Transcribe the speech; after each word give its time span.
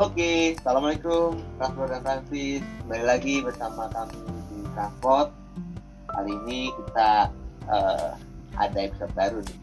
Oke, 0.00 0.56
Assalamualaikum 0.56 1.36
Transport 1.60 1.92
dan 1.92 2.00
Transit 2.00 2.64
Kembali 2.64 3.04
lagi 3.04 3.44
bersama 3.44 3.84
kami 3.92 4.16
di 4.48 4.64
Transport 4.72 5.28
Kali 6.08 6.32
ini 6.40 6.72
kita 6.72 7.28
uh, 7.68 8.16
ada 8.56 8.78
episode 8.80 9.12
baru 9.12 9.44
nih. 9.44 9.60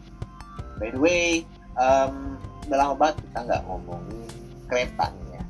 By 0.78 0.88
the 0.94 1.00
way, 1.02 1.42
um, 1.74 2.38
udah 2.70 2.78
lama 2.78 2.94
banget 2.94 3.18
kita 3.26 3.38
nggak 3.50 3.62
ngomongin 3.66 4.30
kereta 4.70 5.10
nih 5.10 5.42
ya. 5.42 5.44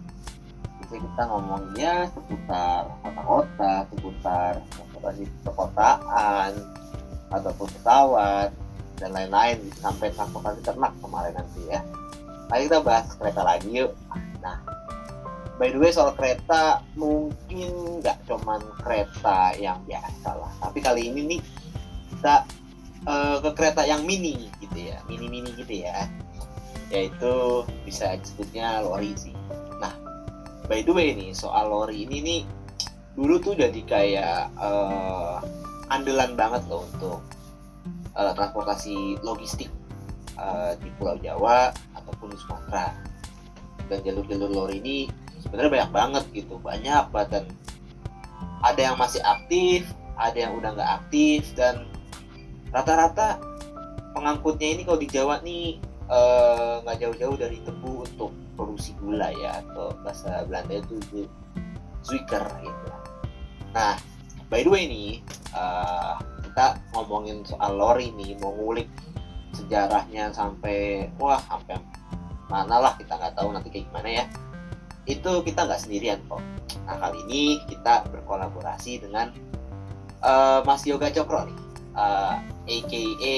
Bisa 0.80 0.94
kita 1.04 1.22
ngomonginnya 1.36 1.94
seputar 2.08 2.80
kota-kota, 3.04 3.72
seputar 3.92 4.52
transportasi 4.72 5.22
perkotaan 5.44 6.52
Ataupun 7.28 7.68
pesawat 7.76 8.48
dan 8.96 9.10
lain-lain. 9.12 9.60
Sampai 9.84 10.16
transportasi 10.16 10.64
ternak 10.64 10.96
kemarin 11.04 11.36
nanti 11.36 11.60
ya. 11.68 11.84
Mari 12.48 12.72
kita 12.72 12.80
bahas 12.80 13.12
kereta 13.20 13.44
lagi 13.44 13.84
yuk. 13.84 13.92
Nah, 14.40 14.77
by 15.58 15.74
the 15.74 15.78
way 15.82 15.90
soal 15.90 16.14
kereta 16.14 16.86
mungkin 16.94 17.98
nggak 17.98 18.22
cuman 18.30 18.62
kereta 18.78 19.58
yang 19.58 19.82
biasa 19.90 20.30
lah, 20.38 20.52
tapi 20.62 20.78
kali 20.78 21.10
ini 21.10 21.36
nih 21.36 21.40
kita 22.14 22.46
uh, 23.10 23.42
ke 23.42 23.50
kereta 23.58 23.82
yang 23.82 24.06
mini 24.06 24.46
gitu 24.62 24.88
ya, 24.88 25.02
mini-mini 25.10 25.50
gitu 25.58 25.82
ya, 25.82 26.06
yaitu 26.94 27.66
bisa 27.82 28.14
disebutnya 28.22 28.86
lori 28.86 29.18
sih. 29.18 29.34
Nah, 29.82 29.90
by 30.70 30.78
the 30.86 30.94
way 30.94 31.10
nih 31.18 31.34
soal 31.34 31.74
lori 31.74 32.06
ini 32.06 32.18
nih 32.22 32.42
dulu 33.18 33.42
tuh 33.42 33.58
jadi 33.58 33.80
kayak 33.82 34.54
uh, 34.62 35.42
andalan 35.90 36.38
banget 36.38 36.62
loh 36.70 36.86
untuk 36.86 37.18
uh, 38.14 38.30
transportasi 38.30 39.18
logistik 39.26 39.74
uh, 40.38 40.78
di 40.78 40.86
Pulau 41.02 41.18
Jawa 41.18 41.74
ataupun 41.98 42.30
di 42.30 42.38
Sumatera. 42.38 42.94
Dan 43.88 44.04
jalur-jalur 44.04 44.52
lori 44.54 44.78
ini 44.84 44.98
sebenarnya 45.48 45.72
banyak 45.72 45.92
banget 45.96 46.24
gitu 46.36 46.54
banyak 46.60 47.04
banget 47.08 47.28
dan 47.32 47.44
ada 48.60 48.80
yang 48.92 48.96
masih 49.00 49.24
aktif 49.24 49.88
ada 50.20 50.36
yang 50.36 50.52
udah 50.60 50.76
nggak 50.76 50.92
aktif 51.00 51.48
dan 51.56 51.88
rata-rata 52.68 53.40
pengangkutnya 54.12 54.76
ini 54.76 54.82
kalau 54.84 55.00
di 55.00 55.08
Jawa 55.08 55.40
nih 55.40 55.80
eh, 56.12 56.74
nggak 56.84 56.96
uh, 56.96 57.00
jauh-jauh 57.00 57.36
dari 57.40 57.64
tebu 57.64 58.04
untuk 58.04 58.30
produksi 58.58 58.92
gula 59.00 59.32
ya 59.32 59.64
atau 59.64 59.96
bahasa 60.04 60.44
Belanda 60.44 60.82
itu 60.82 61.24
zuiker 62.04 62.44
gitu. 62.60 62.88
Nah 63.72 63.96
by 64.52 64.60
the 64.60 64.68
way 64.68 64.84
nih 64.84 65.10
uh, 65.56 66.20
kita 66.44 66.76
ngomongin 66.92 67.40
soal 67.48 67.78
lori 67.78 68.12
nih 68.12 68.36
mau 68.42 68.52
ngulik 68.52 68.90
sejarahnya 69.54 70.28
sampai 70.34 71.08
wah 71.16 71.40
sampai 71.48 71.80
mana 72.52 72.76
lah 72.80 72.92
kita 73.00 73.16
nggak 73.16 73.32
tahu 73.38 73.48
nanti 73.54 73.68
kayak 73.72 73.86
gimana 73.88 74.08
ya 74.10 74.24
itu 75.08 75.32
kita 75.40 75.64
nggak 75.64 75.80
sendirian 75.80 76.20
kok. 76.28 76.44
Nah 76.84 76.96
kali 77.00 77.24
ini 77.24 77.64
kita 77.64 78.04
berkolaborasi 78.12 79.08
dengan 79.08 79.32
uh, 80.20 80.60
Mas 80.68 80.84
Yoga 80.84 81.08
Cokro 81.08 81.48
nih. 81.48 81.58
Uh, 81.96 82.36
eh, 82.68 82.84
AKA 82.84 83.36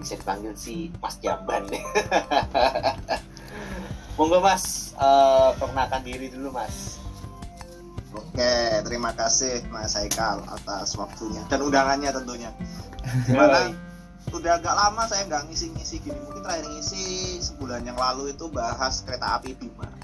bisa 0.00 0.16
dipanggil 0.16 0.56
si 0.56 0.88
Mas 0.98 1.20
Jamban. 1.20 1.68
Deh 1.68 1.84
monggo 4.16 4.40
Mas 4.40 4.96
uh, 4.96 5.52
perkenalkan 5.60 6.00
diri 6.00 6.32
dulu 6.32 6.48
Mas. 6.56 6.96
Oke, 8.16 8.80
terima 8.88 9.12
kasih 9.12 9.60
Mas 9.68 9.92
Haikal 9.92 10.40
atas 10.48 10.96
waktunya 10.96 11.44
dan 11.52 11.60
undangannya 11.60 12.08
tentunya. 12.16 12.48
Gimana? 13.28 13.76
Udah 14.32 14.56
agak 14.56 14.72
lama 14.72 15.04
saya 15.04 15.28
nggak 15.28 15.52
ngisi-ngisi 15.52 16.00
gini. 16.00 16.16
Mungkin 16.24 16.40
terakhir 16.40 16.64
ngisi 16.72 17.36
sebulan 17.44 17.84
yang 17.84 18.00
lalu 18.00 18.32
itu 18.32 18.48
bahas 18.48 19.04
kereta 19.04 19.36
api 19.36 19.52
Bima 19.52 19.95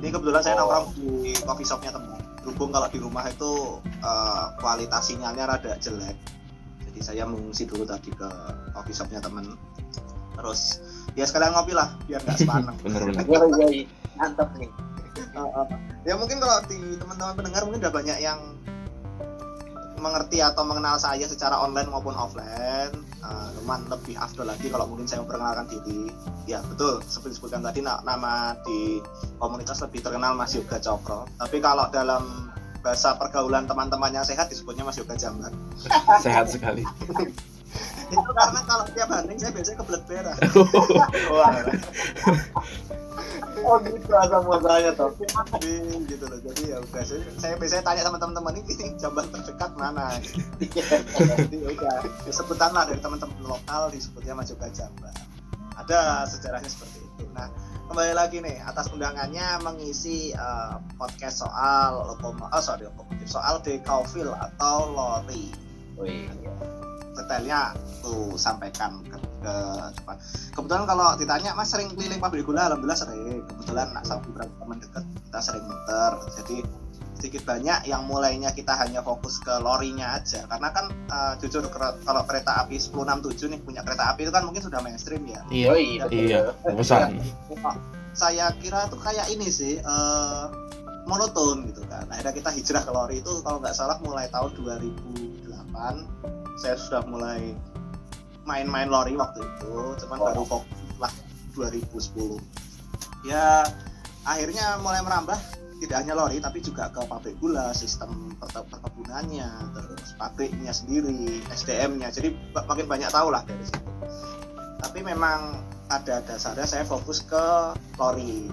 ini 0.00 0.08
kebetulan 0.12 0.42
saya 0.44 0.60
oh. 0.60 0.68
nongkrong 0.68 0.86
di 0.96 1.32
coffee 1.44 1.66
shopnya 1.66 1.92
temen 1.92 2.16
berhubung 2.46 2.70
kalau 2.70 2.86
di 2.86 3.02
rumah 3.02 3.26
itu 3.26 3.82
uh, 4.06 4.54
kualitas 4.62 5.10
sinyalnya 5.10 5.50
rada 5.50 5.74
jelek. 5.82 6.14
Jadi 6.86 7.00
saya 7.02 7.26
mengungsi 7.26 7.66
dulu 7.66 7.82
tadi 7.82 8.14
ke 8.14 8.30
coffee 8.70 8.94
shopnya 8.94 9.18
temen. 9.18 9.58
Terus 10.38 10.78
ya 11.18 11.26
sekalian 11.26 11.58
ngopi 11.58 11.74
lah 11.74 11.98
biar 12.06 12.22
nggak 12.22 12.38
sepaneng 12.38 12.76
bener-bener 12.86 13.20
mantap 14.14 14.50
nih. 14.56 14.70
Uh, 15.36 15.48
uh, 15.64 15.68
ya 16.04 16.12
mungkin 16.16 16.40
kalau 16.40 16.60
di 16.68 16.96
teman-teman 16.96 17.36
pendengar 17.36 17.64
mungkin 17.64 17.80
udah 17.84 17.92
banyak 17.92 18.18
yang 18.20 18.36
mengerti 20.06 20.38
atau 20.38 20.62
mengenal 20.62 20.94
saya 21.02 21.26
secara 21.26 21.58
online 21.58 21.90
maupun 21.90 22.14
offline. 22.14 22.94
Uh, 23.26 23.50
lebih 23.90 24.14
afdol 24.14 24.46
lagi 24.46 24.70
kalau 24.70 24.86
mungkin 24.86 25.10
saya 25.10 25.26
memperkenalkan 25.26 25.66
diri. 25.66 26.14
Ya 26.46 26.62
betul. 26.62 27.02
Seperti 27.02 27.34
disebutkan 27.34 27.66
tadi 27.66 27.82
nama 27.82 28.54
di 28.62 29.02
komunitas 29.42 29.82
lebih 29.82 30.06
terkenal 30.06 30.38
Mas 30.38 30.54
Yoga 30.54 30.78
Cokro. 30.78 31.26
Tapi 31.34 31.58
kalau 31.58 31.90
dalam 31.90 32.54
bahasa 32.86 33.18
pergaulan 33.18 33.66
teman-teman 33.66 34.14
yang 34.14 34.22
sehat 34.22 34.46
disebutnya 34.46 34.86
Mas 34.86 34.94
Yoga 34.94 35.18
Jamban 35.18 35.50
sehat 36.24 36.46
sekali. 36.46 36.86
Itu 38.06 38.30
karena 38.30 38.62
kalau 38.62 38.86
tiap 38.94 39.10
hari 39.10 39.34
saya 39.34 39.50
biasanya 39.50 39.82
kebelet 39.82 40.02
berak 40.06 40.38
oh 43.64 43.76
gitu 43.80 44.12
asal 44.12 44.40
muasalnya 44.44 44.92
tuh 44.92 45.10
gitu 46.04 46.24
loh. 46.28 46.38
Jadi 46.44 46.62
ya 46.72 46.76
udah 46.82 47.02
saya, 47.04 47.20
saya 47.40 47.54
biasanya 47.56 47.82
tanya 47.84 48.02
sama 48.04 48.18
teman-teman 48.20 48.54
ini 48.60 48.72
jamban 49.00 49.26
terdekat 49.32 49.70
mana? 49.78 50.16
Jadi 50.60 51.56
ya 51.56 51.68
udah 51.72 51.96
sebutan 52.34 52.70
lah 52.76 52.84
dari 52.84 53.00
teman-teman 53.00 53.40
lokal 53.44 53.88
disebutnya 53.88 54.36
Majoka 54.36 54.68
Jamban 54.72 55.14
ada 55.76 56.24
sejarahnya 56.24 56.68
seperti 56.68 57.04
itu. 57.04 57.24
Nah 57.32 57.48
kembali 57.86 58.12
lagi 58.16 58.42
nih 58.42 58.58
atas 58.66 58.90
undangannya 58.90 59.62
mengisi 59.62 60.34
uh, 60.34 60.82
podcast 60.98 61.46
soal 61.46 62.16
lokomotif 62.16 62.50
oh, 62.50 62.62
sorry 62.64 62.84
lokomotif 62.88 63.28
soal 63.28 63.62
dekofil 63.62 64.32
atau 64.34 64.90
lori. 64.92 65.52
Iya 65.96 66.85
detailnya 67.16 67.72
tuh 68.04 68.36
sampaikan 68.36 69.00
ke, 69.08 69.16
ke 69.42 69.54
depan. 69.96 70.16
Kebetulan 70.52 70.84
kalau 70.84 71.08
ditanya 71.16 71.50
Mas 71.56 71.72
sering 71.72 71.90
keliling 71.96 72.20
pabrik 72.20 72.44
gula, 72.44 72.68
alhamdulillah 72.68 73.00
sering. 73.00 73.42
Kebetulan 73.48 73.96
nak 73.96 74.04
sama 74.04 74.22
beberapa 74.28 74.52
teman 74.60 74.78
dekat 74.78 75.04
kita 75.26 75.40
sering 75.40 75.64
muter. 75.64 76.12
Jadi 76.36 76.56
sedikit 77.16 77.48
banyak 77.48 77.88
yang 77.88 78.04
mulainya 78.04 78.52
kita 78.52 78.76
hanya 78.76 79.00
fokus 79.00 79.40
ke 79.40 79.50
lorinya 79.64 80.20
aja. 80.20 80.44
Karena 80.44 80.68
kan 80.70 80.92
uh, 81.08 81.32
jujur 81.40 81.64
kalau 82.04 82.22
kereta 82.28 82.60
api 82.60 82.76
1067 82.76 83.56
nih 83.56 83.60
punya 83.64 83.80
kereta 83.80 84.12
api 84.12 84.28
itu 84.28 84.32
kan 84.36 84.44
mungkin 84.44 84.60
sudah 84.60 84.84
mainstream 84.84 85.24
ya. 85.24 85.40
Iya. 85.48 85.68
Oh, 85.72 85.78
iya. 85.80 86.04
Iya 86.12 86.40
pesan 86.76 87.16
saya 88.16 88.48
kira 88.56 88.88
tuh 88.88 88.96
kayak 88.96 89.28
ini 89.28 89.52
sih 89.52 89.76
uh, 89.84 90.48
monoton 91.04 91.68
gitu 91.68 91.84
kan. 91.86 92.08
Akhirnya 92.08 92.32
kita 92.32 92.50
hijrah 92.50 92.82
ke 92.82 92.90
lori 92.90 93.20
itu 93.20 93.44
kalau 93.44 93.60
nggak 93.60 93.76
salah 93.76 94.00
mulai 94.00 94.26
tahun 94.32 94.56
2008 94.56 96.35
saya 96.56 96.76
sudah 96.76 97.02
mulai 97.08 97.52
main-main 98.46 98.88
lori 98.88 99.16
waktu 99.18 99.42
itu 99.42 99.74
cuman 100.04 100.18
oh. 100.20 100.24
baru 100.30 100.42
fokus 100.46 100.80
lah 100.96 101.12
2010 101.54 103.28
ya 103.28 103.66
akhirnya 104.26 104.80
mulai 104.80 105.02
merambah 105.02 105.38
tidak 105.76 105.96
hanya 106.02 106.14
lori 106.16 106.40
tapi 106.40 106.64
juga 106.64 106.88
ke 106.88 107.04
pabrik 107.04 107.36
gula 107.36 107.76
sistem 107.76 108.32
perkebunannya 108.40 109.48
terus 109.76 110.16
pabriknya 110.16 110.72
sendiri 110.72 111.44
SDM-nya 111.52 112.08
jadi 112.08 112.32
makin 112.56 112.86
banyak 112.88 113.10
tahu 113.12 113.28
lah 113.28 113.44
dari 113.44 113.64
situ. 113.64 113.84
Tapi 114.80 114.98
memang 115.04 115.60
ada 115.92 116.24
dasarnya 116.24 116.64
saya 116.64 116.84
fokus 116.88 117.20
ke 117.24 117.76
lori. 118.00 118.48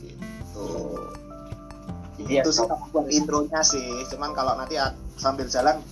Gitu. 0.00 0.68
Jadi 2.16 2.32
itu 2.40 2.50
sih 2.50 2.64
buat 2.64 3.08
intronya 3.12 3.60
sih. 3.60 4.08
Cuman 4.08 4.32
kalau 4.32 4.56
nanti 4.56 4.80
sambil 5.20 5.44
jalan 5.52 5.84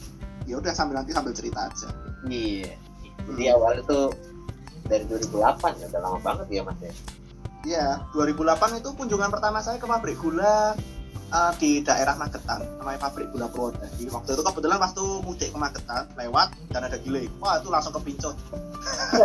ya 0.44 0.60
udah 0.60 0.72
sambil 0.76 1.00
nanti 1.00 1.12
sambil 1.12 1.32
cerita 1.32 1.68
aja. 1.68 1.88
Iya. 2.28 2.72
Jadi 3.24 3.42
hmm. 3.48 3.54
awal 3.56 3.72
itu 3.80 4.00
dari 4.84 5.04
2008 5.08 5.80
ya 5.80 5.86
udah 5.88 6.00
lama 6.00 6.18
banget 6.20 6.46
ya 6.52 6.62
mas 6.64 6.80
ya? 6.80 6.92
Iya 7.64 7.86
2008 8.12 8.80
itu 8.84 8.90
kunjungan 8.92 9.32
pertama 9.32 9.64
saya 9.64 9.80
ke 9.80 9.88
pabrik 9.88 10.20
gula 10.20 10.76
uh, 11.32 11.52
di 11.56 11.80
daerah 11.80 12.12
Magetan 12.20 12.60
namanya 12.76 13.08
pabrik 13.08 13.32
gula 13.32 13.48
Purwodadi. 13.48 14.04
Waktu 14.12 14.36
itu 14.36 14.42
kebetulan 14.44 14.78
waktu 14.78 15.04
mudik 15.24 15.48
ke 15.50 15.58
Magetan 15.58 16.04
lewat 16.20 16.52
dan 16.68 16.84
ada 16.84 17.00
gile 17.00 17.26
wah 17.40 17.56
itu 17.56 17.72
langsung 17.72 17.96
kepincut. 17.96 18.36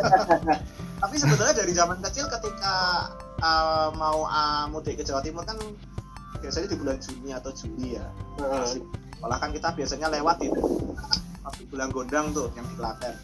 Tapi 1.03 1.15
sebetulnya 1.15 1.55
dari 1.55 1.71
zaman 1.75 1.99
kecil 2.03 2.27
ketika 2.27 3.07
uh, 3.43 3.91
mau 3.95 4.23
uh, 4.23 4.65
mudik 4.71 4.99
ke 4.99 5.03
Jawa 5.03 5.19
Timur 5.19 5.43
kan 5.43 5.59
biasanya 6.39 6.67
di 6.71 6.77
bulan 6.79 6.97
Juni 6.97 7.29
atau 7.35 7.51
Juli 7.53 7.99
ya. 7.99 8.05
Masih 8.39 8.81
malah 9.19 9.37
kan 9.37 9.51
kita 9.51 9.75
biasanya 9.75 10.07
lewat 10.09 10.39
itu. 10.43 10.61
Waktu 11.43 11.63
bulan 11.71 11.89
gondang 11.91 12.31
tuh 12.31 12.51
yang 12.55 12.65
di 12.67 12.75
Klaten. 12.79 13.15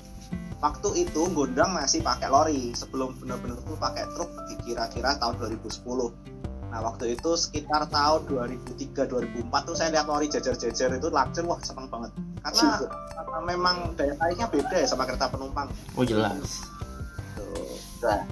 Waktu 0.63 0.89
itu 1.07 1.21
gondang 1.31 1.71
masih 1.75 2.03
pakai 2.03 2.27
lori. 2.31 2.71
Sebelum 2.75 3.15
benar-benar 3.19 3.59
tuh 3.63 3.77
pakai 3.79 4.03
truk 4.15 4.31
di 4.51 4.55
kira-kira 4.63 5.15
tahun 5.19 5.39
2010 5.39 6.35
nah 6.65 6.91
waktu 6.91 7.15
itu 7.15 7.39
sekitar 7.39 7.87
tahun 7.87 8.27
2003 8.27 9.07
2004 9.07 9.47
tuh 9.47 9.75
saya 9.79 9.95
lihat 9.95 10.11
lori 10.11 10.27
jajar-jajar 10.27 10.91
itu 10.91 11.07
lakcer 11.07 11.47
wah 11.47 11.55
seneng 11.63 11.87
banget. 11.87 12.11
Karena, 12.43 12.83
karena 13.15 13.39
memang 13.47 13.75
daya 13.95 14.11
tariknya 14.19 14.51
beda 14.51 14.75
ya 14.83 14.87
sama 14.89 15.07
kereta 15.07 15.31
penumpang. 15.31 15.71
Oh 15.95 16.03
jelas. 16.03 16.67
Tuh. 17.39 17.79
Nah. 18.03 18.27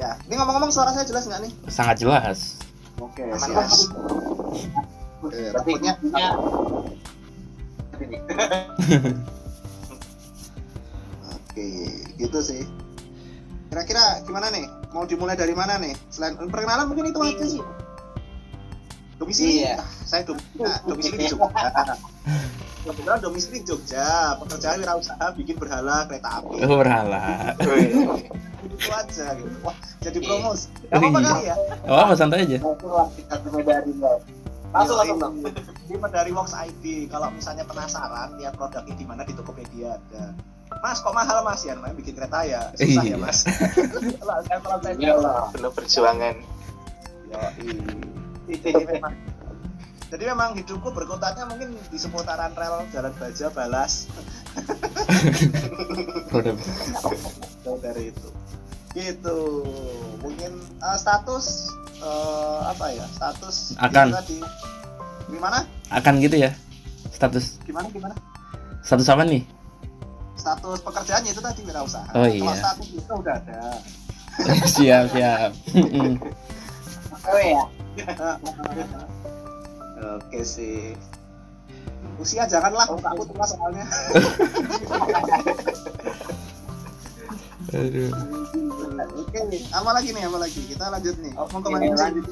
ya 0.00 0.16
ini 0.24 0.34
ngomong-ngomong 0.40 0.72
suara 0.72 0.96
saya 0.96 1.04
jelas 1.04 1.28
nggak 1.28 1.44
nih? 1.44 1.52
Sangat 1.68 2.00
jelas 2.00 2.55
Oke, 2.96 3.22
Aman, 3.28 3.36
siap. 3.36 3.56
Mas. 3.56 3.76
Oke, 5.20 5.36
Berarti 5.52 5.52
takutnya 5.52 5.92
intinya 6.00 6.28
ini. 8.00 8.16
Oke, 11.32 11.68
gitu 12.16 12.38
sih. 12.40 12.62
Kira-kira 13.72 14.24
gimana 14.24 14.48
nih? 14.52 14.64
Mau 14.92 15.04
dimulai 15.04 15.36
dari 15.36 15.52
mana 15.52 15.76
nih? 15.76 15.92
Selain 16.08 16.36
perkenalan 16.36 16.88
mungkin 16.88 17.12
itu 17.12 17.20
aja 17.20 17.44
sih. 17.44 17.62
Domisili. 19.16 19.64
Iya. 19.64 19.80
Ah, 19.80 19.88
saya 20.04 20.22
domisili, 20.28 20.60
nah, 20.60 20.78
domisili 20.84 21.16
di 21.16 21.26
Jogja. 21.32 21.68
Kebetulan 22.84 23.18
domisili 23.20 23.56
di 23.60 23.66
Jogja. 23.68 24.36
Pekerjaan 24.44 24.76
wirausaha 24.84 25.26
bikin 25.36 25.56
berhala 25.56 26.04
kereta 26.08 26.40
api. 26.40 26.56
Oh, 26.64 26.76
berhala. 26.80 27.56
Itu 28.76 28.90
aja 28.90 29.26
gitu. 29.34 29.56
Wah, 29.60 29.72
jadi 29.98 30.16
Iya. 30.16 30.26
promos. 30.26 30.60
Gak 30.84 30.94
apa-apa 30.94 31.18
Iya. 31.18 31.26
kali 31.26 31.44
ya. 31.44 31.56
Oh, 31.84 31.98
apa 31.98 32.12
santai 32.14 32.38
aja. 32.42 32.58
Langsung 32.58 32.92
lah 32.92 33.08
kita 33.10 33.34
dari. 33.62 33.92
Langsung 34.68 34.96
langsung 34.98 35.18
dong. 35.18 35.34
Di 35.82 35.94
Medari 35.96 36.30
Works 36.30 36.54
ID. 36.54 36.84
Kalau 37.06 37.28
misalnya 37.30 37.64
penasaran 37.64 38.36
lihat 38.36 38.54
produknya 38.54 38.92
di 38.92 39.04
mana 39.04 39.22
di 39.22 39.32
Tokopedia 39.32 39.96
ada. 39.96 40.36
Mas 40.76 41.00
kok 41.00 41.10
mahal 41.10 41.40
mas 41.40 41.62
ya 41.62 41.72
namanya 41.72 41.94
bikin 41.94 42.12
kereta 42.12 42.42
ya 42.42 42.68
susah 42.74 43.00
ya 43.00 43.08
Iya. 43.08 43.16
mas. 43.16 43.38
Kalau 44.20 44.42
saya 44.44 44.58
kalau 44.60 44.78
saya 44.78 44.94
Iya 44.94 45.14
lah. 45.16 45.48
penuh 45.48 45.72
perjuangan. 45.72 46.34
Jadi 48.46 48.84
memang 48.84 49.12
jadi 50.06 50.24
memang 50.28 50.54
hidupku 50.54 50.88
berkutatnya 50.88 51.44
mungkin 51.44 51.74
di 51.82 51.96
seputaran 51.96 52.52
rel 52.52 52.84
Jalan 52.90 53.10
Baja 53.16 53.46
Balas. 53.50 54.06
Jauh 57.64 57.78
dari 57.80 58.10
itu. 58.10 58.28
Gitu. 58.96 59.38
Mungkin 60.24 60.52
eh, 60.80 60.96
status 60.96 61.68
eh, 62.00 62.60
apa 62.64 62.96
ya? 62.96 63.04
Status 63.12 63.76
Akan. 63.76 64.16
tadi. 64.16 64.40
Gimana? 65.28 65.68
Akan 65.92 66.16
gitu 66.24 66.40
ya. 66.40 66.56
Status 67.12 67.60
Gimana 67.64 67.88
gimana? 67.92 68.14
status 68.80 69.08
apa 69.10 69.26
nih? 69.26 69.42
Status 70.38 70.78
pekerjaannya 70.80 71.30
itu 71.34 71.42
tadi 71.42 71.60
wirausaha. 71.66 72.06
Oh, 72.14 72.22
Kalau 72.22 72.32
iya. 72.32 72.54
status 72.54 72.88
itu 72.88 73.12
udah 73.12 73.34
ada. 73.36 73.60
siap, 74.68 75.04
siap. 75.10 75.50
Mm-mm. 75.74 76.20
Oh 77.26 77.40
ya. 77.40 77.64
Oke 80.16 80.40
sih. 80.46 80.94
Usia 82.16 82.46
janganlah, 82.46 82.86
aku 82.88 83.26
tua 83.28 83.44
soalnya. 83.44 83.84
Aduh. 87.74 88.10
Oke, 89.16 89.40
apa 89.74 89.90
lagi 89.90 90.08
nih? 90.14 90.22
Apa 90.26 90.38
lagi? 90.38 90.60
Kita 90.66 90.84
lanjut 90.90 91.16
nih. 91.18 91.32
Oh, 91.34 91.46
Mau 91.50 91.78
ini 91.78 91.90
lanjut. 91.94 92.24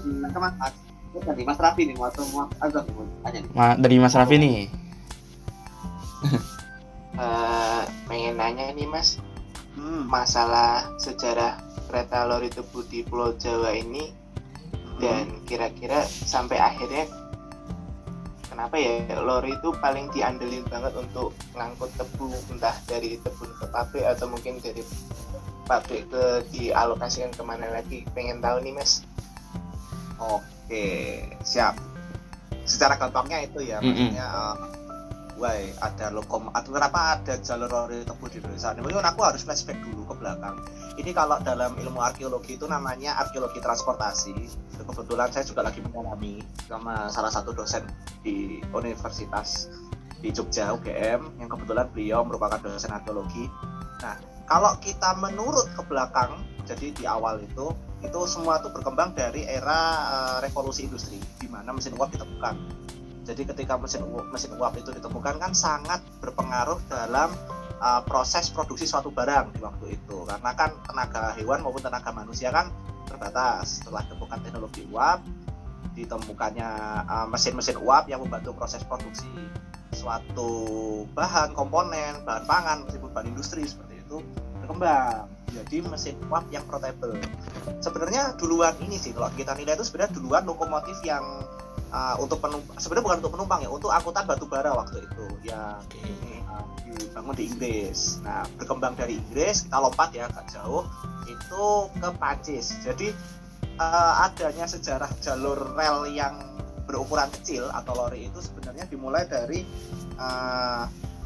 Nanti 1.15 1.43
Mas 1.47 1.59
Raffi 1.63 1.83
nih 1.87 1.95
mau 1.95 2.11
atau 2.11 2.27
mau 2.35 2.51
Azam 2.59 2.83
tanya 3.23 3.39
nih. 3.43 3.51
Ma 3.55 3.79
dari 3.79 3.97
Mas 4.03 4.15
Raffi 4.15 4.37
nih. 4.39 4.57
Eh, 7.15 7.83
pengen 8.11 8.35
nanya 8.35 8.75
nih 8.75 8.91
mas 8.91 9.23
Hmm. 9.75 10.07
masalah 10.07 10.87
sejarah 10.99 11.59
kereta 11.87 12.27
lori 12.27 12.51
tebu 12.51 12.83
di 12.91 13.07
Pulau 13.07 13.39
Jawa 13.39 13.71
ini 13.75 14.11
dan 14.99 15.43
kira-kira 15.47 16.03
sampai 16.03 16.59
akhirnya 16.59 17.07
kenapa 18.55 18.79
ya 18.79 19.19
lori 19.19 19.59
itu 19.59 19.75
paling 19.83 20.07
diandelin 20.15 20.63
banget 20.71 20.95
untuk 20.95 21.35
ngangkut 21.59 21.91
tebu 21.99 22.31
entah 22.55 22.75
dari 22.87 23.19
tebun 23.19 23.51
ke 23.59 23.67
pabrik 23.75 24.07
atau 24.07 24.31
mungkin 24.31 24.63
dari 24.63 24.87
pabrik 25.67 26.07
ke 26.07 26.25
dialokasikan 26.55 27.35
ke 27.35 27.43
mana 27.43 27.67
lagi 27.75 28.07
pengen 28.15 28.39
tahu 28.39 28.63
nih 28.63 28.73
mas 28.79 29.03
Oke, 30.23 30.87
siap. 31.43 31.75
Secara 32.65 32.97
gampangnya 32.97 33.45
itu 33.45 33.61
ya, 33.61 33.83
Mm-mm. 33.83 33.93
maksudnya 33.93 34.27
eh, 34.31 34.55
Wah, 35.35 35.51
ada 35.83 36.15
lokom 36.15 36.47
atau 36.55 36.71
kenapa 36.71 37.19
ada 37.19 37.35
jalur 37.43 37.67
lori 37.67 38.07
tebu 38.07 38.31
di 38.31 38.39
Indonesia? 38.39 38.71
Mungkin 38.79 39.03
aku 39.03 39.21
harus 39.27 39.43
flashback 39.43 39.83
dulu 39.83 40.07
ke 40.07 40.15
belakang. 40.23 40.63
Ini 40.95 41.11
kalau 41.11 41.43
dalam 41.43 41.75
ilmu 41.75 41.99
arkeologi 41.99 42.55
itu 42.55 42.71
namanya 42.71 43.19
arkeologi 43.19 43.59
transportasi. 43.59 44.35
Kebetulan 44.79 45.35
saya 45.35 45.43
juga 45.43 45.67
lagi 45.67 45.83
mendalami 45.83 46.39
sama 46.71 47.11
salah 47.11 47.35
satu 47.35 47.51
dosen 47.51 47.83
di 48.23 48.63
Universitas 48.71 49.67
di 50.23 50.31
Jogja 50.31 50.71
UGM 50.73 51.43
yang 51.43 51.51
kebetulan 51.51 51.91
beliau 51.91 52.23
merupakan 52.23 52.63
dosen 52.63 52.95
arkeologi. 52.95 53.51
Nah, 54.07 54.17
kalau 54.47 54.79
kita 54.79 55.19
menurut 55.19 55.67
ke 55.75 55.83
belakang, 55.83 56.47
jadi 56.63 56.95
di 56.95 57.05
awal 57.11 57.43
itu 57.43 57.75
itu 58.05 58.21
semua 58.29 58.61
itu 58.61 58.69
berkembang 58.71 59.17
dari 59.17 59.49
era 59.49 59.81
eh, 60.09 60.37
revolusi 60.47 60.87
industri 60.87 61.17
di 61.41 61.49
mana 61.51 61.73
mesin 61.75 61.97
uap 61.99 62.13
ditemukan. 62.13 62.55
Jadi 63.25 63.43
ketika 63.49 63.81
mesin 63.81 64.05
uap, 64.05 64.29
mesin 64.29 64.53
uap 64.61 64.77
itu 64.77 64.93
ditemukan 64.93 65.41
kan 65.41 65.53
sangat 65.57 66.05
berpengaruh 66.21 66.77
dalam 66.93 67.33
uh, 67.81 68.05
proses 68.05 68.53
produksi 68.53 68.85
suatu 68.85 69.09
barang 69.09 69.57
di 69.57 69.61
waktu 69.65 69.97
itu. 69.97 70.17
Karena 70.29 70.53
kan 70.53 70.77
tenaga 70.85 71.33
hewan 71.41 71.65
maupun 71.65 71.81
tenaga 71.81 72.13
manusia 72.13 72.53
kan 72.53 72.69
terbatas. 73.09 73.81
Setelah 73.81 74.05
ditemukan 74.05 74.39
teknologi 74.45 74.85
uap 74.93 75.25
ditemukannya 75.95 76.71
uh, 77.07 77.27
mesin-mesin 77.31 77.79
uap 77.81 78.11
yang 78.11 78.21
membantu 78.21 78.53
proses 78.53 78.83
produksi 78.83 79.31
suatu 79.95 80.51
bahan 81.15 81.55
komponen 81.55 82.27
bahan 82.27 82.45
pangan 82.51 82.79
meskipun 82.83 83.15
bahan 83.15 83.31
industri 83.31 83.63
seperti 83.63 84.03
itu 84.03 84.19
berkembang 84.59 85.31
jadi 85.55 85.87
mesin 85.87 86.19
uap 86.27 86.51
yang 86.51 86.67
portable. 86.67 87.15
Sebenarnya 87.79 88.35
duluan 88.35 88.75
ini 88.83 88.99
sih 88.99 89.15
kalau 89.15 89.31
kita 89.39 89.55
nilai 89.55 89.79
itu 89.79 89.87
sebenarnya 89.87 90.19
duluan 90.19 90.43
lokomotif 90.43 90.99
yang 91.07 91.23
uh, 91.95 92.15
untuk 92.19 92.43
penumpang 92.43 92.75
sebenarnya 92.83 93.05
bukan 93.07 93.19
untuk 93.23 93.33
penumpang 93.39 93.61
ya 93.63 93.71
untuk 93.71 93.91
angkutan 93.95 94.27
batu 94.27 94.45
bara 94.51 94.75
waktu 94.75 95.07
itu 95.07 95.27
yang 95.47 95.79
uh, 96.51 96.67
dibangun 96.83 97.35
di 97.39 97.45
Inggris. 97.55 98.19
Nah 98.27 98.43
berkembang 98.59 98.99
dari 98.99 99.23
Inggris 99.23 99.71
kita 99.71 99.79
lompat 99.79 100.11
ya 100.11 100.27
agak 100.27 100.51
jauh 100.51 100.83
itu 101.31 101.65
ke 102.03 102.09
Prancis. 102.19 102.75
Jadi 102.83 103.15
uh, 103.79 104.27
adanya 104.27 104.67
sejarah 104.67 105.09
jalur 105.23 105.79
rel 105.79 106.11
yang 106.11 106.35
berukuran 106.85 107.33
kecil 107.41 107.71
atau 107.73 107.97
lori 107.97 108.29
itu 108.29 108.45
sebenarnya 108.45 108.85
dimulai 108.91 109.25
dari 109.25 109.65
uh, 110.21 110.85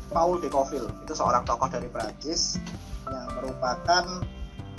Paul 0.08 0.38
de 0.38 0.48
Courville 0.48 0.88
itu 1.02 1.12
seorang 1.12 1.42
tokoh 1.42 1.66
dari 1.66 1.90
Prancis 1.90 2.62
yang 3.08 3.28
merupakan 3.40 4.22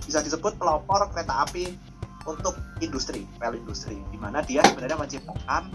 bisa 0.06 0.24
disebut 0.24 0.58
pelopor 0.58 1.06
kereta 1.12 1.46
api 1.46 1.89
untuk 2.30 2.54
industri, 2.86 3.26
rel 3.42 3.57
industri, 3.57 3.98
di 4.14 4.18
mana 4.21 4.45
dia 4.45 4.62
sebenarnya 4.62 4.98
menciptakan 5.02 5.74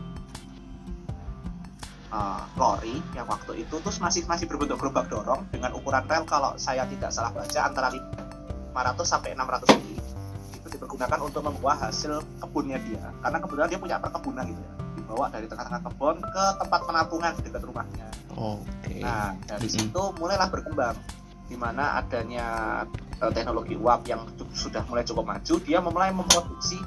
uh, 2.14 2.42
lori 2.54 3.02
yang 3.18 3.26
waktu 3.26 3.66
itu 3.66 3.74
terus 3.82 3.98
masih 3.98 4.22
masih 4.30 4.46
berbentuk 4.46 4.78
gerobak 4.78 5.10
dorong 5.10 5.42
dengan 5.50 5.74
ukuran 5.74 6.06
rel 6.06 6.22
kalau 6.22 6.54
saya 6.54 6.86
tidak 6.86 7.10
salah 7.10 7.34
baca 7.34 7.60
antara 7.66 7.90
500 7.90 9.02
sampai 9.02 9.34
600 9.34 9.78
mili 9.82 9.98
itu 10.54 10.68
dipergunakan 10.70 11.18
untuk 11.20 11.42
membawa 11.42 11.90
hasil 11.90 12.22
kebunnya 12.38 12.78
dia 12.86 13.02
karena 13.20 13.38
kebetulan 13.42 13.68
dia 13.68 13.80
punya 13.82 13.96
perkebunan 13.98 14.44
gitu 14.46 14.62
ya 14.62 14.72
dibawa 14.94 15.26
dari 15.28 15.46
tengah-tengah 15.50 15.82
kebun 15.90 16.16
ke 16.22 16.44
tempat 16.62 16.80
penampungan 16.86 17.30
di 17.34 17.42
dekat 17.50 17.62
rumahnya 17.66 18.06
Oke. 18.34 18.98
Nah, 18.98 19.38
dari 19.46 19.70
Mm-mm. 19.70 19.78
situ 19.90 20.02
mulailah 20.18 20.50
berkembang 20.50 20.98
di 21.44 21.56
mana 21.56 22.00
adanya 22.00 22.46
eh, 23.20 23.32
teknologi 23.32 23.76
uap 23.76 24.08
yang 24.08 24.24
sudah 24.52 24.84
mulai 24.88 25.04
cukup 25.04 25.24
maju, 25.28 25.54
dia 25.62 25.78
mulai 25.84 26.10
memproduksi 26.10 26.80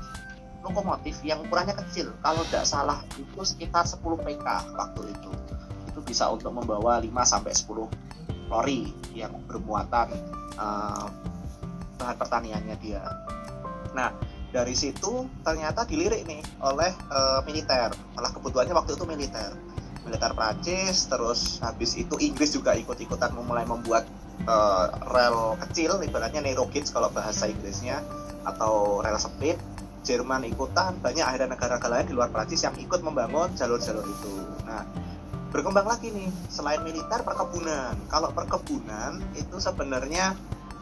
lokomotif 0.65 1.21
yang 1.23 1.41
ukurannya 1.45 1.77
kecil. 1.85 2.11
Kalau 2.19 2.43
tidak 2.49 2.65
salah 2.67 2.99
itu 3.15 3.39
sekitar 3.45 3.87
10 3.87 4.01
PK 4.01 4.47
waktu 4.75 5.01
itu. 5.13 5.29
Itu 5.87 5.99
bisa 6.03 6.27
untuk 6.27 6.51
membawa 6.51 6.99
5 6.99 7.07
sampai 7.23 7.53
10 7.53 7.87
lori 8.47 8.91
yang 9.13 9.33
bermuatan 9.45 10.11
eh, 10.57 11.07
bahan 11.97 12.17
pertaniannya 12.17 12.75
dia. 12.81 13.03
Nah, 13.95 14.11
dari 14.51 14.73
situ 14.73 15.27
ternyata 15.43 15.85
dilirik 15.87 16.25
nih 16.25 16.41
oleh 16.65 16.91
eh, 16.91 17.39
militer. 17.45 17.93
Malah 18.17 18.31
kebutuhannya 18.33 18.73
waktu 18.73 18.97
itu 18.97 19.05
militer 19.05 19.53
militer 20.07 20.31
Prancis 20.31 21.11
terus 21.11 21.59
habis 21.59 21.99
itu 21.99 22.15
Inggris 22.23 22.55
juga 22.55 22.71
ikut-ikutan 22.79 23.35
mulai 23.35 23.67
membuat 23.67 24.07
eh, 24.45 24.85
rel 25.09 25.57
kecil 25.67 26.01
ibaratnya 26.03 26.43
narrow 26.43 26.69
gauge 26.69 26.91
kalau 26.93 27.09
bahasa 27.09 27.49
Inggrisnya 27.49 28.03
atau 28.45 29.01
rel 29.01 29.17
sempit 29.17 29.57
Jerman 30.07 30.47
ikutan 30.47 30.95
banyak 31.03 31.19
akhirnya 31.19 31.51
negara-negara 31.51 31.99
lain 31.99 32.07
di 32.07 32.15
luar 32.15 32.31
Prancis 32.31 32.63
yang 32.63 32.71
ikut 32.79 33.03
membangun 33.03 33.51
jalur-jalur 33.59 34.07
itu. 34.07 34.35
Nah 34.63 34.87
berkembang 35.51 35.83
lagi 35.83 36.15
nih 36.15 36.31
selain 36.47 36.79
militer 36.79 37.27
perkebunan. 37.27 37.91
Kalau 38.07 38.31
perkebunan 38.31 39.19
itu 39.35 39.59
sebenarnya 39.59 40.31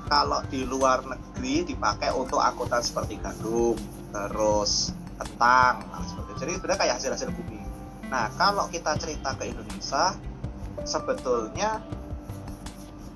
kalau 0.06 0.46
di 0.54 0.62
luar 0.62 1.02
negeri 1.02 1.66
dipakai 1.66 2.14
untuk 2.14 2.38
angkutan 2.38 2.86
seperti 2.86 3.18
gandum 3.18 3.74
terus 4.14 4.94
kentang 5.18 5.82
nah, 5.90 6.04
seperti 6.06 6.30
itu. 6.30 6.40
jadi 6.46 6.52
sebenarnya 6.60 6.80
kayak 6.86 6.96
hasil-hasil 7.02 7.30
bumi. 7.34 7.62
Nah, 8.12 8.30
kalau 8.38 8.70
kita 8.70 8.94
cerita 9.02 9.34
ke 9.34 9.50
Indonesia, 9.50 10.14
sebetulnya 10.86 11.82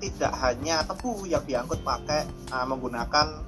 tidak 0.00 0.32
hanya 0.40 0.82
tebu 0.88 1.28
yang 1.28 1.44
diangkut 1.44 1.84
pakai 1.84 2.24
uh, 2.50 2.64
menggunakan 2.64 3.44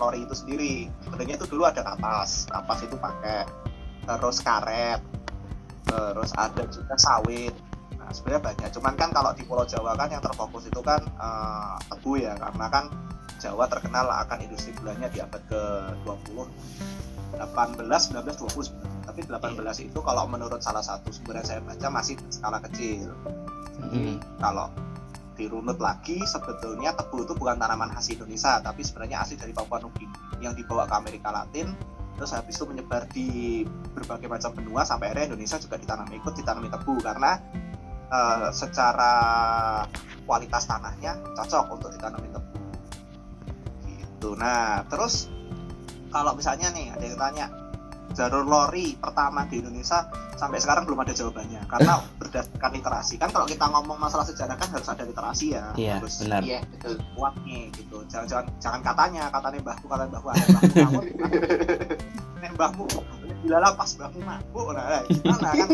lori 0.00 0.24
itu 0.24 0.32
sendiri. 0.32 0.74
Sebenarnya 1.04 1.36
itu 1.36 1.46
dulu 1.46 1.68
ada 1.68 1.84
kapas, 1.84 2.48
kapas 2.48 2.80
itu 2.82 2.96
pakai. 2.96 3.44
terus 4.00 4.42
karet 4.42 4.98
terus 5.86 6.30
ada 6.38 6.62
juga 6.70 6.94
sawit 6.96 7.54
nah 7.98 8.08
sebenarnya 8.10 8.42
banyak 8.42 8.68
cuman 8.74 8.94
kan 8.96 9.10
kalau 9.12 9.30
di 9.36 9.42
Pulau 9.44 9.66
Jawa 9.66 9.94
kan 9.94 10.08
yang 10.10 10.22
terfokus 10.22 10.66
itu 10.66 10.80
kan 10.82 10.98
eh, 11.02 11.76
tebu 11.90 12.18
ya 12.18 12.34
karena 12.38 12.66
kan 12.70 12.84
Jawa 13.40 13.64
terkenal 13.72 14.04
akan 14.04 14.38
industri 14.44 14.76
gulanya 14.76 15.08
di 15.08 15.20
abad 15.22 15.40
ke-20 15.48 16.44
18, 17.38 17.86
19, 17.86 18.20
20 18.26 18.68
sebenarnya. 18.68 19.00
tapi 19.06 19.20
18 19.24 19.86
itu 19.86 19.98
kalau 20.02 20.26
menurut 20.28 20.60
salah 20.60 20.82
satu 20.82 21.08
sumber 21.14 21.40
yang 21.40 21.46
saya 21.46 21.60
baca 21.62 21.86
masih 21.90 22.16
skala 22.32 22.58
kecil 22.70 23.12
Mm. 23.80 24.20
kalau 24.36 24.68
dirunut 25.40 25.80
lagi 25.80 26.20
sebetulnya 26.28 26.92
tebu 26.92 27.24
itu 27.24 27.32
bukan 27.32 27.56
tanaman 27.56 27.88
khas 27.88 28.12
Indonesia 28.12 28.60
tapi 28.60 28.84
sebenarnya 28.84 29.24
asli 29.24 29.40
dari 29.40 29.56
Papua 29.56 29.80
Nugini 29.80 30.12
yang 30.44 30.52
dibawa 30.52 30.84
ke 30.84 30.94
Amerika 31.00 31.32
Latin. 31.32 31.72
Terus 32.20 32.36
habis 32.36 32.60
itu 32.60 32.68
menyebar 32.68 33.08
di 33.08 33.64
berbagai 33.96 34.28
macam 34.28 34.52
benua 34.52 34.84
sampai 34.84 35.08
akhirnya 35.08 35.32
Indonesia 35.32 35.56
juga 35.56 35.80
ditanami 35.80 36.20
ikut 36.20 36.34
ditanami 36.36 36.68
tebu 36.68 36.94
karena 37.00 37.40
eh, 38.12 38.48
secara 38.52 39.14
kualitas 40.28 40.68
tanahnya 40.68 41.16
cocok 41.32 41.64
untuk 41.72 41.88
ditanami 41.96 42.28
tebu. 42.28 42.60
Gitu. 43.88 44.30
Nah 44.36 44.84
terus 44.92 45.32
kalau 46.12 46.36
misalnya 46.36 46.68
nih 46.76 46.92
ada 46.92 47.04
yang 47.08 47.16
tanya 47.16 47.46
jalur 48.14 48.42
lori 48.42 48.98
pertama 48.98 49.46
di 49.46 49.62
Indonesia 49.62 50.10
sampai 50.34 50.58
sekarang 50.58 50.88
belum 50.88 51.04
ada 51.04 51.12
jawabannya 51.12 51.62
karena 51.68 52.00
berdasarkan 52.16 52.70
literasi. 52.74 53.14
Kan 53.20 53.30
kalau 53.30 53.46
kita 53.46 53.64
ngomong 53.68 53.98
masalah 54.00 54.24
sejarah 54.24 54.56
kan 54.56 54.68
harus 54.72 54.88
ada 54.88 55.04
literasi 55.04 55.46
ya. 55.54 55.72
Iya, 55.76 56.00
harus 56.00 56.24
benar. 56.24 56.40
Iya, 56.42 56.60
betul. 56.74 56.96
kuat 57.14 57.34
nih 57.44 57.70
gitu. 57.76 57.96
Jangan 58.08 58.26
jangan 58.26 58.46
jangan 58.58 58.80
katanya 58.80 59.22
katanya 59.28 59.58
mbahku 59.62 59.86
katanya 59.86 60.10
mbahku 60.10 60.28
ada 60.32 60.44
mbahku 60.48 61.00
nek 62.40 62.52
mbahmu 62.56 62.84
bila 63.44 63.58
lapas 63.60 63.90
mbahmu 63.96 64.20
mabuk. 64.24 64.66
Nah 64.72 64.84
nah, 64.84 65.02
gimana 65.04 65.48
kan? 65.52 65.68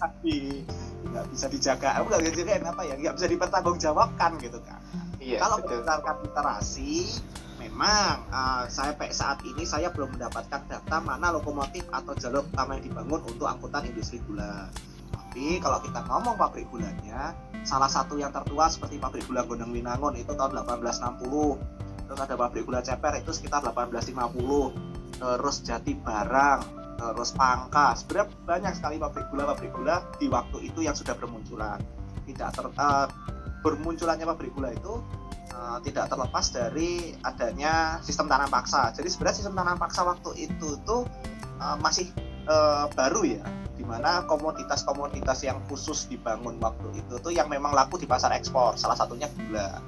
Tapi 0.00 0.64
nggak 1.12 1.24
bisa 1.30 1.46
dijaga. 1.52 1.88
Aku 2.00 2.08
nggak 2.08 2.22
bisa 2.24 2.56
apa 2.58 2.82
ya? 2.88 2.94
Nggak 2.96 3.14
bisa 3.20 3.26
dipertanggungjawabkan 3.28 4.30
gitu 4.40 4.58
kan. 4.64 4.80
Iya, 5.24 5.40
kalau 5.40 5.56
berdasarkan 5.64 6.20
literasi, 6.20 7.16
memang 7.74 8.22
uh, 8.30 8.64
saya 8.70 8.94
saat 9.10 9.42
ini 9.42 9.66
saya 9.66 9.90
belum 9.90 10.14
mendapatkan 10.14 10.62
data 10.70 11.02
mana 11.02 11.34
lokomotif 11.34 11.82
atau 11.90 12.14
jalur 12.14 12.46
utama 12.46 12.78
yang 12.78 12.86
dibangun 12.86 13.20
untuk 13.26 13.50
angkutan 13.50 13.82
industri 13.90 14.22
gula. 14.22 14.70
Tapi 15.10 15.58
kalau 15.58 15.82
kita 15.82 16.06
ngomong 16.06 16.38
pabrik 16.38 16.70
gulanya, 16.70 17.34
salah 17.66 17.90
satu 17.90 18.14
yang 18.14 18.30
tertua 18.30 18.70
seperti 18.70 19.02
pabrik 19.02 19.26
gula 19.26 19.42
Gondang 19.42 19.74
Winangun 19.74 20.14
itu 20.14 20.30
tahun 20.38 20.54
1860. 20.54 22.06
Terus 22.06 22.20
ada 22.22 22.34
pabrik 22.38 22.62
gula 22.62 22.78
Ceper 22.78 23.18
itu 23.18 23.34
sekitar 23.34 23.66
1850. 23.66 25.18
Terus 25.18 25.56
Jati 25.66 25.98
Barang, 25.98 26.62
terus 26.94 27.34
Pangka. 27.34 27.98
Sebenarnya 27.98 28.30
banyak 28.46 28.72
sekali 28.78 29.02
pabrik 29.02 29.26
gula 29.34 29.50
pabrik 29.50 29.74
gula 29.74 30.06
di 30.22 30.30
waktu 30.30 30.70
itu 30.70 30.86
yang 30.86 30.94
sudah 30.94 31.18
bermunculan. 31.18 31.82
Tidak 32.22 32.48
ter, 32.54 32.70
uh, 32.70 33.10
bermunculannya 33.66 34.30
pabrik 34.30 34.54
gula 34.54 34.70
itu 34.70 35.02
uh, 35.54 35.78
tidak 35.80 36.10
terlepas 36.10 36.50
dari 36.50 37.14
adanya 37.22 38.02
sistem 38.02 38.26
tanam 38.26 38.50
paksa. 38.50 38.90
Jadi 38.92 39.08
sebenarnya 39.08 39.38
sistem 39.38 39.54
tanam 39.54 39.78
paksa 39.78 40.02
waktu 40.02 40.50
itu 40.50 40.76
tuh 40.82 41.06
uh, 41.62 41.76
masih 41.78 42.10
uh, 42.50 42.90
baru 42.92 43.22
ya, 43.38 43.44
di 43.78 43.86
mana 43.86 44.26
komoditas-komoditas 44.26 45.46
yang 45.46 45.62
khusus 45.70 46.10
dibangun 46.10 46.58
waktu 46.58 46.98
itu 46.98 47.14
tuh 47.22 47.32
yang 47.32 47.46
memang 47.46 47.72
laku 47.72 47.96
di 47.96 48.06
pasar 48.10 48.34
ekspor. 48.34 48.74
Salah 48.74 48.98
satunya 48.98 49.30
gula. 49.32 49.78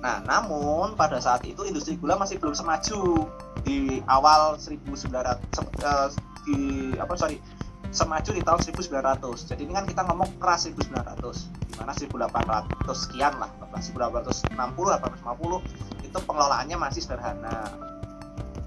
Nah, 0.00 0.24
namun 0.24 0.96
pada 0.96 1.20
saat 1.20 1.44
itu 1.44 1.60
industri 1.68 2.00
gula 2.00 2.16
masih 2.16 2.40
belum 2.40 2.56
semaju 2.56 3.28
di 3.60 4.00
awal 4.08 4.56
1900 4.56 4.96
se- 5.52 5.84
uh, 5.84 6.08
di 6.48 6.56
apa 6.96 7.12
sorry 7.20 7.36
semaju 7.90 8.30
di 8.30 8.42
tahun 8.42 8.60
1900 8.62 9.50
jadi 9.50 9.60
ini 9.66 9.72
kan 9.74 9.84
kita 9.86 10.02
ngomong 10.06 10.30
keras 10.38 10.70
1900 10.70 11.70
di 11.70 11.74
mana 11.78 11.92
1800 11.94 12.86
sekian 12.94 13.34
lah 13.38 13.50
1860 13.70 14.50
1850 14.54 15.90
itu 16.10 16.18
pengelolaannya 16.26 16.76
masih 16.76 17.00
sederhana. 17.06 17.70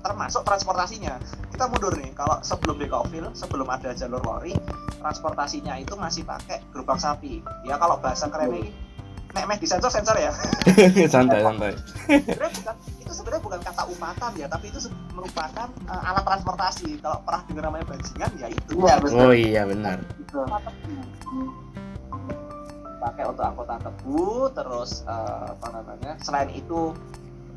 Termasuk 0.03 0.43
transportasinya. 0.43 1.19
Kita 1.51 1.67
mundur 1.67 1.95
nih 1.95 2.11
kalau 2.15 2.39
sebelum 2.43 2.79
dekofil 2.79 3.31
sebelum 3.35 3.67
ada 3.71 3.91
jalur 3.95 4.19
lori 4.23 4.55
transportasinya 4.99 5.79
itu 5.79 5.95
masih 5.99 6.23
pakai 6.23 6.63
gerobak 6.71 6.99
sapi. 6.99 7.43
Ya 7.67 7.75
kalau 7.79 7.99
bahasa 7.99 8.27
keren 8.31 8.51
ini 8.55 8.71
nek 9.33 9.43
meh 9.49 9.57
disensor 9.57 9.89
sensor 9.89 10.15
ya? 10.17 10.31
Santai 11.13 11.41
santai. 11.41 11.73
Itu 13.01 13.11
sebenarnya 13.11 13.41
bukan 13.41 13.59
kata 13.65 13.83
umatan 13.89 14.31
ya 14.37 14.45
tapi 14.45 14.69
itu 14.69 14.79
merupakan 15.17 15.67
uh, 15.89 16.09
alat 16.13 16.23
transportasi. 16.23 17.01
Kalau 17.01 17.19
pernah 17.25 17.41
dengar 17.49 17.63
namanya 17.69 17.85
bajingan 17.89 18.31
ya 18.37 18.47
itu. 18.53 18.71
Iya, 18.77 18.95
betul. 19.01 19.17
oh 19.19 19.33
iya 19.33 19.61
benar. 19.65 19.97
Betul. 20.21 20.45
pakai 23.03 23.27
untuk 23.27 23.43
angkutan 23.43 23.83
tebu 23.83 24.47
terus 24.55 25.03
eh, 25.03 25.45
apa 25.51 25.67
namanya 25.75 26.15
selain 26.23 26.47
itu 26.55 26.95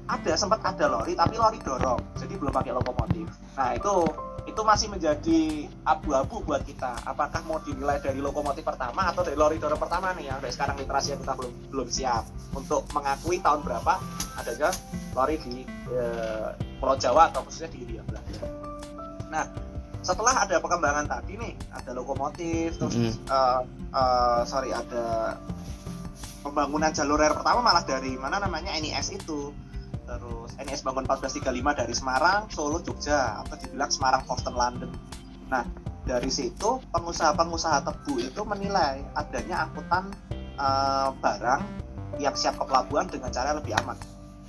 ada 0.06 0.32
sempat 0.38 0.62
ada 0.62 0.86
lori 0.86 1.18
tapi 1.18 1.34
lori 1.34 1.58
dorong 1.58 2.14
jadi 2.14 2.34
belum 2.38 2.52
pakai 2.54 2.72
lokomotif. 2.74 3.26
Nah 3.58 3.74
itu 3.74 3.94
itu 4.46 4.62
masih 4.62 4.88
menjadi 4.94 5.66
abu-abu 5.82 6.38
buat 6.46 6.62
kita. 6.62 7.02
Apakah 7.02 7.42
mau 7.50 7.58
dinilai 7.58 7.98
dari 7.98 8.22
lokomotif 8.22 8.62
pertama 8.62 9.10
atau 9.10 9.26
dari 9.26 9.34
lori 9.34 9.58
dorong 9.58 9.78
pertama 9.78 10.14
nih 10.14 10.30
yang 10.30 10.38
sampai 10.38 10.52
sekarang 10.54 10.76
literasi 10.78 11.08
yang 11.12 11.20
kita 11.26 11.34
belum 11.34 11.52
belum 11.74 11.88
siap. 11.90 12.24
Untuk 12.54 12.86
mengakui 12.94 13.42
tahun 13.42 13.66
berapa 13.66 13.98
adanya 14.38 14.70
lori 15.18 15.36
di 15.42 15.66
eh, 15.90 16.48
Pulau 16.78 16.94
Jawa 16.94 17.34
atau 17.34 17.42
khususnya 17.42 17.74
di 17.74 17.78
India 17.82 18.02
Belanda. 18.06 18.46
Nah 19.26 19.44
setelah 20.06 20.46
ada 20.46 20.62
perkembangan 20.62 21.10
tadi 21.10 21.34
nih 21.34 21.52
ada 21.74 21.90
lokomotif 21.90 22.78
terus 22.78 22.94
Mm-mm. 22.94 23.26
eh, 23.26 23.60
eh, 23.90 24.40
sorry 24.46 24.70
ada 24.70 25.34
pembangunan 26.46 26.94
jalur 26.94 27.18
rel 27.18 27.34
pertama 27.34 27.58
malah 27.58 27.82
dari 27.82 28.14
mana 28.14 28.38
namanya 28.38 28.70
NIS 28.78 29.18
itu 29.18 29.50
terus 30.06 30.54
NIS 30.62 30.86
bangun 30.86 31.04
1435 31.04 31.80
dari 31.82 31.94
Semarang 31.94 32.46
Solo 32.48 32.78
Jogja 32.80 33.42
atau 33.42 33.58
dibilang 33.58 33.90
Semarang 33.90 34.22
Boston 34.24 34.54
London. 34.54 34.90
Nah 35.50 35.66
dari 36.06 36.30
situ 36.30 36.78
pengusaha-pengusaha 36.94 37.82
tebu 37.82 38.22
itu 38.22 38.40
menilai 38.46 39.02
adanya 39.18 39.66
angkutan 39.66 40.14
eh, 40.38 41.08
barang 41.18 41.62
yang 42.22 42.32
siap 42.38 42.56
ke 42.56 42.64
pelabuhan 42.64 43.10
dengan 43.10 43.28
cara 43.34 43.52
lebih 43.58 43.74
aman 43.82 43.98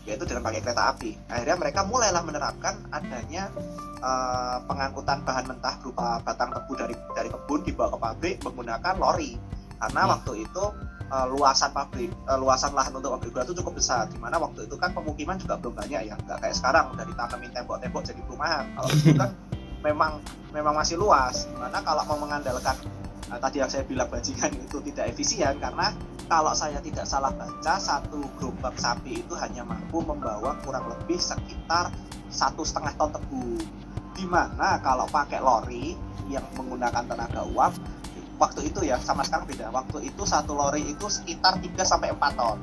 yaitu 0.08 0.24
dengan 0.24 0.48
pakai 0.48 0.64
kereta 0.64 0.96
api. 0.96 1.20
Akhirnya 1.28 1.58
mereka 1.60 1.84
mulailah 1.84 2.24
menerapkan 2.24 2.80
adanya 2.94 3.50
eh, 4.00 4.58
pengangkutan 4.70 5.26
bahan 5.26 5.50
mentah 5.50 5.76
berupa 5.82 6.22
batang 6.22 6.54
tebu 6.54 6.74
dari 6.78 6.96
dari 7.18 7.30
kebun 7.34 7.66
dibawa 7.66 7.92
ke 7.92 7.98
pabrik 8.00 8.36
menggunakan 8.46 8.96
lori. 9.02 9.36
Karena 9.78 10.02
Hmm. 10.06 10.12
waktu 10.18 10.46
itu 10.46 10.64
eh, 11.08 11.28
luasan 11.32 11.72
pabrik 11.72 12.12
eh, 12.12 12.38
luasan 12.38 12.72
lahan 12.76 12.92
untuk 12.96 13.16
pabrik 13.18 13.32
gula 13.32 13.44
itu 13.48 13.56
cukup 13.64 13.80
besar 13.80 14.08
di 14.12 14.20
mana 14.20 14.38
waktu 14.38 14.68
itu 14.68 14.76
kan 14.76 14.92
pemukiman 14.92 15.40
juga 15.40 15.56
belum 15.60 15.74
banyak 15.76 16.02
ya 16.12 16.16
nggak 16.20 16.38
kayak 16.44 16.56
sekarang 16.56 16.92
udah 16.94 17.06
ditanemin 17.08 17.52
tembok-tembok 17.56 18.04
jadi 18.04 18.22
perumahan. 18.28 18.66
Kalau 18.76 18.90
dulu 18.92 19.14
kan 19.16 19.32
memang 19.88 20.12
memang 20.52 20.74
masih 20.76 20.98
luas 21.00 21.48
di 21.48 21.56
mana 21.56 21.80
kalau 21.86 22.04
mau 22.08 22.18
mengandalkan 22.20 22.76
eh, 23.32 23.40
tadi 23.40 23.56
yang 23.64 23.70
saya 23.72 23.84
bilang 23.88 24.10
bajingan 24.12 24.52
itu 24.60 24.78
tidak 24.92 25.06
efisien 25.16 25.56
karena 25.60 25.96
kalau 26.28 26.52
saya 26.52 26.84
tidak 26.84 27.08
salah 27.08 27.32
baca 27.32 27.80
satu 27.80 28.20
gerobak 28.36 28.76
sapi 28.76 29.24
itu 29.24 29.34
hanya 29.40 29.64
mampu 29.64 30.04
membawa 30.04 30.60
kurang 30.60 30.92
lebih 30.92 31.16
sekitar 31.16 31.88
satu 32.28 32.68
setengah 32.68 32.92
ton 33.00 33.16
tebu. 33.16 33.56
Di 34.12 34.26
mana 34.28 34.82
kalau 34.84 35.08
pakai 35.08 35.40
lori 35.40 35.96
yang 36.28 36.44
menggunakan 36.60 37.08
tenaga 37.08 37.48
uap 37.48 37.74
waktu 38.38 38.70
itu 38.70 38.86
ya 38.86 38.98
sama 39.01 39.25
sekarang 39.25 39.50
beda. 39.50 39.70
Waktu 39.70 40.08
itu 40.08 40.24
satu 40.24 40.53
lori 40.53 40.86
itu 40.86 41.10
sekitar 41.10 41.58
3 41.58 41.74
sampai 41.82 42.13
4 42.13 42.34
ton. 42.34 42.58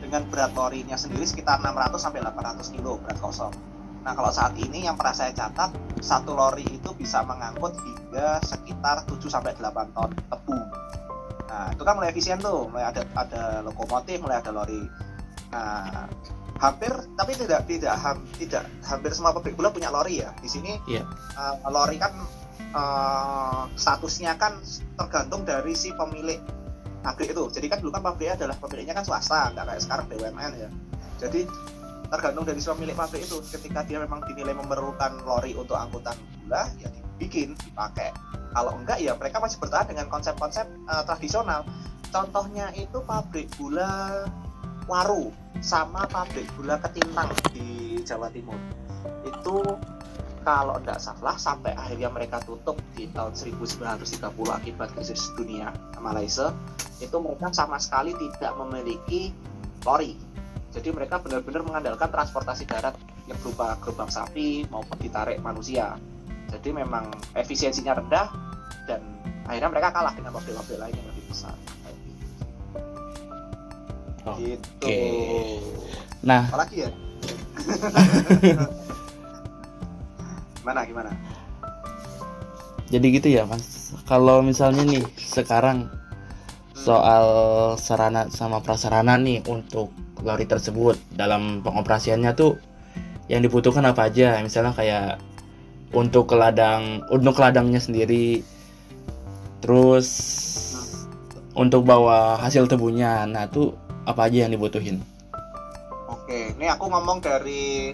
Dengan 0.00 0.22
berat 0.30 0.54
lorinya 0.54 0.94
sendiri 0.94 1.26
sekitar 1.26 1.58
600 1.60 1.98
sampai 1.98 2.20
800 2.22 2.74
kilo 2.74 2.96
berat 3.02 3.18
kosong. 3.18 3.52
Nah 4.06 4.14
kalau 4.14 4.30
saat 4.30 4.54
ini 4.54 4.86
yang 4.86 4.94
pernah 4.94 5.12
saya 5.12 5.34
catat 5.34 5.74
satu 5.98 6.32
lori 6.32 6.62
itu 6.62 6.90
bisa 6.94 7.26
mengangkut 7.26 7.74
hingga 7.74 8.38
sekitar 8.40 9.02
7 9.04 9.18
sampai 9.26 9.52
8 9.58 9.96
ton 9.96 10.10
tebu. 10.14 10.58
Nah 11.50 11.66
itu 11.74 11.82
kan 11.82 11.94
mulai 11.98 12.14
efisien 12.14 12.38
tuh. 12.38 12.70
Mulai 12.70 12.94
ada 12.94 13.02
ada 13.18 13.42
lokomotif 13.66 14.22
mulai 14.22 14.38
ada 14.38 14.54
lori. 14.54 14.78
Nah 15.50 16.06
hampir 16.56 16.88
tapi 17.18 17.36
tidak 17.36 17.68
tidak 17.68 17.92
ham- 18.00 18.24
tidak 18.40 18.64
hampir 18.80 19.12
semua 19.12 19.34
pabrik 19.34 19.58
gula 19.58 19.68
punya 19.68 19.90
lori 19.90 20.22
ya. 20.22 20.30
Di 20.38 20.48
sini 20.48 20.78
Iya. 20.86 21.02
eh, 21.36 21.54
lori 21.68 21.98
kan 21.98 22.14
eh, 22.76 23.62
statusnya 23.74 24.36
kan 24.36 24.60
tergantung 25.00 25.48
dari 25.48 25.72
si 25.72 25.90
pemilik 25.96 26.38
pabrik 27.00 27.32
itu. 27.32 27.44
Jadi 27.48 27.66
kan 27.72 27.78
dulu 27.80 27.90
kan 27.94 28.02
pabriknya 28.04 28.34
adalah 28.44 28.56
pabriknya 28.60 28.94
kan 28.94 29.04
swasta 29.06 29.54
nggak 29.56 29.64
kayak 29.64 29.82
sekarang 29.82 30.06
BUMN 30.12 30.52
ya. 30.60 30.68
Jadi 31.16 31.40
tergantung 32.12 32.44
dari 32.44 32.60
si 32.60 32.68
pemilik 32.68 32.96
pabrik 32.98 33.22
itu. 33.24 33.38
Ketika 33.48 33.80
dia 33.86 33.98
memang 34.02 34.20
dinilai 34.28 34.52
memerlukan 34.52 35.24
lori 35.24 35.56
untuk 35.56 35.78
angkutan 35.78 36.18
gula 36.44 36.68
ya 36.76 36.92
dibikin 36.92 37.56
dipakai. 37.64 38.12
Kalau 38.52 38.72
enggak 38.76 38.98
ya 39.00 39.12
mereka 39.16 39.40
masih 39.40 39.56
bertahan 39.62 39.86
dengan 39.88 40.06
konsep-konsep 40.12 40.66
eh, 40.66 41.02
tradisional. 41.06 41.64
Contohnya 42.10 42.70
itu 42.76 43.02
pabrik 43.02 43.50
gula 43.58 44.24
Waru 44.86 45.34
sama 45.58 46.06
pabrik 46.06 46.46
gula 46.54 46.78
Ketintang 46.78 47.34
di 47.50 47.98
Jawa 48.06 48.30
Timur. 48.30 48.54
Itu 49.26 49.62
kalau 50.46 50.78
tidak 50.78 51.02
salah 51.02 51.34
sampai 51.34 51.74
akhirnya 51.74 52.06
mereka 52.06 52.38
tutup 52.46 52.78
di 52.94 53.10
tahun 53.10 53.34
1930 53.34 54.30
akibat 54.30 54.94
krisis 54.94 55.34
dunia 55.34 55.74
Malaysia 55.98 56.54
itu 57.02 57.18
mereka 57.18 57.50
sama 57.50 57.82
sekali 57.82 58.14
tidak 58.14 58.54
memiliki 58.54 59.34
lori. 59.82 60.14
Jadi 60.70 60.94
mereka 60.94 61.18
benar-benar 61.18 61.66
mengandalkan 61.66 62.14
transportasi 62.14 62.62
darat 62.62 62.94
yang 63.26 63.34
berupa 63.42 63.74
gerbang 63.82 64.06
sapi 64.06 64.62
maupun 64.70 64.94
ditarik 65.02 65.42
manusia. 65.42 65.98
Jadi 66.46 66.70
memang 66.70 67.10
efisiensinya 67.34 67.98
rendah 67.98 68.30
dan 68.86 69.02
akhirnya 69.50 69.70
mereka 69.74 69.90
kalah 69.98 70.14
dengan 70.14 70.30
mobil-mobil 70.30 70.78
lain 70.78 70.94
yang 70.94 71.08
lebih 71.10 71.24
besar. 71.26 71.58
Gitu. 74.38 74.62
Oke. 74.78 74.98
Nah, 76.22 76.50
apalagi 76.50 76.86
ya 76.86 76.90
gimana 80.66 80.82
gimana 80.82 81.10
jadi 82.86 83.06
gitu 83.18 83.28
ya, 83.34 83.42
Mas. 83.42 83.90
Kalau 84.06 84.46
misalnya 84.46 84.86
nih 84.86 85.02
sekarang 85.18 85.90
soal 86.70 87.26
sarana 87.74 88.30
sama 88.30 88.62
prasarana 88.62 89.18
nih 89.18 89.42
untuk 89.50 89.90
lori 90.22 90.46
tersebut 90.46 90.94
dalam 91.10 91.66
pengoperasiannya 91.66 92.30
tuh 92.38 92.54
yang 93.26 93.42
dibutuhkan 93.42 93.82
apa 93.90 94.06
aja? 94.06 94.38
Misalnya 94.38 94.70
kayak 94.70 95.18
untuk 95.90 96.30
ke 96.30 96.38
ladang, 96.38 97.02
untuk 97.10 97.34
ladangnya 97.42 97.82
sendiri, 97.82 98.46
terus 99.58 100.06
untuk 101.58 101.82
bawa 101.82 102.38
hasil 102.38 102.70
tebunya. 102.70 103.26
Nah, 103.26 103.50
tuh 103.50 103.74
apa 104.06 104.30
aja 104.30 104.46
yang 104.46 104.54
dibutuhin? 104.54 105.02
Oke, 106.06 106.54
ini 106.54 106.70
aku 106.70 106.86
ngomong 106.86 107.18
dari 107.18 107.90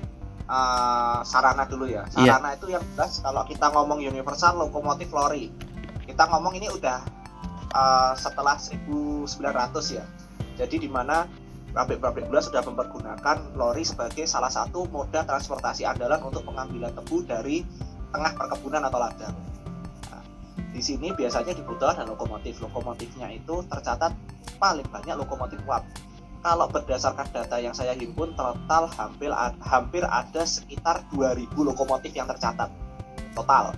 uh, 0.52 1.18
sarana 1.25 1.64
dulu 1.64 1.88
ya. 1.88 2.04
Iya. 2.12 2.37
Sarana 2.37 2.49
itu 2.52 2.66
yang 2.68 2.85
jelas 2.92 3.25
kalau 3.25 3.42
kita 3.49 3.73
ngomong 3.73 4.04
universal 4.04 4.61
lokomotif 4.61 5.09
lori. 5.11 5.49
Kita 6.04 6.28
ngomong 6.28 6.52
ini 6.61 6.68
udah 6.68 7.00
uh, 7.73 8.12
setelah 8.14 8.61
1900 8.61 9.32
ya. 9.97 10.04
Jadi 10.61 10.85
di 10.85 10.88
mana 10.92 11.25
pabrik-pabrik 11.73 12.28
gula 12.28 12.44
sudah 12.44 12.61
mempergunakan 12.61 13.56
lori 13.56 13.80
sebagai 13.80 14.28
salah 14.28 14.52
satu 14.52 14.85
moda 14.92 15.25
transportasi 15.25 15.88
andalan 15.88 16.21
untuk 16.21 16.44
pengambilan 16.44 16.92
tebu 16.92 17.25
dari 17.25 17.64
tengah 18.12 18.37
perkebunan 18.37 18.85
atau 18.85 19.00
ladang. 19.00 19.32
Nah, 20.12 20.23
di 20.68 20.85
sini 20.85 21.16
biasanya 21.16 21.56
dibutuhkan 21.56 22.04
lokomotif. 22.04 22.61
Lokomotifnya 22.61 23.32
itu 23.32 23.64
tercatat 23.73 24.12
paling 24.61 24.85
banyak 24.92 25.16
lokomotif 25.16 25.59
uap 25.64 25.80
kalau 26.42 26.66
berdasarkan 26.66 27.30
data 27.30 27.56
yang 27.62 27.72
saya 27.72 27.94
himpun 27.94 28.34
total 28.34 28.90
hampir 28.99 29.30
hampir 29.62 30.02
ada 30.02 30.42
sekitar 30.42 31.06
2000 31.14 31.49
lokomotif 31.54 32.11
yang 32.12 32.26
tercatat. 32.26 32.68
Total. 33.32 33.72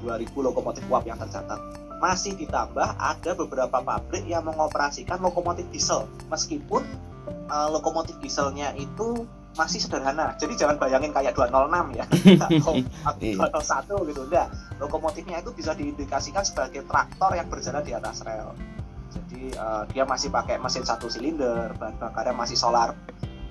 2000 0.00 0.32
lokomotif 0.34 0.82
uap 0.88 1.04
yang 1.04 1.20
tercatat. 1.20 1.60
Masih 2.00 2.36
ditambah 2.36 2.96
ada 2.96 3.30
beberapa 3.36 3.80
pabrik 3.80 4.24
yang 4.24 4.44
mengoperasikan 4.48 5.20
lokomotif 5.20 5.68
diesel. 5.70 6.08
Meskipun 6.32 6.84
uh, 7.52 7.68
lokomotif 7.68 8.16
dieselnya 8.20 8.72
itu 8.76 9.28
masih 9.54 9.78
sederhana. 9.78 10.34
Jadi 10.34 10.58
jangan 10.58 10.76
bayangin 10.80 11.14
kayak 11.14 11.36
206 11.36 11.94
ya. 11.94 12.04
Atau 12.50 13.22
Iya. 13.22 13.48
201 13.48 14.08
gitu. 14.10 14.20
Enggak 14.26 14.48
lokomotifnya 14.82 15.38
itu 15.40 15.50
bisa 15.54 15.72
diindikasikan 15.76 16.42
sebagai 16.42 16.82
traktor 16.88 17.30
yang 17.34 17.46
berjalan 17.46 17.84
di 17.86 17.92
atas 17.94 18.26
rel 18.26 18.50
jadi 19.14 19.42
eh, 19.54 19.82
dia 19.94 20.04
masih 20.04 20.28
pakai 20.34 20.58
mesin 20.58 20.82
satu 20.82 21.06
silinder 21.06 21.70
bahan 21.78 21.96
bakarnya 22.02 22.34
masih 22.34 22.58
solar. 22.58 22.98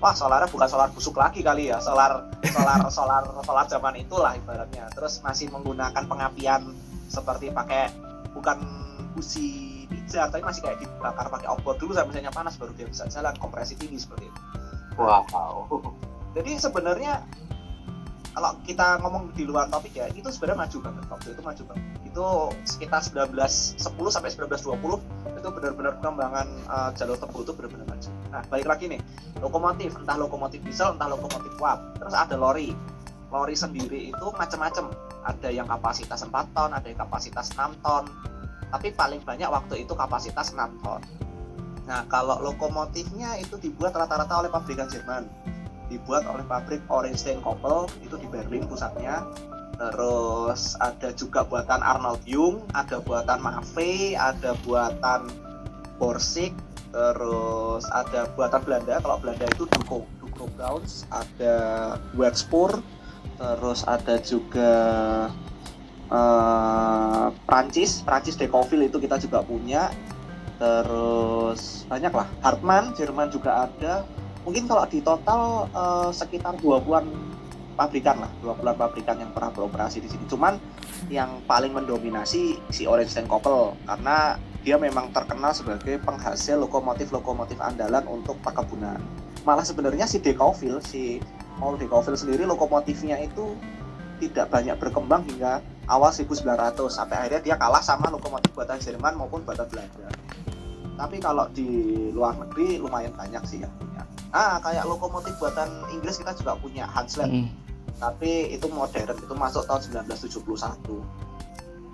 Wah 0.02 0.12
solarnya 0.12 0.52
bukan 0.52 0.68
solar 0.68 0.92
busuk 0.92 1.16
lagi 1.16 1.40
kali 1.40 1.72
ya 1.72 1.80
solar 1.80 2.28
solar 2.52 2.84
solar 2.96 3.22
solar 3.42 3.66
zaman 3.66 3.96
itulah 3.96 4.36
ibaratnya. 4.36 4.92
Terus 4.92 5.24
masih 5.24 5.48
menggunakan 5.48 6.04
pengapian 6.04 6.76
seperti 7.08 7.48
pakai 7.48 7.88
bukan 8.36 8.60
busi 9.16 9.86
pijat 9.88 10.34
tapi 10.34 10.42
masih 10.42 10.60
kayak 10.60 10.82
dibakar 10.82 11.30
pakai 11.30 11.48
obor 11.48 11.78
dulu 11.78 11.94
sampai 11.94 12.18
misalnya 12.18 12.34
panas 12.34 12.58
baru 12.58 12.74
dia 12.74 12.90
bisa 12.90 13.06
jalan 13.08 13.32
kompresi 13.40 13.78
tinggi 13.78 13.96
seperti 13.96 14.28
itu. 14.28 14.40
Wow. 14.94 15.26
jadi 16.38 16.54
sebenarnya 16.54 17.26
kalau 18.34 18.58
kita 18.62 18.98
ngomong 19.02 19.34
di 19.34 19.46
luar 19.46 19.66
topik 19.70 19.94
ya 19.94 20.10
itu 20.10 20.26
sebenarnya 20.28 20.66
maju 20.66 20.76
banget. 20.82 21.04
Waktu 21.06 21.26
itu 21.32 21.42
maju 21.42 21.62
banget 21.70 22.03
itu 22.14 22.30
sekitar 22.62 23.02
1910 23.02 23.90
sampai 23.90 24.30
1920 24.30 25.34
itu 25.34 25.48
benar-benar 25.50 25.98
pengembangan 25.98 26.46
uh, 26.70 26.90
jalur 26.94 27.18
tebu 27.18 27.42
itu 27.42 27.50
benar-benar 27.58 27.90
maju. 27.90 28.10
Nah 28.30 28.42
balik 28.46 28.70
lagi 28.70 28.84
nih 28.86 29.00
lokomotif 29.42 29.98
entah 29.98 30.14
lokomotif 30.14 30.62
diesel 30.62 30.94
entah 30.94 31.10
lokomotif 31.10 31.50
uap 31.58 31.98
terus 31.98 32.14
ada 32.14 32.38
lori. 32.38 32.70
Lori 33.34 33.58
sendiri 33.58 34.14
itu 34.14 34.26
macam-macam 34.30 34.94
ada 35.26 35.48
yang 35.50 35.66
kapasitas 35.66 36.22
4 36.22 36.30
ton 36.54 36.70
ada 36.70 36.86
yang 36.86 37.02
kapasitas 37.02 37.50
6 37.50 37.82
ton. 37.82 38.06
Tapi 38.70 38.94
paling 38.94 39.18
banyak 39.26 39.50
waktu 39.50 39.82
itu 39.82 39.98
kapasitas 39.98 40.54
6 40.54 40.86
ton. 40.86 41.02
Nah 41.90 42.06
kalau 42.06 42.38
lokomotifnya 42.38 43.42
itu 43.42 43.58
dibuat 43.58 43.90
rata-rata 43.90 44.38
oleh 44.38 44.54
pabrikan 44.54 44.86
Jerman. 44.86 45.26
Dibuat 45.90 46.30
oleh 46.30 46.46
pabrik 46.46 46.80
Orenstein 46.86 47.42
Koppel 47.42 47.90
itu 48.06 48.14
di 48.22 48.30
Berlin 48.30 48.70
pusatnya 48.70 49.26
terus 49.74 50.78
ada 50.78 51.10
juga 51.14 51.42
buatan 51.42 51.82
Arnold 51.82 52.22
Jung 52.24 52.62
ada 52.72 53.02
buatan 53.02 53.42
Mave 53.42 54.14
ada 54.14 54.54
buatan 54.62 55.30
Borsig 55.98 56.54
terus 56.94 57.82
ada 57.90 58.30
buatan 58.38 58.62
Belanda. 58.62 59.02
Kalau 59.02 59.18
Belanda 59.18 59.46
itu 59.50 59.66
Duco 59.66 60.06
Duco 60.22 60.46
Browns 60.54 61.02
ada 61.10 61.56
Wexpur 62.14 62.78
terus 63.34 63.82
ada 63.90 64.14
juga 64.22 64.72
eh, 66.06 67.26
Prancis 67.50 68.06
Prancis 68.06 68.38
Decauville 68.38 68.86
itu 68.86 69.02
kita 69.02 69.18
juga 69.18 69.42
punya. 69.42 69.90
Terus 70.54 71.82
banyak 71.90 72.14
lah. 72.14 72.30
Hartmann 72.46 72.94
Jerman 72.94 73.34
juga 73.34 73.66
ada. 73.66 74.06
Mungkin 74.46 74.70
kalau 74.70 74.86
di 74.86 75.02
total 75.02 75.66
eh, 75.74 76.10
sekitar 76.14 76.62
20-an 76.62 77.10
pabrikan 77.74 78.22
lah 78.22 78.30
20-an 78.40 78.78
pabrikan 78.78 79.18
yang 79.18 79.30
pernah 79.34 79.50
beroperasi 79.50 80.00
di 80.00 80.08
sini. 80.08 80.24
Cuman 80.30 80.56
yang 81.12 81.42
paling 81.44 81.74
mendominasi 81.74 82.58
si 82.70 82.82
Orange 82.86 83.18
Koppel 83.26 83.74
karena 83.84 84.38
dia 84.64 84.80
memang 84.80 85.12
terkenal 85.12 85.52
sebagai 85.52 86.00
penghasil 86.00 86.56
lokomotif-lokomotif 86.56 87.60
andalan 87.60 88.00
untuk 88.08 88.40
perkebunan. 88.40 88.96
Malah 89.44 89.66
sebenarnya 89.66 90.08
si 90.08 90.24
Decauville 90.24 90.80
si 90.80 91.20
Paul 91.60 91.76
Decauville 91.76 92.16
sendiri 92.16 92.48
lokomotifnya 92.48 93.20
itu 93.20 93.52
tidak 94.24 94.48
banyak 94.48 94.78
berkembang 94.80 95.26
hingga 95.28 95.60
awal 95.84 96.08
1900 96.08 96.80
sampai 96.88 97.16
akhirnya 97.20 97.40
dia 97.44 97.56
kalah 97.60 97.84
sama 97.84 98.08
lokomotif 98.08 98.56
buatan 98.56 98.80
Jerman 98.80 99.20
maupun 99.20 99.44
buatan 99.44 99.68
Belanda. 99.68 100.08
Tapi 100.94 101.16
kalau 101.20 101.50
di 101.50 101.66
luar 102.14 102.38
negeri 102.38 102.80
lumayan 102.80 103.12
banyak 103.12 103.42
sih 103.44 103.60
yang 103.60 103.72
punya. 103.76 104.06
Ah 104.32 104.56
kayak 104.62 104.86
lokomotif 104.88 105.36
buatan 105.36 105.68
Inggris 105.92 106.16
kita 106.22 106.32
juga 106.38 106.56
punya 106.56 106.88
Hanslet 106.88 107.28
Mm. 107.28 107.63
Tapi 107.98 108.54
itu 108.54 108.66
modern 108.70 109.16
itu 109.16 109.34
masuk 109.34 109.62
tahun 109.66 110.06
1971 110.06 110.44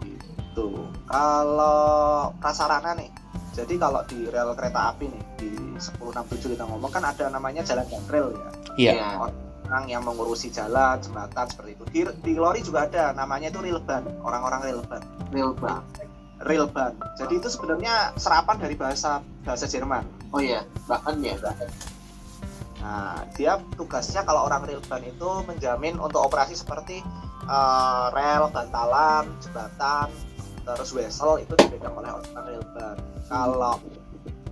gitu. 0.05 0.69
Kalau 1.07 2.33
prasarana 2.41 2.97
nih 2.97 3.11
jadi 3.51 3.75
kalau 3.77 4.01
di 4.07 4.31
rel 4.31 4.55
kereta 4.55 4.95
api 4.95 5.11
nih 5.11 5.25
di 5.37 5.51
1067 5.77 6.55
kita 6.55 6.65
ngomong 6.65 6.91
kan 6.91 7.03
ada 7.03 7.27
namanya 7.29 7.67
jalan 7.67 7.87
gangrel 7.91 8.33
ya. 8.33 8.51
Iya. 8.79 9.29
orang 9.71 9.87
yang 9.87 10.03
mengurusi 10.03 10.51
jalan 10.51 10.99
jembatan 10.99 11.47
seperti 11.47 11.79
itu. 11.79 11.85
Di, 11.95 12.01
di 12.27 12.33
lori 12.35 12.59
juga 12.59 12.91
ada 12.91 13.15
namanya 13.15 13.55
itu 13.55 13.63
rilban 13.63 14.03
orang-orang 14.27 14.67
rilban 14.67 15.03
Real 15.31 15.55
banget. 15.55 16.11
rilban 16.43 16.93
jadi 17.15 17.39
itu 17.39 17.49
sebenarnya 17.53 18.11
serapan 18.19 18.57
dari 18.59 18.75
bahasa 18.75 19.23
bahasa 19.47 19.71
Jerman. 19.71 20.03
Oh 20.31 20.39
iya, 20.43 20.63
bahkan 20.87 21.19
ya, 21.23 21.35
bahkan. 21.39 21.71
Nah, 22.81 23.29
dia 23.37 23.61
tugasnya 23.77 24.25
kalau 24.25 24.49
orang 24.49 24.65
rilban 24.65 25.05
itu 25.05 25.29
menjamin 25.45 26.01
untuk 26.01 26.25
operasi 26.25 26.57
seperti 26.57 27.05
eh, 27.45 28.07
rel, 28.13 28.49
bantalan, 28.49 29.29
jembatan, 29.41 30.09
terus 30.65 30.91
wesel 30.93 31.41
itu 31.41 31.53
dipegang 31.57 31.93
oleh 31.93 32.09
orang 32.09 32.45
rilban. 32.49 32.97
Kalau 33.29 33.77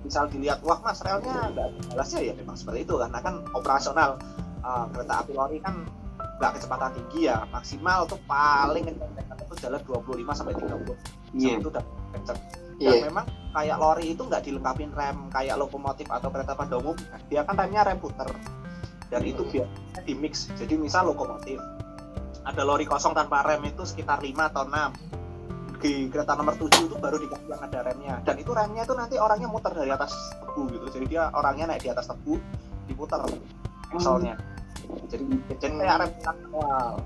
misal 0.04 0.24
dilihat, 0.28 0.60
wah 0.64 0.80
mas 0.80 1.00
relnya 1.04 1.52
nggak 1.52 1.68
balasnya 1.92 2.20
ya 2.22 2.32
memang 2.32 2.56
seperti 2.56 2.84
itu 2.84 2.94
karena 2.96 3.18
kan 3.20 3.44
operasional 3.52 4.16
eh, 4.60 4.84
kereta 4.92 5.14
api 5.24 5.32
lori 5.32 5.58
kan 5.60 5.84
nggak 6.38 6.54
kecepatan 6.54 6.94
tinggi 6.94 7.26
ya 7.26 7.42
maksimal 7.50 8.06
tuh 8.06 8.20
paling 8.24 8.86
kenceng 8.86 9.10
itu 9.18 9.54
jalan 9.58 9.80
25 9.82 10.38
sampai 10.38 10.54
30 10.54 10.94
Iya. 11.34 11.60
itu 11.60 11.68
udah 11.68 11.84
kenceng 12.14 12.38
Iya. 12.78 13.02
dan 13.02 13.10
memang 13.10 13.26
kayak 13.50 13.76
lori 13.82 14.06
itu 14.14 14.22
nggak 14.22 14.42
dilengkapin 14.46 14.90
rem 14.94 15.18
kayak 15.34 15.58
lokomotif 15.58 16.06
atau 16.06 16.30
kereta 16.30 16.54
pada 16.54 16.78
umum 16.78 16.94
dia 17.26 17.42
kan 17.42 17.58
remnya 17.58 17.82
rem 17.82 17.98
puter. 17.98 18.30
Dan 19.08 19.24
itu 19.24 19.42
biasanya 19.42 20.04
di 20.04 20.14
mix. 20.14 20.52
Jadi 20.54 20.78
misal 20.78 21.10
lokomotif 21.10 21.58
ada 22.46 22.62
lori 22.62 22.86
kosong 22.86 23.12
tanpa 23.18 23.42
rem 23.44 23.66
itu 23.66 23.82
sekitar 23.82 24.22
5 24.22 24.30
atau 24.54 24.62
6 24.64 25.82
di 25.82 26.10
kereta 26.10 26.34
nomor 26.34 26.54
7 26.58 26.90
itu 26.90 26.96
baru 26.98 27.18
dikasih 27.18 27.48
yang 27.50 27.62
ada 27.66 27.78
remnya. 27.82 28.14
Dan 28.22 28.36
itu 28.38 28.50
remnya 28.54 28.82
itu 28.86 28.94
nanti 28.94 29.14
orangnya 29.18 29.48
muter 29.50 29.74
dari 29.74 29.90
atas 29.90 30.14
tebu 30.38 30.70
gitu. 30.70 30.86
Jadi 30.94 31.06
dia 31.10 31.34
orangnya 31.34 31.74
naik 31.74 31.82
di 31.82 31.90
atas 31.90 32.06
tebu 32.06 32.38
diputer 32.86 33.20
axle-nya. 33.90 34.38
Jadi 35.10 35.24
jadi 35.58 35.74
kayak 35.82 35.96
rem 35.98 36.12
awal 36.54 37.02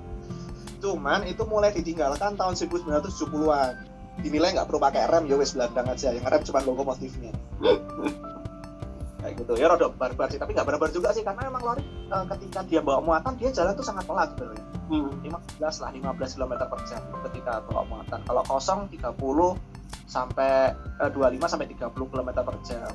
cuman 0.83 1.23
itu 1.23 1.47
mulai 1.47 1.71
ditinggalkan 1.71 2.35
tahun 2.35 2.59
1970-an 2.59 3.92
dinilai 4.19 4.53
nggak 4.53 4.67
perlu 4.67 4.79
pakai 4.79 5.09
rem 5.09 5.25
ya 5.25 5.35
wes 5.35 5.55
belandang 5.55 5.87
aja. 5.89 6.13
Yang 6.13 6.25
rem 6.27 6.41
cuma 6.43 6.59
lokomotifnya. 6.61 7.31
Kayak 9.23 9.33
gitu. 9.39 9.53
Ya 9.55 9.71
rada 9.71 9.87
barbar 9.87 10.27
sih 10.27 10.37
tapi 10.37 10.51
nggak 10.51 10.67
barbar 10.67 10.89
juga 10.91 11.15
sih 11.15 11.23
karena 11.23 11.47
memang 11.47 11.63
lori 11.63 11.83
eh, 12.11 12.25
ketika 12.35 12.59
dia 12.67 12.83
bawa 12.83 12.99
muatan 12.99 13.39
dia 13.39 13.49
jalan 13.49 13.71
tuh 13.71 13.85
sangat 13.85 14.03
pelan 14.03 14.27
sebenarnya 14.35 14.65
Hmm. 14.83 15.09
15 15.23 15.79
lah 15.79 15.89
15 15.95 16.35
km 16.35 16.53
per 16.67 16.79
jam 16.85 16.99
ketika 17.31 17.63
bawa 17.63 17.87
muatan. 17.87 18.19
Kalau 18.21 18.43
kosong 18.43 18.91
30 18.91 19.15
sampai 20.05 20.75
eh, 20.75 21.09
25 21.09 21.39
sampai 21.47 21.67
30 21.71 21.87
km 22.11 22.29
per 22.35 22.57
jam. 22.67 22.91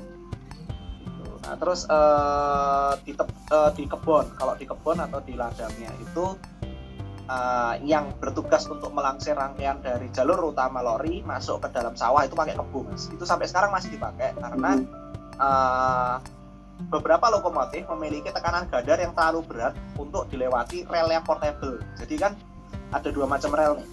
Gitu. 1.01 1.33
nah 1.41 1.55
terus 1.57 1.89
eh, 1.89 2.91
di 3.03 3.11
tep- 3.17 3.41
eh, 3.49 3.69
di 3.73 3.83
kebun 3.89 4.25
kalau 4.37 4.53
di 4.53 4.69
kebun 4.69 5.01
atau 5.01 5.19
di 5.19 5.33
ladangnya 5.33 5.89
itu 5.97 6.25
eh, 7.29 7.73
yang 7.85 8.09
bertugas 8.17 8.65
untuk 8.65 8.89
melangsir 8.89 9.37
rangkaian 9.37 9.77
dari 9.79 10.09
jalur 10.09 10.49
utama 10.49 10.81
lori 10.81 11.21
masuk 11.21 11.61
ke 11.61 11.69
dalam 11.69 11.93
sawah 11.93 12.25
itu 12.25 12.33
pakai 12.33 12.57
kebu 12.57 12.89
mas 12.89 13.07
itu 13.13 13.23
sampai 13.23 13.45
sekarang 13.45 13.69
masih 13.69 13.93
dipakai 13.93 14.33
karena 14.33 14.71
eh, 15.37 16.15
beberapa 16.87 17.27
lokomotif 17.27 17.83
memiliki 17.91 18.31
tekanan 18.31 18.71
gadar 18.71 19.03
yang 19.03 19.11
terlalu 19.11 19.43
berat 19.43 19.75
untuk 19.99 20.31
dilewati 20.31 20.87
rel 20.87 21.11
yang 21.11 21.27
portable. 21.27 21.83
Jadi 21.99 22.15
kan 22.15 22.31
ada 22.95 23.09
dua 23.11 23.27
macam 23.27 23.51
rel 23.51 23.83
nih. 23.83 23.89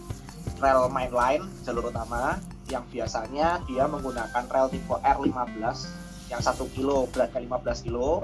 Rel 0.62 0.88
mainline 0.88 1.44
jalur 1.66 1.90
utama 1.90 2.38
yang 2.70 2.87
biasanya 2.88 3.61
dia 3.66 3.90
menggunakan 3.90 4.44
rel 4.46 4.70
tipe 4.70 4.94
R15 5.03 5.77
yang 6.31 6.42
1 6.42 6.75
kilo 6.75 7.11
beratnya 7.11 7.42
15 7.42 7.87
kilo. 7.87 8.22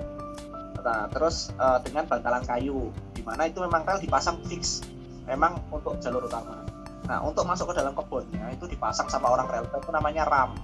Nah, 0.83 1.07
terus 1.11 1.51
eh, 1.59 1.79
dengan 1.83 2.07
bantalan 2.07 2.42
kayu 2.46 2.94
di 3.14 3.22
mana 3.27 3.51
itu 3.51 3.59
memang 3.62 3.83
rel 3.83 3.98
dipasang 3.98 4.38
fix 4.46 4.87
memang 5.27 5.59
untuk 5.71 5.99
jalur 6.03 6.27
utama. 6.27 6.65
Nah, 7.07 7.19
untuk 7.27 7.43
masuk 7.45 7.75
ke 7.75 7.83
dalam 7.83 7.93
kebunnya 7.99 8.55
itu 8.55 8.65
dipasang 8.71 9.11
sama 9.11 9.35
orang 9.35 9.51
rel 9.51 9.65
itu 9.67 9.91
namanya 9.91 10.23
ram. 10.27 10.55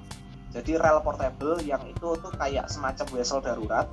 Jadi 0.55 0.79
rel 0.79 1.03
portable 1.03 1.61
yang 1.67 1.83
itu 1.85 2.15
tuh 2.19 2.33
kayak 2.39 2.71
semacam 2.71 3.07
wesel 3.13 3.43
darurat 3.43 3.85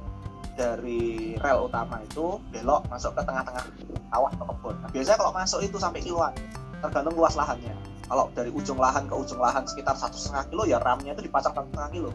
dari 0.55 1.35
rel 1.41 1.67
utama 1.67 1.99
itu 2.05 2.39
belok 2.53 2.87
masuk 2.87 3.11
ke 3.17 3.21
tengah-tengah 3.27 3.65
sawah 4.13 4.31
atau 4.31 4.45
kebun. 4.55 4.75
Nah, 4.79 4.89
biasanya 4.93 5.17
kalau 5.19 5.33
masuk 5.35 5.59
itu 5.65 5.77
sampai 5.81 5.99
kiloan, 5.99 6.33
tergantung 6.79 7.17
luas 7.17 7.35
lahannya. 7.35 7.75
Kalau 8.05 8.29
dari 8.37 8.53
ujung 8.53 8.77
lahan 8.77 9.09
ke 9.09 9.15
ujung 9.17 9.41
lahan 9.41 9.65
sekitar 9.65 9.97
satu 9.97 10.13
setengah 10.13 10.45
kilo 10.53 10.63
ya 10.69 10.77
ramnya 10.77 11.17
itu 11.17 11.25
dipasang 11.25 11.57
satu 11.57 11.67
setengah 11.73 11.91
kilo. 11.91 12.11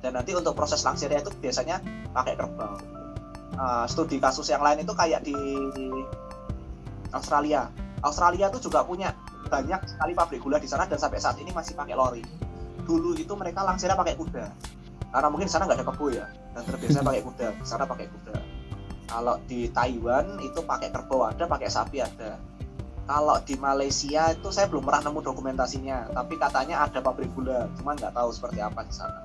Dan 0.00 0.16
nanti 0.16 0.32
untuk 0.36 0.52
proses 0.52 0.80
langsirnya 0.84 1.24
itu 1.24 1.32
biasanya 1.40 1.80
pakai 2.12 2.36
kerbau. 2.36 2.76
Uh, 3.56 3.84
studi 3.88 4.16
kasus 4.20 4.48
yang 4.48 4.60
lain 4.60 4.84
itu 4.84 4.92
kayak 4.92 5.24
di 5.24 5.36
Australia. 7.12 7.68
Australia 8.00 8.48
itu 8.48 8.70
juga 8.70 8.84
punya 8.84 9.12
banyak 9.50 9.80
sekali 9.84 10.12
pabrik 10.16 10.40
gula 10.40 10.56
di 10.56 10.68
sana 10.70 10.86
dan 10.88 10.96
sampai 10.96 11.20
saat 11.20 11.36
ini 11.40 11.52
masih 11.52 11.76
pakai 11.76 11.94
lori. 11.96 12.24
Dulu 12.84 13.16
itu 13.16 13.32
mereka 13.36 13.64
langsirnya 13.66 13.98
pakai 13.98 14.16
kuda. 14.16 14.46
Karena 15.10 15.28
mungkin 15.28 15.50
di 15.50 15.52
sana 15.52 15.66
nggak 15.66 15.78
ada 15.82 15.86
kebo 15.90 16.06
ya, 16.14 16.26
dan 16.54 16.62
terbiasa 16.64 17.00
pakai 17.02 17.22
kuda. 17.26 17.46
Di 17.58 17.66
sana 17.66 17.84
pakai 17.84 18.06
kuda. 18.08 18.36
Kalau 19.10 19.34
di 19.50 19.66
Taiwan 19.74 20.38
itu 20.38 20.62
pakai 20.62 20.94
kerbau 20.94 21.26
ada, 21.26 21.44
pakai 21.50 21.66
sapi 21.66 21.98
ada. 21.98 22.38
Kalau 23.10 23.42
di 23.42 23.58
Malaysia 23.58 24.30
itu 24.30 24.54
saya 24.54 24.70
belum 24.70 24.86
pernah 24.86 25.10
nemu 25.10 25.20
dokumentasinya, 25.26 26.14
tapi 26.14 26.38
katanya 26.38 26.86
ada 26.86 27.02
pabrik 27.02 27.26
gula, 27.34 27.66
cuman 27.74 27.98
nggak 27.98 28.14
tahu 28.14 28.30
seperti 28.30 28.62
apa 28.62 28.86
di 28.86 28.94
sana. 28.94 29.18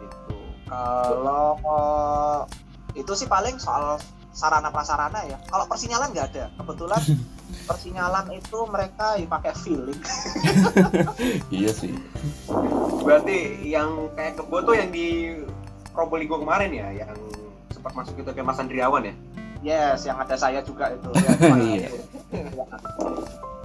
Gitu. 0.00 0.36
Kalau 0.72 1.52
itu 2.96 3.12
sih 3.12 3.28
paling 3.28 3.60
soal 3.60 4.00
sarana 4.32 4.72
prasarana 4.72 5.20
ya. 5.28 5.36
Kalau 5.52 5.68
persinyalan 5.68 6.16
nggak 6.16 6.26
ada. 6.32 6.44
Kebetulan 6.56 7.02
persinyalan 7.66 8.26
itu 8.34 8.58
mereka 8.68 9.18
ya 9.18 9.26
pakai 9.26 9.52
feeling. 9.54 10.00
iya 11.62 11.70
sih 11.70 11.94
Berarti 13.00 13.64
yang 13.64 14.10
kayak 14.14 14.38
kebo 14.38 14.62
tuh 14.62 14.74
yang 14.76 14.90
di 14.92 15.38
Probolinggo 15.90 16.38
kemarin 16.38 16.70
ya, 16.70 16.88
yang 17.04 17.12
sempat 17.74 17.92
masuk 17.96 18.14
itu 18.22 18.30
ke 18.30 18.42
Mas 18.44 18.60
Andriawan 18.62 19.02
ya. 19.02 19.14
Yes, 19.60 20.08
yang 20.08 20.16
ada 20.16 20.36
saya 20.36 20.64
juga 20.64 20.92
itu. 20.94 21.10
Ya, 21.20 21.56
Iya. 21.56 21.90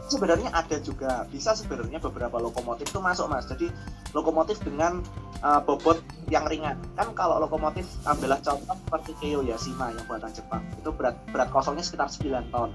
Sebenarnya 0.05 0.53
ada 0.53 0.77
juga, 0.85 1.25
bisa 1.33 1.57
sebenarnya 1.57 1.97
beberapa 1.97 2.37
lokomotif 2.37 2.93
itu 2.93 3.01
masuk 3.01 3.25
mas. 3.25 3.49
Jadi 3.49 3.73
lokomotif 4.13 4.61
dengan 4.61 5.01
uh, 5.41 5.57
bobot 5.65 5.97
yang 6.29 6.45
ringan. 6.45 6.77
Kan 6.93 7.09
kalau 7.17 7.41
lokomotif 7.41 7.89
ambillah 8.05 8.37
contoh 8.37 8.77
seperti 8.85 9.11
Keio 9.17 9.41
Yashima 9.41 9.89
yang 9.97 10.05
buatan 10.05 10.29
Jepang, 10.29 10.61
itu 10.77 10.93
berat 10.93 11.17
berat 11.33 11.49
kosongnya 11.49 11.81
sekitar 11.81 12.05
9 12.13 12.53
ton. 12.53 12.69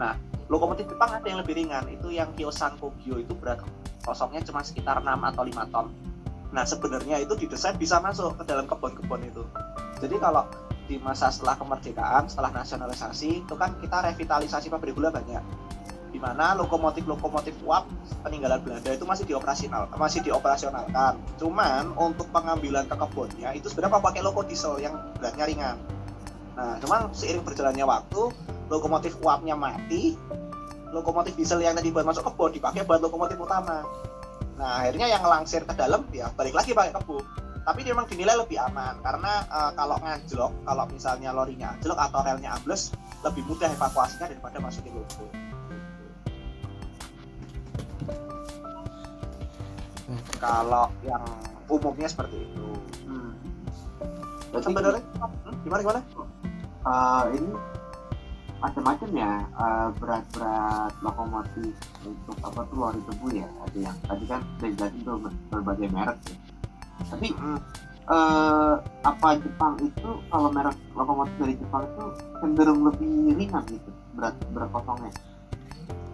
Nah, 0.00 0.16
lokomotif 0.48 0.88
Jepang 0.88 1.12
ada 1.12 1.26
yang 1.28 1.44
lebih 1.44 1.60
ringan, 1.60 1.84
itu 1.92 2.08
yang 2.08 2.32
Kyosan 2.32 2.80
Kogyo 2.80 3.20
itu 3.20 3.36
berat 3.36 3.60
kosongnya 4.00 4.40
cuma 4.40 4.64
sekitar 4.64 5.04
6 5.04 5.06
atau 5.12 5.44
5 5.44 5.68
ton. 5.68 5.92
Nah, 6.56 6.64
sebenarnya 6.64 7.20
itu 7.20 7.36
didesain 7.36 7.76
bisa 7.76 8.00
masuk 8.00 8.40
ke 8.40 8.48
dalam 8.48 8.64
kebun-kebun 8.64 9.22
itu. 9.28 9.44
Jadi 10.00 10.16
kalau 10.16 10.48
di 10.88 10.96
masa 10.98 11.30
setelah 11.30 11.54
kemerdekaan, 11.54 12.26
setelah 12.26 12.50
nasionalisasi, 12.50 13.46
itu 13.46 13.54
kan 13.54 13.76
kita 13.78 14.10
revitalisasi 14.10 14.72
pabrik 14.72 14.96
gula 14.96 15.12
banyak. 15.12 15.44
Di 16.10 16.18
mana 16.18 16.58
lokomotif-lokomotif 16.58 17.54
uap 17.62 17.86
peninggalan 18.26 18.58
Belanda 18.66 18.90
itu 18.90 19.06
masih 19.06 19.30
dioperasional, 19.30 19.86
masih 19.94 20.26
dioperasionalkan. 20.26 21.22
Cuman 21.38 21.94
untuk 21.94 22.26
pengambilan 22.34 22.90
ke 22.90 22.96
kebunnya 22.98 23.54
itu 23.54 23.70
sebenarnya 23.70 24.02
pakai 24.02 24.20
loko 24.26 24.42
diesel 24.42 24.82
yang 24.82 24.98
beratnya 25.22 25.46
ringan. 25.46 25.76
Nah, 26.58 26.82
cuman 26.82 27.14
seiring 27.14 27.46
berjalannya 27.46 27.86
waktu, 27.86 28.34
lokomotif 28.70 29.18
uapnya 29.20 29.58
mati, 29.58 30.14
lokomotif 30.94 31.34
diesel 31.34 31.60
yang 31.60 31.74
tadi 31.74 31.90
buat 31.90 32.06
masuk 32.06 32.24
kebun 32.30 32.54
dipakai 32.54 32.86
buat 32.86 33.02
lokomotif 33.02 33.36
utama. 33.36 33.82
Nah, 34.56 34.84
akhirnya 34.84 35.10
yang 35.10 35.24
langsir 35.26 35.66
ke 35.66 35.74
dalam 35.74 36.06
ya 36.14 36.30
balik 36.36 36.54
lagi 36.54 36.70
pakai 36.70 36.94
kebun 36.94 37.24
tapi 37.60 37.84
dia 37.84 37.92
memang 37.92 38.08
dinilai 38.08 38.40
lebih 38.40 38.56
aman 38.56 38.96
karena 39.04 39.44
eh, 39.44 39.70
kalau 39.76 39.96
ngajlok 40.00 40.52
kalau 40.64 40.84
misalnya 40.88 41.30
lorinya 41.30 41.76
anjlok 41.76 41.98
atau 42.00 42.20
relnya 42.24 42.56
ambles 42.56 42.96
lebih 43.20 43.44
mudah 43.44 43.68
evakuasinya 43.68 44.32
daripada 44.32 44.58
masukin 44.64 44.96
logo 44.96 45.28
kalau 50.40 50.88
yang 51.04 51.22
umumnya 51.68 52.08
seperti 52.08 52.48
itu 52.48 52.68
Hmm. 53.10 53.34
Berarti 54.54 54.66
sebenarnya 54.70 55.02
hmm, 55.02 55.54
gimana 55.66 55.80
gimana 55.82 56.00
eh, 56.86 57.24
ini 57.34 57.50
macam-macam 58.60 59.08
ya 59.10 59.32
eh, 59.42 59.88
berat-berat 59.96 60.92
lokomotif 61.00 61.72
untuk 62.04 62.36
apa 62.40 62.60
tuh 62.68 62.76
lori 62.76 63.00
tebu 63.04 63.26
ya. 63.32 63.48
Ada 63.64 63.78
yang 63.80 63.96
tadi 64.04 64.24
kan 64.24 64.40
sudah 64.56 64.70
jelasin 64.76 65.00
tuh 65.02 65.16
ber- 65.18 65.40
berbagai 65.50 65.88
merek 65.90 66.18
ya 66.28 66.36
tapi 67.08 67.32
Hmm. 67.32 67.56
eh, 68.10 68.74
apa 69.02 69.28
Jepang 69.40 69.80
itu 69.80 70.08
kalau 70.28 70.52
merek 70.52 70.76
lokomotif 70.92 71.32
dari 71.40 71.54
Jepang 71.56 71.88
itu 71.88 72.04
cenderung 72.36 72.80
lebih 72.84 73.08
ringan 73.34 73.64
gitu 73.66 73.90
berat 74.12 74.36
berat 74.52 74.68
kosongnya 74.70 75.12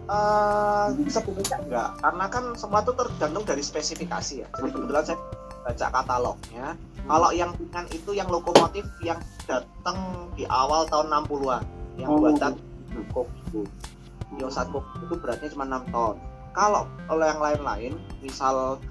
Eh, 0.07 0.87
sebenarnya 1.11 1.57
enggak. 1.67 1.89
Karena 1.99 2.25
kan 2.31 2.43
semua 2.55 2.79
itu 2.79 2.95
tergantung 2.95 3.43
dari 3.43 3.59
spesifikasi 3.59 4.39
ya. 4.39 4.47
Jadi 4.55 4.71
kebetulan 4.71 5.03
saya 5.03 5.19
baca 5.67 5.85
katalognya. 5.91 6.79
Kalau 7.03 7.29
yang 7.35 7.51
ringan 7.59 7.91
itu 7.91 8.15
yang 8.15 8.31
lokomotif 8.31 8.87
yang 9.03 9.19
datang 9.43 9.99
di 10.39 10.47
awal 10.47 10.87
tahun 10.87 11.11
60-an 11.11 11.59
yang 11.97 12.09
Oh, 12.13 12.21
buatan 12.21 12.53
Kokubu 13.11 13.65
Yosan 14.37 14.69
Kokubu 14.69 15.03
itu 15.09 15.15
beratnya 15.17 15.49
cuma 15.51 15.65
6 15.65 15.93
ton. 15.93 16.15
Kalau 16.53 16.83
yang 17.25 17.41
lain-lain 17.41 17.93
misal 18.21 18.81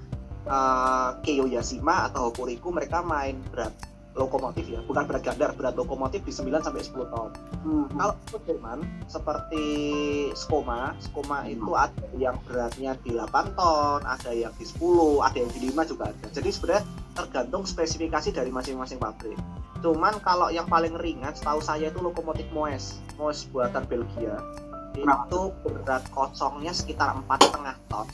uh, 0.47 1.09
Keio 1.23 1.47
Yashima 1.47 2.07
atau 2.11 2.31
Hokuriku 2.31 2.71
mereka 2.71 3.03
main 3.03 3.39
berat 3.51 3.75
lokomotif 4.17 4.65
ya 4.65 4.81
bukan 4.83 5.05
berat 5.05 5.23
gandar 5.23 5.53
berat 5.53 5.77
lokomotif 5.77 6.25
di 6.25 6.33
9 6.33 6.65
sampai 6.65 6.81
10 6.81 7.13
ton 7.13 7.31
Hmm. 7.67 7.83
kalau 7.99 8.15
Jerman 8.47 8.79
seperti 9.11 9.65
Skoma, 10.31 10.95
Skoma 11.03 11.43
itu 11.51 11.75
ada 11.75 12.07
yang 12.15 12.39
beratnya 12.47 12.95
di 13.03 13.11
8 13.11 13.59
ton, 13.59 13.99
ada 14.07 14.31
yang 14.31 14.55
di 14.55 14.63
10, 14.63 15.19
ada 15.19 15.35
yang 15.35 15.51
di 15.51 15.67
5 15.67 15.83
juga 15.83 16.15
ada. 16.15 16.25
Jadi 16.31 16.47
sebenarnya 16.47 16.87
tergantung 17.11 17.67
spesifikasi 17.67 18.31
dari 18.31 18.47
masing-masing 18.55 19.03
pabrik. 19.03 19.35
Cuman 19.83 20.23
kalau 20.23 20.47
yang 20.47 20.63
paling 20.63 20.95
ringan 20.95 21.35
setahu 21.35 21.59
saya 21.59 21.91
itu 21.91 21.99
lokomotif 21.99 22.47
Moes, 22.55 23.03
Moes 23.19 23.43
buatan 23.51 23.83
Belgia. 23.83 24.39
Itu 24.95 25.51
berat 25.67 26.07
kosongnya 26.15 26.71
sekitar 26.71 27.19
4,5 27.27 27.75
ton. 27.91 28.07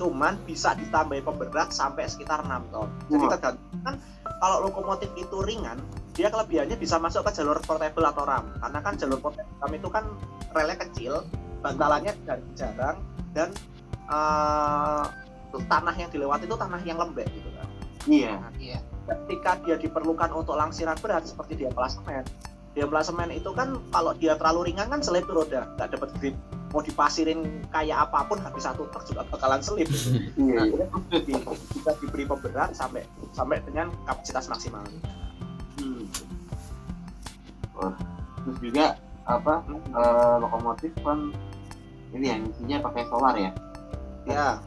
Cuman 0.00 0.40
bisa 0.48 0.72
ditambahi 0.78 1.22
pemberat 1.28 1.76
sampai 1.76 2.08
sekitar 2.08 2.40
6 2.40 2.72
ton. 2.72 2.88
Jadi 3.12 3.24
tergantung 3.36 3.80
kan 3.84 3.94
kalau 4.38 4.70
lokomotif 4.70 5.10
itu 5.18 5.42
ringan, 5.42 5.78
dia 6.14 6.30
kelebihannya 6.30 6.78
bisa 6.78 6.98
masuk 6.98 7.26
ke 7.26 7.38
jalur 7.38 7.58
portable 7.62 8.06
atau 8.06 8.22
ram. 8.26 8.50
Karena 8.58 8.78
kan 8.82 8.94
jalur 8.98 9.18
portable 9.18 9.54
ram 9.58 9.72
itu 9.74 9.88
kan 9.90 10.04
relnya 10.54 10.76
kecil 10.78 11.26
bantalannya 11.58 12.14
dari 12.22 12.42
jarang 12.54 13.02
dan 13.34 13.50
eh, 14.06 15.04
tanah 15.66 15.94
yang 15.98 16.10
dilewati 16.10 16.46
itu 16.46 16.56
tanah 16.56 16.80
yang 16.86 16.98
lembek 17.02 17.26
gitu 17.34 17.50
kan. 17.54 17.68
Iya. 18.06 18.34
Nah, 18.38 18.50
ketika 19.08 19.58
dia 19.64 19.76
diperlukan 19.80 20.30
untuk 20.32 20.54
langsiran 20.54 20.94
berat 21.00 21.26
seperti 21.26 21.64
dia 21.64 21.70
pelasemen 21.72 22.24
dia 22.76 22.84
pelasemen 22.86 23.32
itu 23.32 23.50
kan 23.56 23.80
kalau 23.90 24.12
dia 24.16 24.36
terlalu 24.36 24.72
ringan 24.72 24.88
kan 24.88 25.00
selip 25.00 25.28
roda. 25.28 25.68
Nggak 25.76 25.88
dapat 25.98 26.10
grip. 26.20 26.36
Mau 26.68 26.84
dipasirin 26.84 27.64
kayak 27.72 28.08
apa 28.08 28.28
pun 28.28 28.36
habis 28.44 28.68
satu 28.68 28.84
truk 28.92 29.04
juga 29.08 29.24
bakalan 29.32 29.60
selip. 29.64 29.88
Nah, 30.38 30.68
bisa 31.74 31.92
diberi 32.02 32.24
pemberat 32.28 32.76
sampai 32.76 33.04
sampai 33.32 33.60
dengan 33.64 33.88
kapasitas 34.04 34.48
maksimal. 34.52 34.84
Hmm. 35.80 36.04
Wah, 37.78 37.94
terus 38.44 38.58
juga 38.60 38.86
apa 39.28 39.64
eh, 39.72 40.34
lokomotif 40.40 40.92
kan 41.04 41.32
ini 42.12 42.26
yang 42.32 42.42
isinya 42.48 42.78
pakai 42.88 43.02
solar 43.08 43.34
ya? 43.36 43.50
Ya 44.28 44.60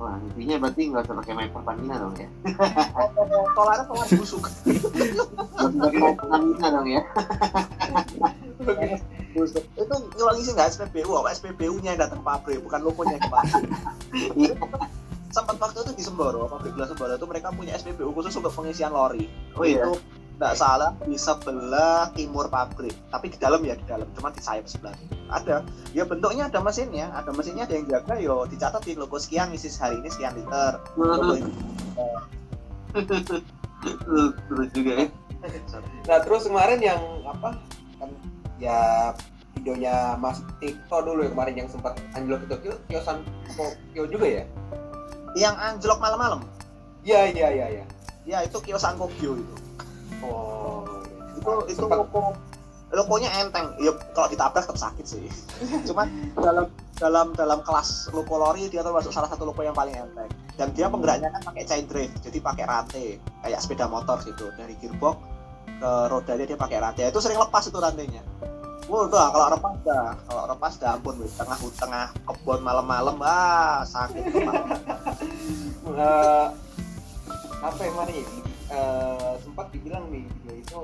wah 0.00 0.16
intinya 0.16 0.56
berarti 0.64 0.82
nggak 0.88 1.04
usah 1.04 1.16
pakai 1.20 1.34
main 1.36 1.50
Pertamina 1.52 1.94
dong 2.00 2.16
ya? 2.16 2.28
Solarnya 3.56 3.84
solar 3.84 4.06
busuk. 4.16 4.42
Nggak 5.60 5.90
pakai 5.92 6.16
Pertamina 6.16 6.66
dong 6.72 6.88
ya? 6.88 7.02
Busuk. 9.30 9.62
Itu 9.78 9.94
ngilangi 10.16 10.42
sih 10.42 10.52
nggak 10.56 10.68
SPBU 10.74 11.12
apa 11.14 11.36
SPBU 11.36 11.78
nya 11.84 11.94
yang 11.94 12.02
datang 12.08 12.24
pabrik 12.24 12.58
bukan 12.64 12.80
logonya 12.82 13.20
yang 13.20 13.22
ke 13.22 13.30
pabrik. 13.30 13.64
Sempat 15.30 15.56
waktu 15.62 15.78
itu 15.86 15.92
di 15.94 16.02
Semboro 16.02 16.50
pabrik 16.50 16.74
gula 16.74 16.90
Semboro 16.90 17.14
itu 17.14 17.28
mereka 17.30 17.54
punya 17.54 17.78
SPBU 17.78 18.10
khusus 18.10 18.34
untuk 18.34 18.50
pengisian 18.50 18.90
lori. 18.90 19.30
Oh 19.54 19.62
iya. 19.62 19.86
Itu 19.86 20.00
nggak 20.40 20.56
salah 20.56 20.96
di 21.04 21.20
sebelah 21.20 22.08
timur 22.16 22.48
pabrik. 22.48 22.96
Tapi 23.12 23.28
di 23.28 23.36
dalam 23.36 23.60
ya 23.60 23.76
di 23.76 23.84
dalam. 23.84 24.08
Cuma 24.16 24.32
di 24.32 24.40
sayap 24.40 24.64
sebelah. 24.64 24.96
Ada. 25.28 25.60
Ya 25.92 26.08
bentuknya 26.08 26.48
ada 26.48 26.64
mesinnya. 26.64 27.12
Ada 27.12 27.36
mesinnya 27.36 27.68
ada 27.68 27.76
yang 27.76 27.84
jaga. 27.84 28.16
Yo 28.16 28.48
dicatat 28.48 28.80
di 28.88 28.96
logo 28.96 29.20
sekian 29.20 29.52
isi 29.52 29.68
hari 29.76 30.00
ini 30.00 30.08
sekian 30.08 30.32
liter. 30.32 30.80
Logo 30.96 31.36
ini. 31.36 31.52
Terus 34.48 34.68
juga 34.72 34.92
ya. 35.04 35.06
Nah 36.08 36.18
terus 36.24 36.48
kemarin 36.48 36.80
yang 36.80 37.00
apa? 37.28 37.60
Kan 38.00 38.08
ya 38.56 39.12
videonya 39.60 40.16
Mas 40.16 40.40
Tikto 40.56 41.04
dulu 41.04 41.20
ya 41.20 41.36
kemarin 41.36 41.54
yang 41.60 41.68
sempat 41.68 42.00
anjlok 42.16 42.48
itu. 42.48 42.56
Kio 42.64 42.74
kiosan 42.88 43.20
Kio 43.92 44.08
juga 44.08 44.40
ya? 44.40 44.44
yang 45.38 45.54
anjlok 45.62 46.02
malam-malam? 46.02 46.42
Iya 47.06 47.30
iya 47.30 47.48
iya 47.54 47.66
iya. 47.70 47.84
ya 48.26 48.38
itu 48.44 48.58
kios 48.60 48.82
Angkogyo 48.82 49.38
itu 49.38 49.54
Oh. 50.20 50.84
itu 51.32 51.50
itu 51.72 51.80
Sempat- 51.80 51.98
logo 52.04 52.36
logonya 52.90 53.30
enteng. 53.38 53.70
Ya 53.78 53.94
kalau 54.12 54.26
ditabrak 54.26 54.66
tetap 54.66 54.76
sakit 54.76 55.06
sih. 55.06 55.24
Cuman 55.88 56.10
dalam 56.36 56.66
dalam 56.98 57.26
dalam 57.32 57.58
kelas 57.62 58.10
logo 58.10 58.34
lori 58.36 58.66
dia 58.66 58.82
termasuk 58.82 59.14
salah 59.14 59.30
satu 59.30 59.46
logo 59.46 59.62
yang 59.62 59.72
paling 59.72 59.94
enteng. 59.94 60.26
Dan 60.58 60.74
dia 60.74 60.90
penggeraknya 60.90 61.30
kan 61.32 61.40
pakai 61.54 61.64
chain 61.64 61.86
drive 61.86 62.12
jadi 62.20 62.38
pakai 62.42 62.64
rantai. 62.66 63.06
Kayak 63.46 63.62
sepeda 63.62 63.86
motor 63.86 64.18
gitu. 64.26 64.50
Dari 64.58 64.74
gearbox 64.82 65.16
ke 65.80 65.90
rodanya 66.10 66.44
dia 66.44 66.58
pakai 66.58 66.78
rantai. 66.82 67.08
Itu 67.08 67.22
sering 67.22 67.38
lepas 67.38 67.64
itu 67.64 67.78
rantainya. 67.78 68.20
Wah, 68.90 69.06
udah 69.06 69.30
kalau 69.30 69.46
lepas 69.54 69.74
dah, 69.86 70.18
kalau 70.26 70.42
lepas 70.50 70.72
dah 70.82 70.98
ampun 70.98 71.14
wis 71.22 71.30
tengah 71.38 71.54
tengah 71.78 72.10
kebun 72.26 72.58
malam-malam. 72.58 73.16
Ah 73.22 73.86
sakit. 73.86 74.24
Eh, 75.90 76.46
apa 77.60 77.80
yang 77.82 77.96
mana 77.98 78.12
ya? 78.14 78.24
Eh, 78.70 79.34
sempat 79.42 79.66
dibilang 79.74 80.06
nih 80.14 80.22
video 80.30 80.54
itu 80.62 80.80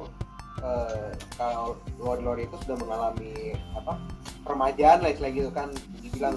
eh, 0.58 1.14
kalau 1.38 1.78
lori-lori 2.02 2.50
itu 2.50 2.58
sudah 2.66 2.74
mengalami 2.82 3.54
apa 3.78 3.94
permajaan 4.42 5.06
lah 5.06 5.10
istilah 5.14 5.30
gitu 5.30 5.50
kan. 5.54 5.70
Dibilang 6.02 6.34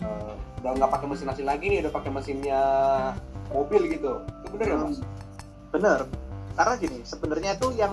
eh, 0.00 0.32
udah 0.64 0.70
nggak 0.80 0.90
pakai 0.96 1.06
mesin 1.12 1.28
asli 1.28 1.44
lagi 1.44 1.68
nih 1.68 1.84
udah 1.84 1.92
pakai 1.92 2.08
mesinnya 2.08 2.62
mobil 3.52 3.84
gitu. 3.84 4.24
Itu 4.24 4.56
bener 4.56 4.66
ya 4.72 4.76
mas? 4.80 4.98
bener. 5.68 6.00
Karena 6.56 6.72
gini 6.80 6.98
sebenarnya 7.04 7.50
itu 7.60 7.68
yang 7.76 7.92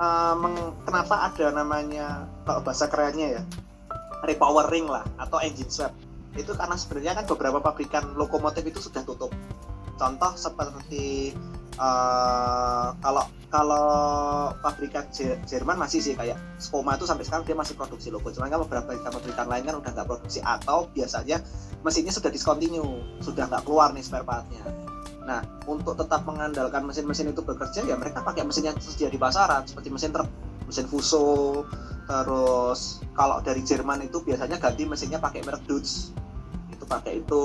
uh, 0.00 0.34
meng- 0.40 0.74
kenapa 0.88 1.28
ada 1.30 1.46
namanya 1.52 2.24
kalau 2.48 2.64
bahasa 2.64 2.88
kerennya 2.88 3.36
ya 3.38 3.42
repowering 4.24 4.88
lah 4.88 5.04
atau 5.20 5.36
engine 5.44 5.68
swap. 5.68 5.92
Itu 6.32 6.56
karena 6.56 6.74
sebenarnya 6.80 7.20
kan 7.20 7.24
beberapa 7.28 7.60
pabrikan 7.60 8.16
lokomotif 8.16 8.64
itu 8.64 8.80
sudah 8.80 9.04
tutup 9.04 9.28
contoh 10.00 10.32
seperti 10.32 11.36
uh, 11.76 12.96
kalau 13.04 13.28
kalau 13.50 13.86
pabrikan 14.62 15.04
Je- 15.12 15.36
Jerman 15.44 15.76
masih 15.76 16.00
sih 16.00 16.14
kayak 16.14 16.38
Skoma 16.56 16.96
itu 16.96 17.04
sampai 17.04 17.26
sekarang 17.26 17.44
dia 17.44 17.58
masih 17.58 17.74
produksi 17.74 18.08
logo. 18.08 18.30
Cuman 18.32 18.48
kan 18.48 18.62
beberapa 18.62 18.94
pabrikan 18.96 19.50
lain 19.50 19.66
kan 19.68 19.74
udah 19.76 19.90
nggak 19.92 20.08
produksi 20.08 20.40
atau 20.40 20.88
biasanya 20.94 21.42
mesinnya 21.84 22.14
sudah 22.14 22.30
discontinue 22.32 23.20
sudah 23.20 23.50
nggak 23.50 23.66
keluar 23.68 23.92
nih 23.92 24.00
spare 24.06 24.24
partnya. 24.24 24.62
Nah, 25.26 25.44
untuk 25.68 25.98
tetap 25.98 26.24
mengandalkan 26.24 26.86
mesin-mesin 26.86 27.30
itu 27.30 27.42
bekerja 27.44 27.84
ya 27.84 27.94
mereka 27.98 28.24
pakai 28.24 28.46
mesin 28.46 28.70
yang 28.70 28.76
tersedia 28.78 29.10
di 29.12 29.20
pasaran 29.20 29.66
seperti 29.66 29.92
mesin 29.92 30.10
truk, 30.14 30.30
mesin 30.64 30.86
Fuso, 30.88 31.62
terus 32.06 33.04
kalau 33.18 33.42
dari 33.42 33.66
Jerman 33.66 34.06
itu 34.06 34.22
biasanya 34.22 34.56
ganti 34.62 34.86
mesinnya 34.86 35.18
pakai 35.18 35.42
merek 35.42 35.66
Dutch. 35.66 36.14
Itu 36.70 36.86
pakai 36.86 37.22
itu 37.22 37.42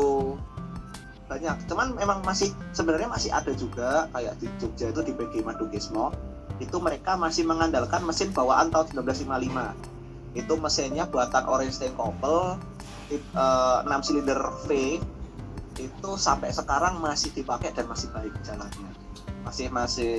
banyak. 1.26 1.58
Cuman 1.70 1.98
memang 1.98 2.22
masih 2.22 2.54
sebenarnya 2.72 3.10
masih 3.10 3.30
ada 3.34 3.52
juga 3.54 4.08
kayak 4.14 4.38
di 4.38 4.48
Jogja 4.62 4.94
itu 4.94 5.02
di 5.02 5.14
PG 5.14 5.42
Madugismo 5.42 6.14
itu 6.62 6.80
mereka 6.80 7.20
masih 7.20 7.44
mengandalkan 7.44 8.06
mesin 8.08 8.32
bawaan 8.32 8.72
tahun 8.72 9.04
1955. 9.04 9.76
Itu 10.36 10.54
mesinnya 10.60 11.08
buatan 11.08 11.44
Orange 11.48 11.76
Stein 11.80 11.96
Koppel 11.98 12.60
tip- 13.10 13.34
eh, 13.36 13.78
6 13.86 14.02
silinder 14.06 14.40
V 14.66 15.00
itu 15.76 16.10
sampai 16.16 16.56
sekarang 16.56 17.04
masih 17.04 17.36
dipakai 17.36 17.76
dan 17.76 17.86
masih 17.92 18.08
baik 18.16 18.32
jalannya 18.48 18.90
masih 19.44 19.68
masih 19.70 20.14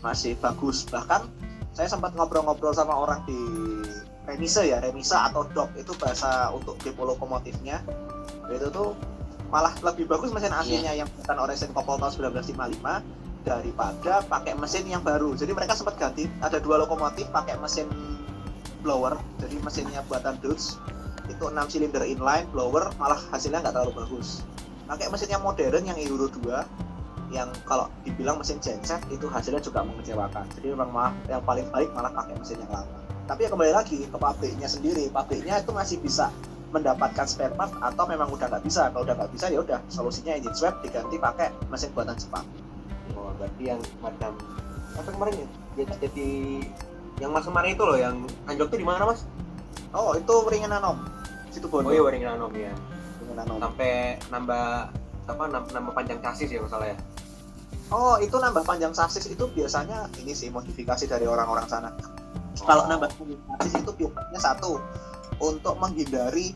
masih 0.00 0.32
bagus 0.38 0.86
bahkan 0.86 1.26
saya 1.74 1.90
sempat 1.90 2.14
ngobrol-ngobrol 2.14 2.70
sama 2.70 2.94
orang 2.94 3.26
di 3.26 3.38
remise 4.24 4.62
ya 4.62 4.78
remisa 4.78 5.26
atau 5.26 5.42
dok 5.50 5.74
itu 5.74 5.90
bahasa 5.98 6.48
untuk 6.54 6.78
depo 6.80 7.02
lokomotifnya 7.02 7.82
itu 8.48 8.70
tuh 8.70 8.94
malah 9.54 9.70
lebih 9.86 10.10
bagus 10.10 10.34
mesin 10.34 10.50
aslinya 10.50 10.90
yang 10.98 11.06
bukan 11.14 11.38
Oresen 11.38 11.70
Kopol 11.70 12.02
tahun 12.02 12.34
1955 12.34 13.46
daripada 13.46 14.26
pakai 14.26 14.58
mesin 14.58 14.82
yang 14.90 15.06
baru. 15.06 15.38
Jadi 15.38 15.54
mereka 15.54 15.78
sempat 15.78 15.94
ganti 15.94 16.26
ada 16.42 16.58
dua 16.58 16.82
lokomotif 16.82 17.30
pakai 17.30 17.54
mesin 17.62 17.86
blower. 18.82 19.14
Jadi 19.38 19.62
mesinnya 19.62 20.02
buatan 20.10 20.42
Dutch 20.42 20.74
itu 21.30 21.44
6 21.46 21.54
silinder 21.70 22.02
inline 22.02 22.50
blower 22.50 22.90
malah 22.98 23.22
hasilnya 23.30 23.62
nggak 23.62 23.78
terlalu 23.78 23.94
bagus. 24.02 24.42
Pakai 24.90 25.06
mesin 25.06 25.30
yang 25.30 25.46
modern 25.46 25.86
yang 25.86 25.98
Euro 26.02 26.26
2 26.26 27.30
yang 27.30 27.46
kalau 27.62 27.86
dibilang 28.02 28.42
mesin 28.42 28.58
genset 28.58 28.98
itu 29.06 29.30
hasilnya 29.30 29.62
juga 29.62 29.86
mengecewakan. 29.86 30.50
Jadi 30.58 30.74
memang 30.74 30.90
malah 30.90 31.14
yang 31.30 31.46
paling 31.46 31.70
baik 31.70 31.94
malah 31.94 32.10
pakai 32.10 32.34
mesin 32.42 32.58
yang 32.58 32.82
lama. 32.82 32.90
Tapi 33.30 33.46
ya 33.46 33.54
kembali 33.54 33.70
lagi 33.70 34.02
ke 34.02 34.16
pabriknya 34.18 34.66
sendiri. 34.66 35.06
Pabriknya 35.14 35.62
itu 35.62 35.70
masih 35.70 36.02
bisa 36.02 36.34
mendapatkan 36.74 37.26
spare 37.30 37.54
part 37.54 37.70
atau 37.78 38.04
memang 38.10 38.26
udah 38.34 38.50
nggak 38.50 38.66
bisa. 38.66 38.90
Kalau 38.90 39.06
udah 39.06 39.14
nggak 39.14 39.30
bisa 39.30 39.46
ya 39.54 39.62
udah 39.62 39.78
solusinya 39.86 40.34
engine 40.34 40.56
swap 40.58 40.82
diganti 40.82 41.16
pakai 41.22 41.54
mesin 41.70 41.94
buatan 41.94 42.18
Jepang. 42.18 42.42
Oh, 43.14 43.30
berarti 43.38 43.62
yang 43.70 43.80
macam 44.02 44.34
apa 44.98 45.08
kemarin 45.10 45.34
ya? 45.38 45.48
Jadi, 45.74 45.92
jadi 46.02 46.28
yang 47.22 47.30
mas 47.30 47.46
kemarin 47.46 47.78
itu 47.78 47.82
loh 47.86 47.98
yang 47.98 48.26
anjlok 48.50 48.74
tuh 48.74 48.78
di 48.82 48.86
mana 48.86 49.06
mas? 49.06 49.22
oh 49.94 50.12
itu 50.18 50.34
ringan 50.50 50.74
om 50.82 50.98
situ 51.54 51.70
Oh 51.70 51.78
bondo 51.78 51.94
iya 51.94 52.02
Waringin 52.02 52.30
Anom 52.34 52.50
ya. 52.50 52.74
ringan 53.22 53.46
om 53.46 53.58
Sampai 53.62 54.18
nambah 54.28 54.90
apa 55.24 55.44
nam- 55.48 55.70
nambah 55.70 55.92
panjang 55.94 56.18
chassis 56.20 56.50
ya 56.50 56.60
masalah 56.60 56.90
ya. 56.90 56.96
oh 57.94 58.18
itu 58.18 58.34
nambah 58.34 58.66
panjang 58.66 58.90
sasis 58.90 59.30
itu 59.30 59.44
biasanya 59.54 60.10
ini 60.18 60.34
sih 60.34 60.50
modifikasi 60.50 61.06
dari 61.06 61.24
orang-orang 61.30 61.64
sana. 61.70 61.94
Kalau 62.58 62.90
nambah 62.90 63.08
panjang 63.14 63.40
sasis 63.62 63.72
itu 63.86 63.90
biasanya 63.94 64.40
satu 64.42 64.82
untuk 65.40 65.74
menghindari 65.78 66.54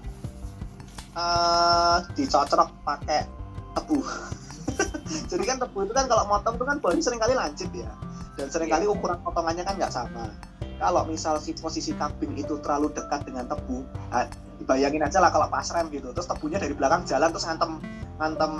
eh 1.19 1.99
dicocok 2.15 2.69
pakai 2.87 3.27
tebu. 3.75 3.99
Jadi 5.31 5.45
kan 5.45 5.57
tebu 5.59 5.89
itu 5.89 5.93
kan 5.97 6.07
kalau 6.07 6.25
motong 6.31 6.55
itu 6.61 6.65
kan 6.69 6.77
bodi 6.79 7.01
sering 7.03 7.19
kali 7.19 7.35
lancip 7.35 7.71
ya. 7.75 7.91
Dan 8.39 8.47
sering 8.53 8.71
kali 8.71 8.87
ukuran 8.87 9.19
potongannya 9.27 9.67
kan 9.67 9.75
nggak 9.75 9.91
sama. 9.91 10.31
Kalau 10.79 11.03
misal 11.11 11.43
si 11.43 11.59
posisi 11.59 11.91
kabin 11.99 12.39
itu 12.39 12.55
terlalu 12.63 12.95
dekat 12.95 13.27
dengan 13.27 13.51
tebu 13.51 13.83
nah, 14.59 14.65
bayangin 14.67 15.03
aja 15.03 15.19
lah 15.23 15.31
kalau 15.31 15.47
pas 15.47 15.67
rem 15.71 15.87
gitu 15.95 16.11
terus 16.11 16.27
tebunya 16.27 16.59
dari 16.59 16.75
belakang 16.75 17.07
jalan 17.07 17.31
terus 17.31 17.47
ngantem 17.47 17.79
ngantem 18.19 18.53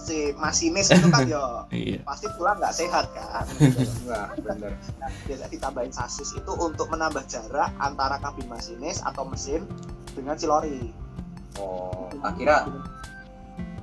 si 0.00 0.32
masinis 0.34 0.88
itu 0.90 1.06
kan 1.12 1.28
ya 1.32 1.68
Iya. 1.70 2.00
pasti 2.02 2.26
pulang 2.34 2.58
nggak 2.58 2.74
sehat 2.74 3.06
kan 3.12 3.44
Enggak, 4.02 4.26
bener. 4.40 4.72
Nah, 4.98 5.10
biasa 5.28 5.44
ditambahin 5.52 5.92
sasis 5.94 6.34
itu 6.34 6.52
untuk 6.58 6.88
menambah 6.90 7.22
jarak 7.28 7.70
antara 7.78 8.18
kabin 8.18 8.48
masinis 8.50 8.98
atau 9.04 9.22
mesin 9.28 9.62
dengan 10.16 10.34
si 10.34 10.48
lori. 10.50 10.90
Oh, 11.60 12.08
tak 12.24 12.40
kira 12.40 12.66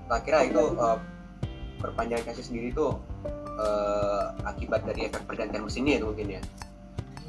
tak 0.10 0.20
kira 0.26 0.40
itu 0.50 0.64
eh, 0.76 0.98
perpanjangan 1.80 2.26
chassis 2.28 2.50
sendiri 2.52 2.74
itu 2.74 2.88
eh, 3.62 4.24
akibat 4.44 4.84
dari 4.84 5.08
efek 5.08 5.24
pergantian 5.30 5.64
mesinnya 5.64 6.02
itu 6.02 6.06
mungkin 6.10 6.28
ya. 6.36 6.42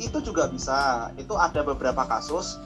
Itu 0.00 0.18
juga 0.24 0.48
bisa. 0.48 1.08
Itu 1.14 1.36
ada 1.36 1.60
beberapa 1.62 2.02
kasus 2.08 2.56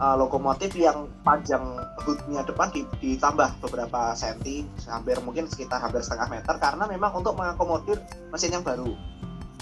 uh, 0.00 0.16
lokomotif 0.18 0.74
yang 0.74 1.06
panjang 1.22 1.62
hoodnya 2.02 2.42
depan 2.42 2.70
di- 2.74 2.88
ditambah 3.00 3.62
beberapa 3.62 4.14
senti, 4.18 4.66
hampir 4.86 5.18
mungkin 5.22 5.46
sekitar 5.46 5.78
hampir 5.78 6.02
setengah 6.02 6.28
meter 6.30 6.54
karena 6.58 6.84
memang 6.88 7.14
untuk 7.14 7.38
mengakomodir 7.38 7.98
mesin 8.34 8.54
yang 8.54 8.64
baru. 8.66 8.92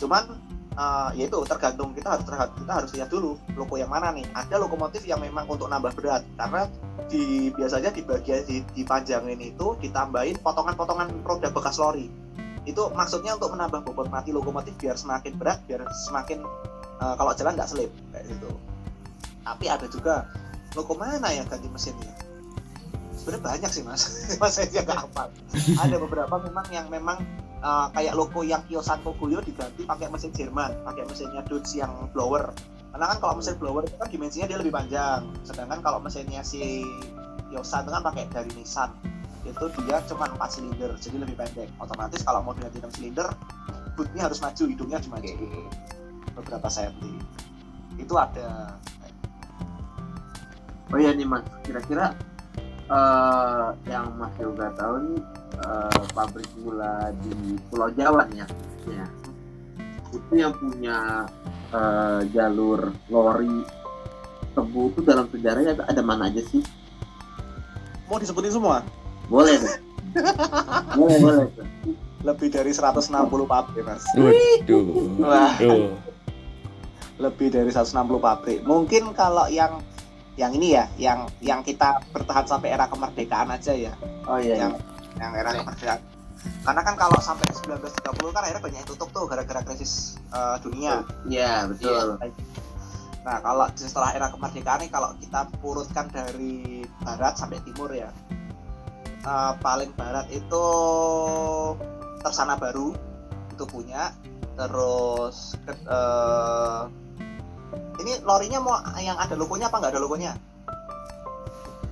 Cuman 0.00 0.24
eh, 0.72 1.08
ya 1.20 1.24
itu 1.28 1.38
tergantung 1.44 1.92
kita 1.92 2.16
harus 2.16 2.24
kita 2.26 2.72
harus 2.72 2.90
lihat 2.96 3.08
dulu 3.12 3.38
loko 3.54 3.78
yang 3.78 3.92
mana 3.92 4.10
nih. 4.10 4.26
Ada 4.32 4.58
lokomotif 4.58 5.04
yang 5.06 5.20
memang 5.20 5.46
untuk 5.46 5.68
nambah 5.68 5.94
berat 5.94 6.24
karena 6.34 6.66
di 7.06 7.52
biasanya 7.52 7.92
di 7.92 8.02
bagian 8.02 8.42
di, 8.48 8.64
dipanjangin 8.74 9.38
itu 9.38 9.76
ditambahin 9.78 10.40
potongan-potongan 10.40 11.22
roda 11.22 11.48
bekas 11.52 11.78
lori. 11.78 12.08
Itu 12.66 12.90
maksudnya 12.94 13.36
untuk 13.36 13.54
menambah 13.54 13.86
bobot 13.86 14.08
mati 14.10 14.34
lokomotif 14.34 14.74
biar 14.80 14.98
semakin 14.98 15.38
berat 15.38 15.62
biar 15.68 15.86
semakin 16.08 16.42
eh, 16.98 17.14
kalau 17.14 17.30
jalan 17.36 17.54
nggak 17.54 17.70
selip 17.70 17.92
kayak 18.10 18.26
gitu 18.32 18.50
tapi 19.42 19.66
ada 19.68 19.86
juga 19.90 20.26
loko 20.72 20.96
mana 20.96 21.28
yang 21.30 21.44
ganti 21.50 21.68
mesinnya 21.68 22.22
sebenarnya 23.22 23.44
banyak 23.46 23.70
sih 23.70 23.84
mas. 23.86 24.02
Mas 24.42 24.58
saya 24.58 24.66
nggak 24.66 24.98
hafal. 24.98 25.30
Ada 25.78 25.96
beberapa 26.02 26.34
memang 26.42 26.66
yang 26.74 26.90
memang 26.90 27.22
uh, 27.62 27.86
kayak 27.94 28.18
logo 28.18 28.42
yang 28.42 28.66
Kiosan 28.66 28.98
Kogoyo 29.06 29.38
diganti 29.38 29.86
pakai 29.86 30.10
mesin 30.10 30.34
Jerman 30.34 30.82
pakai 30.82 31.06
mesinnya 31.06 31.46
Dodge 31.46 31.78
yang 31.78 32.10
blower. 32.10 32.50
Karena 32.92 33.14
kan 33.14 33.18
kalau 33.22 33.34
mesin 33.38 33.56
blower 33.56 33.86
itu 33.86 33.96
kan 33.96 34.10
dimensinya 34.10 34.46
dia 34.50 34.58
lebih 34.58 34.74
panjang. 34.74 35.22
Sedangkan 35.46 35.78
kalau 35.80 36.02
mesinnya 36.02 36.42
si 36.42 36.82
Kiosan 37.54 37.86
itu 37.86 37.90
kan 37.94 38.02
pakai 38.02 38.26
dari 38.26 38.50
Nissan. 38.58 38.90
Itu 39.46 39.70
dia 39.86 40.02
cuma 40.06 40.30
4 40.30 40.38
silinder 40.50 40.90
jadi 40.98 41.16
lebih 41.22 41.38
pendek. 41.38 41.70
Otomatis 41.78 42.26
kalau 42.26 42.42
mau 42.42 42.54
diganti 42.58 42.82
6 42.82 42.98
silinder 42.98 43.30
bootnya 43.94 44.26
harus 44.26 44.42
maju 44.42 44.62
hidungnya 44.66 44.98
harus 44.98 45.10
maju. 45.10 45.30
Beberapa 46.32 46.66
safety 46.66 47.12
itu 48.00 48.14
ada 48.16 48.80
Oh 50.92 50.98
iya 51.00 51.16
nih 51.16 51.24
mas, 51.24 51.40
kira-kira 51.64 52.12
eh, 52.92 53.66
yang 53.88 54.12
mas 54.20 54.32
Yoga 54.36 54.68
tahu 54.76 54.94
nih 55.08 55.20
eh, 55.56 56.02
pabrik 56.12 56.48
gula 56.60 57.08
di 57.24 57.56
Pulau 57.72 57.88
Jawa 57.96 58.28
nih 58.28 58.44
ya, 58.44 58.46
ya. 58.92 59.06
itu 60.12 60.32
yang 60.36 60.52
punya 60.52 61.24
eh, 61.72 62.20
jalur 62.36 62.92
lori 63.08 63.64
tebu 64.52 64.92
itu 64.92 65.00
dalam 65.00 65.24
sejarahnya 65.32 65.80
ada, 65.80 65.84
ada 65.88 66.02
mana 66.04 66.28
aja 66.28 66.44
sih? 66.44 66.60
mau 68.04 68.20
disebutin 68.20 68.52
semua 68.52 68.84
Boleh 69.32 69.56
deh. 69.56 69.74
boleh 71.00 71.16
boleh. 71.24 71.46
tuh. 71.56 71.64
lebih 72.20 72.52
dari 72.52 72.68
160 72.68 73.08
pabrik 73.48 73.80
mas. 73.80 74.04
Waduh. 74.12 75.96
lebih 77.16 77.48
dari 77.48 77.70
160 77.72 77.96
pabrik. 78.20 78.60
Mungkin 78.68 79.16
kalau 79.16 79.48
yang 79.48 79.80
yang 80.34 80.50
ini 80.50 80.72
ya, 80.72 80.84
yang 80.96 81.18
yang 81.38 81.60
kita 81.60 82.00
bertahan 82.08 82.44
sampai 82.44 82.70
era 82.70 82.86
kemerdekaan 82.86 83.48
aja 83.48 83.72
ya, 83.72 83.92
Oh 84.24 84.36
iya. 84.36 84.56
yang 84.58 84.72
yang 85.14 85.32
era 85.32 85.52
kemerdekaan. 85.54 86.00
Karena 86.42 86.82
kan 86.82 86.94
kalau 86.96 87.18
sampai 87.18 87.46
1930 87.52 88.02
kan 88.30 88.42
akhirnya 88.42 88.58
banyak 88.60 88.78
yang 88.78 88.88
tutup 88.88 89.08
tuh 89.10 89.26
gara-gara 89.26 89.62
krisis 89.62 90.16
eh, 90.28 90.56
dunia. 90.58 91.04
Iya 91.24 91.68
betul. 91.68 92.18
Nah, 93.22 93.38
kalau 93.38 93.70
setelah 93.72 94.10
era 94.10 94.26
kemerdekaan 94.28 94.82
nih 94.82 94.90
kalau 94.90 95.14
kita 95.16 95.46
urutkan 95.60 96.08
dari 96.08 96.82
barat 96.98 97.36
sampai 97.36 97.62
timur 97.62 97.92
ya. 97.92 98.10
eh, 99.22 99.52
paling 99.56 99.94
barat 99.94 100.26
itu 100.28 100.64
Tersana 102.18 102.54
Baru 102.56 102.90
itu 103.48 103.64
punya 103.64 104.10
terus 104.52 105.54
ke- 105.62 105.78
eh, 105.78 106.80
ini 108.00 108.18
lorinya 108.24 108.58
mau 108.58 108.76
yang 108.98 109.16
ada 109.16 109.34
logonya 109.38 109.68
apa 109.70 109.76
nggak 109.78 109.92
ada 109.94 110.02
logonya? 110.02 110.32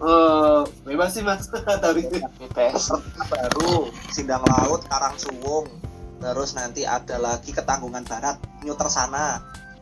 Oh 0.00 0.64
bebas 0.88 1.12
sih 1.12 1.20
mas. 1.20 1.46
Itu. 2.00 2.18
bebas 2.40 2.88
baru. 3.28 3.92
Sindang 4.08 4.44
Laut 4.48 4.82
Karangsuwung. 4.88 5.68
Terus 6.20 6.52
nanti 6.52 6.84
ada 6.84 7.16
lagi 7.16 7.52
Ketanggungan 7.52 8.04
Barat 8.04 8.36
New 8.60 8.76
Tersana 8.76 9.40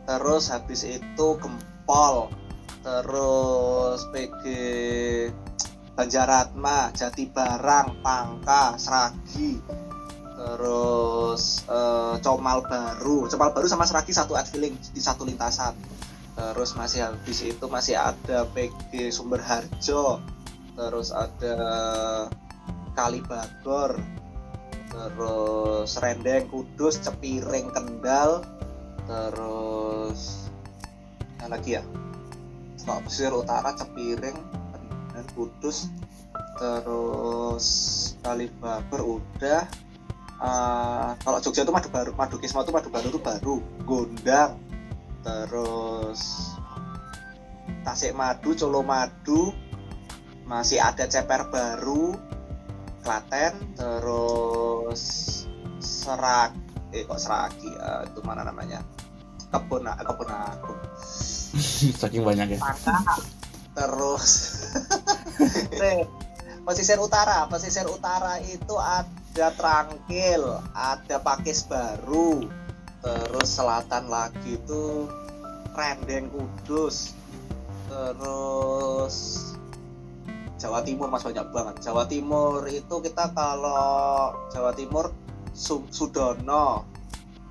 terus 0.09 0.49
habis 0.49 0.87
itu 0.89 1.27
Gempol. 1.39 2.33
Terus 2.81 4.07
PG 4.15 4.45
Banjaratma 5.99 6.95
Jati 6.95 7.27
Barang 7.31 7.99
Pangka 8.01 8.79
Seragi. 8.79 9.59
Terus 10.39 11.67
eh, 11.67 11.88
Comal 12.25 12.65
Baru. 12.65 13.29
Comal 13.29 13.51
Baru 13.53 13.67
sama 13.69 13.85
Seragi 13.85 14.17
satu 14.17 14.33
adfilling 14.35 14.75
di 14.93 15.01
satu 15.03 15.29
lintasan. 15.29 15.77
Terus 16.39 16.79
masih 16.79 17.03
habis 17.11 17.39
itu 17.43 17.67
masih 17.67 17.99
ada 17.99 18.47
PG 18.55 19.11
Sumber 19.11 19.43
Harjo. 19.43 20.23
Terus 20.79 21.11
ada 21.11 21.57
Kalibagor 22.95 23.99
terus 24.89 26.01
Rendeng 26.01 26.49
Kudus 26.49 27.03
Cepiring 27.03 27.75
Kendal. 27.75 28.47
Terus 29.05 30.51
yang 31.43 31.51
lagi 31.55 31.79
ya? 31.79 31.83
Kalau 32.87 33.05
pesisir 33.05 33.35
utara 33.35 33.75
Cepiring 33.75 34.39
dan 35.13 35.27
Kudus. 35.35 35.91
Terus 36.59 37.67
Kalibagor 38.23 39.21
udah 39.21 39.67
Ah, 40.39 41.19
kalau 41.27 41.43
Jogja 41.43 41.67
itu 41.67 41.75
madu 41.75 41.91
baru 41.91 42.15
madu 42.15 42.39
kisma 42.39 42.63
itu 42.63 42.71
madu 42.71 42.95
baru 42.95 43.11
itu 43.11 43.19
baru 43.19 43.59
Gondang 43.83 44.63
terus 45.27 46.55
Tasik 47.83 48.15
Madu 48.15 48.55
Colo 48.55 48.87
Madu 48.87 49.51
masih 50.47 50.79
ada 50.79 51.11
Ceper 51.11 51.51
baru 51.51 52.15
Klaten 53.03 53.75
terus 53.75 55.03
Serak 55.83 56.55
eh 56.95 57.03
kok 57.03 57.19
Seragi 57.19 57.69
Eh, 57.75 58.03
itu 58.07 58.21
mana 58.23 58.47
namanya? 58.47 58.79
Kebun 59.51 59.91
kebun 59.91 60.29
agung 60.31 60.79
Saking 62.01 62.23
banyak 62.23 62.55
ya. 62.55 62.59
Pangka 62.63 63.19
terus 63.75 64.33
pesisir 66.67 66.99
utara 67.03 67.51
pesisir 67.51 67.91
utara 67.91 68.39
itu 68.39 68.75
ada 68.79 69.19
Trangkil 69.55 70.43
ada 70.75 71.17
Pakis 71.23 71.63
Baru. 71.71 72.43
Terus 72.99 73.49
selatan 73.49 74.11
lagi 74.11 74.59
itu 74.59 75.07
Rendeng 75.79 76.27
Kudus. 76.35 77.15
Terus 77.87 79.15
Jawa 80.59 80.83
Timur 80.83 81.07
mas 81.07 81.23
banyak 81.23 81.47
banget. 81.55 81.75
Jawa 81.87 82.11
Timur 82.11 82.67
itu 82.67 82.99
kita 82.99 83.31
kalau 83.31 84.35
Jawa 84.51 84.75
Timur 84.75 85.15
Su- 85.55 85.87
Sudono 85.95 86.83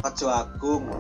Rejo 0.04 0.28
Agung. 0.28 0.92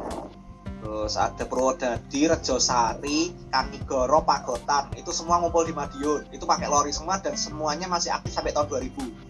Terus 0.79 1.19
ada 1.19 1.43
Purwodadi, 1.43 2.31
Rejosari, 2.31 3.35
Kanigoro, 3.51 4.23
Pagotan. 4.23 4.95
Itu 4.95 5.11
semua 5.11 5.43
ngumpul 5.43 5.67
di 5.67 5.75
Madiun. 5.75 6.31
Itu 6.31 6.47
pakai 6.47 6.71
lori 6.71 6.95
semua 6.95 7.19
dan 7.19 7.35
semuanya 7.35 7.91
masih 7.91 8.15
aktif 8.15 8.31
sampai 8.31 8.55
tahun 8.55 8.71
2000 8.71 9.26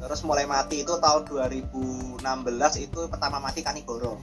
terus 0.00 0.24
mulai 0.24 0.48
mati 0.48 0.80
itu 0.80 0.96
tahun 0.96 1.28
2016 1.28 2.24
itu 2.80 3.00
pertama 3.12 3.36
mati 3.36 3.60
Kanigoro 3.60 4.16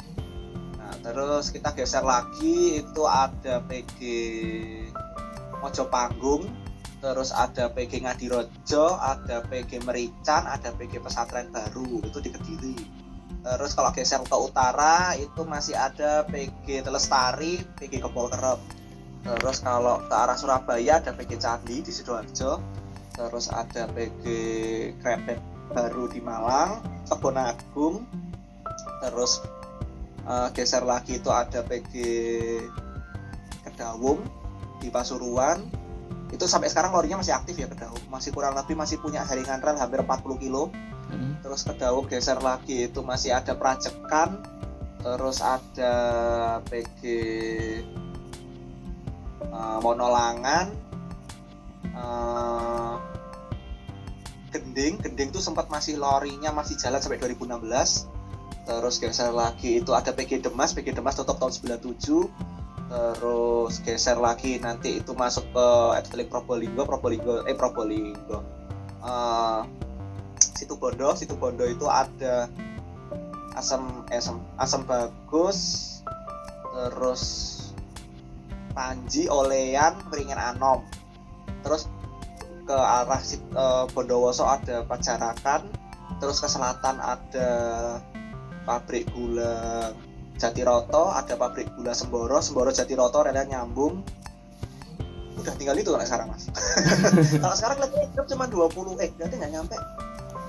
nah 0.81 0.93
terus 1.05 1.53
kita 1.53 1.71
geser 1.77 2.01
lagi 2.01 2.81
itu 2.81 3.03
ada 3.05 3.61
PG 3.69 3.99
Mojopanggung 5.61 6.49
terus 6.97 7.29
ada 7.29 7.69
PG 7.69 8.09
Ngadirojo 8.09 8.97
ada 8.97 9.45
PG 9.45 9.85
Merican 9.85 10.49
ada 10.49 10.73
PG 10.73 10.97
Pesantren 11.05 11.53
Baru 11.53 12.01
itu 12.01 12.17
di 12.17 12.33
Kediri 12.33 12.77
Terus 13.47 13.71
kalau 13.79 13.95
geser 13.95 14.19
ke 14.27 14.35
utara 14.35 15.15
itu 15.15 15.47
masih 15.47 15.71
ada 15.79 16.27
PG 16.27 16.83
Telestari, 16.83 17.63
PG 17.79 18.03
Kebol 18.03 18.27
Kerep. 18.27 18.59
Terus 19.23 19.63
kalau 19.63 20.03
ke 20.03 20.11
arah 20.11 20.35
Surabaya 20.35 20.99
ada 20.99 21.15
PG 21.15 21.39
Candi 21.39 21.79
di 21.79 21.87
Sidoarjo. 21.87 22.59
Terus 23.15 23.47
ada 23.47 23.87
PG 23.95 24.23
Krepet 24.99 25.56
baru 25.71 26.07
di 26.11 26.19
Malang, 26.23 26.83
Kebon 27.07 27.37
Agung. 27.37 27.95
Terus 29.03 29.43
eh, 30.25 30.47
geser 30.55 30.83
lagi 30.83 31.19
itu 31.19 31.29
ada 31.31 31.63
PG 31.63 31.93
Kedawung 33.67 34.23
di 34.79 34.87
Pasuruan. 34.91 35.63
Itu 36.27 36.43
sampai 36.43 36.67
sekarang 36.67 36.91
lorinya 36.91 37.23
masih 37.23 37.35
aktif 37.35 37.55
ya 37.55 37.67
Kedawung. 37.71 38.03
Masih 38.11 38.35
kurang 38.35 38.55
lebih 38.55 38.75
masih 38.75 38.99
punya 38.99 39.23
jaringan 39.23 39.63
rel 39.63 39.79
hampir 39.79 40.03
40 40.03 40.43
kilo 40.43 40.69
Hmm. 41.07 41.39
terus 41.39 41.63
ke 41.63 41.71
Dawu 41.71 42.03
geser 42.03 42.39
lagi 42.43 42.91
itu 42.91 42.99
masih 42.99 43.31
ada 43.31 43.55
Prajekan 43.55 44.43
terus 44.99 45.39
ada 45.39 45.95
PG 46.67 46.99
eh, 49.39 49.77
Monolangan 49.79 50.67
eh, 51.87 52.93
Gending 54.77 55.01
Gending 55.01 55.33
tuh 55.33 55.41
sempat 55.41 55.73
masih 55.73 55.97
lorinya 55.97 56.53
masih 56.53 56.77
jalan 56.77 57.01
sampai 57.01 57.17
2016 57.17 57.65
terus 58.69 59.01
geser 59.01 59.33
lagi 59.33 59.81
itu 59.81 59.89
ada 59.97 60.13
PG 60.13 60.45
Demas 60.45 60.77
PG 60.77 60.93
Demas 60.93 61.17
tutup 61.17 61.41
tahun 61.41 61.81
97 61.81 61.97
terus 63.17 63.81
geser 63.81 64.21
lagi 64.21 64.61
nanti 64.61 65.01
itu 65.01 65.17
masuk 65.17 65.49
ke 65.49 65.67
Adveling 65.97 66.29
Probolinggo 66.29 66.85
Probolinggo 66.85 67.41
eh 67.49 67.57
Probolinggo. 67.57 68.45
Eh, 69.01 69.61
situ 70.37 70.77
Bondo, 70.77 71.11
situ 71.17 71.33
Bondo 71.33 71.65
itu 71.65 71.89
ada 71.89 72.45
asam 73.57 74.05
eh, 74.13 74.21
asam 74.21 74.39
asam 74.61 74.85
bagus, 74.85 75.59
terus 76.71 77.23
Panji 78.71 79.25
Olean 79.27 79.97
Ringin 80.13 80.37
Anom. 80.37 80.85
Terus 81.65 81.89
ke 82.67 82.75
arah 82.75 83.21
eh, 83.23 83.85
Bondowoso 83.95 84.43
ada 84.43 84.83
Pajarakan 84.83 85.71
terus 86.19 86.43
ke 86.43 86.47
selatan 86.51 86.99
ada 86.99 87.49
pabrik 88.67 89.07
gula 89.15 89.95
Jatiroto 90.37 91.09
ada 91.09 91.33
pabrik 91.39 91.71
gula 91.79 91.95
Semboro 91.95 92.43
Semboro 92.43 92.69
Jatiroto 92.69 93.23
relnya 93.25 93.47
nyambung. 93.47 94.03
Udah 95.37 95.53
tinggal 95.57 95.77
itu 95.79 95.89
kalau 95.93 96.05
sekarang 96.05 96.27
mas. 96.29 96.49
Kalau 97.41 97.55
sekarang 97.57 97.75
kelihatannya 97.81 98.09
hidup 98.13 98.25
cuma 98.29 98.45
20 98.45 99.01
eh 99.01 99.09
berarti 99.17 99.35
nggak 99.39 99.51
nyampe. 99.53 99.77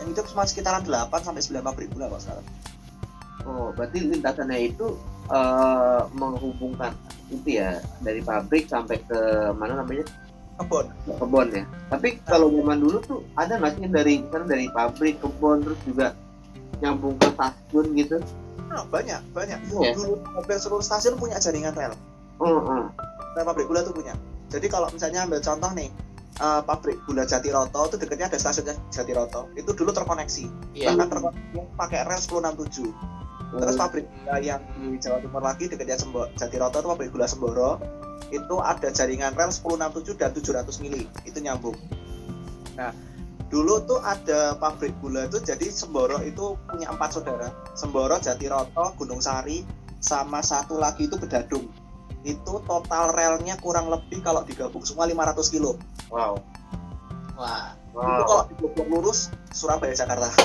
Yang 0.02 0.08
hidup 0.12 0.26
cuma 0.34 0.42
sekitaran 0.44 0.82
8 0.84 1.08
sampai 1.24 1.40
9 1.40 1.64
pabrik 1.64 1.88
gula 1.94 2.12
kalau 2.12 2.20
sekarang. 2.20 2.46
Oh, 3.48 3.68
berarti 3.72 4.04
lintasannya 4.04 4.58
itu 4.60 4.96
eh, 5.32 6.02
menghubungkan 6.12 6.92
itu 7.28 7.60
ya 7.60 7.80
dari 8.00 8.20
pabrik 8.20 8.68
sampai 8.68 9.00
ke 9.04 9.52
mana 9.56 9.80
namanya 9.80 10.04
kebon 10.58 10.86
kebun 11.08 11.46
ya. 11.52 11.64
Tapi 11.88 12.08
kalau 12.22 12.50
zaman 12.50 12.78
dulu 12.78 12.96
tuh 13.00 13.18
ada 13.34 13.56
nggak 13.56 13.72
sih 13.74 13.86
dari 13.86 14.14
misalnya 14.20 14.46
dari 14.48 14.66
pabrik 14.68 15.16
kebun 15.18 15.62
terus 15.62 15.80
juga 15.82 16.06
nyambung 16.78 17.14
ke 17.16 17.30
stasiun 17.32 17.86
gitu? 17.94 18.18
nah, 18.68 18.84
banyak 18.84 19.16
banyak 19.32 19.58
Iya. 19.64 19.96
dulu 19.96 20.20
hampir 20.28 20.60
seluruh 20.60 20.84
stasiun 20.84 21.16
punya 21.16 21.40
jaringan 21.40 21.72
rel 21.72 21.96
Oh, 22.36 22.60
oh. 22.60 22.84
rel 23.32 23.42
pabrik 23.42 23.64
gula 23.64 23.80
tuh 23.80 23.90
punya 23.90 24.12
jadi 24.46 24.68
kalau 24.68 24.92
misalnya 24.92 25.24
ambil 25.24 25.40
contoh 25.40 25.72
nih 25.72 25.88
eh, 26.36 26.60
pabrik 26.62 27.00
gula 27.02 27.24
Jatiroto 27.24 27.88
itu 27.88 27.96
dekatnya 27.96 28.28
ada 28.28 28.36
stasiun 28.36 28.76
Jatiroto 28.88 29.48
itu 29.54 29.72
dulu 29.72 29.88
terkoneksi 29.90 30.44
Iya. 30.76 30.92
bahkan 30.92 31.08
terkoneksi 31.08 31.58
pakai 31.74 31.98
rel 32.04 32.20
1067 32.20 32.92
terus 33.56 33.74
pabrik 33.74 34.04
gula 34.04 34.36
yang 34.38 34.60
di 34.76 35.00
Jawa 35.00 35.18
Timur 35.18 35.40
lagi 35.40 35.64
dekatnya 35.64 35.96
Sembo, 35.96 36.28
Jatiroto 36.36 36.76
itu 36.76 36.88
pabrik 36.92 37.08
gula 37.08 37.24
Semboro 37.24 37.80
itu 38.28 38.56
ada 38.60 38.92
jaringan 38.92 39.32
rel 39.34 39.48
1067 39.48 40.20
dan 40.20 40.30
700 40.34 40.82
mili 40.84 41.08
itu 41.24 41.38
nyambung. 41.40 41.76
Nah 42.76 42.92
dulu 43.48 43.80
tuh 43.88 44.00
ada 44.04 44.52
pabrik 44.60 44.92
gula 45.00 45.24
itu 45.24 45.40
jadi 45.40 45.72
Semboro 45.72 46.20
itu 46.20 46.54
punya 46.68 46.92
empat 46.92 47.16
saudara. 47.16 47.48
Semboro 47.72 48.20
Jatiroto 48.20 48.92
Gunung 49.00 49.24
Sari 49.24 49.64
sama 49.98 50.44
satu 50.44 50.76
lagi 50.76 51.08
itu 51.08 51.16
Bedadung. 51.16 51.66
Itu 52.22 52.60
total 52.68 53.16
relnya 53.16 53.56
kurang 53.56 53.88
lebih 53.88 54.20
kalau 54.20 54.44
digabung 54.44 54.84
semua 54.84 55.08
500 55.08 55.48
kilo. 55.48 55.80
Wow. 56.12 56.36
wah. 57.40 57.72
Itu 57.88 57.96
Wow. 57.98 58.28
kalau 58.30 58.44
diblok 58.52 58.86
lurus 58.86 59.32
Surabaya 59.50 59.96
Jakarta. 59.96 60.28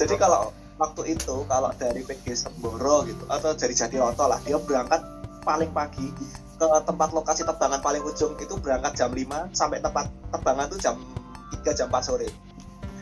Jadi 0.00 0.14
kalau 0.18 0.52
waktu 0.80 1.12
itu 1.12 1.44
kalau 1.44 1.68
dari 1.76 2.00
PG 2.00 2.24
Semboro 2.34 3.04
gitu 3.04 3.28
atau 3.28 3.52
dari 3.52 3.76
Jatiroto 3.76 4.24
lah 4.24 4.40
dia 4.40 4.56
berangkat 4.56 5.04
paling 5.40 5.68
pagi 5.70 6.08
ke 6.56 6.66
tempat 6.82 7.12
lokasi 7.12 7.44
tebangan 7.44 7.80
paling 7.80 8.00
ujung 8.00 8.32
itu 8.36 8.56
berangkat 8.56 8.96
jam 8.96 9.12
5 9.12 9.28
sampai 9.52 9.78
tempat 9.78 10.08
tebangan 10.32 10.72
itu 10.72 10.78
jam 10.80 10.96
3 11.52 11.76
jam 11.76 11.88
4 11.88 12.00
sore 12.00 12.28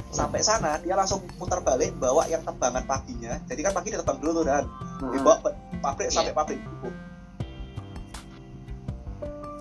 sampai 0.09 0.41
sana 0.41 0.81
dia 0.81 0.95
langsung 0.95 1.22
putar 1.37 1.61
balik 1.61 1.95
bawa 1.97 2.26
yang 2.26 2.43
tebangan 2.43 2.83
paginya 2.83 3.39
jadi 3.47 3.70
kan 3.70 3.72
pagi 3.76 3.95
dia 3.95 4.01
tebang 4.03 4.18
dulu 4.18 4.43
tuh 4.43 4.45
dan 4.45 4.66
Hmm. 4.99 5.14
dibawa 5.14 5.39
ke 5.39 5.51
pabrik 5.79 6.11
Iya. 6.11 6.14
sampai 6.18 6.35
pabrik 6.35 6.59
tutup. 6.59 6.95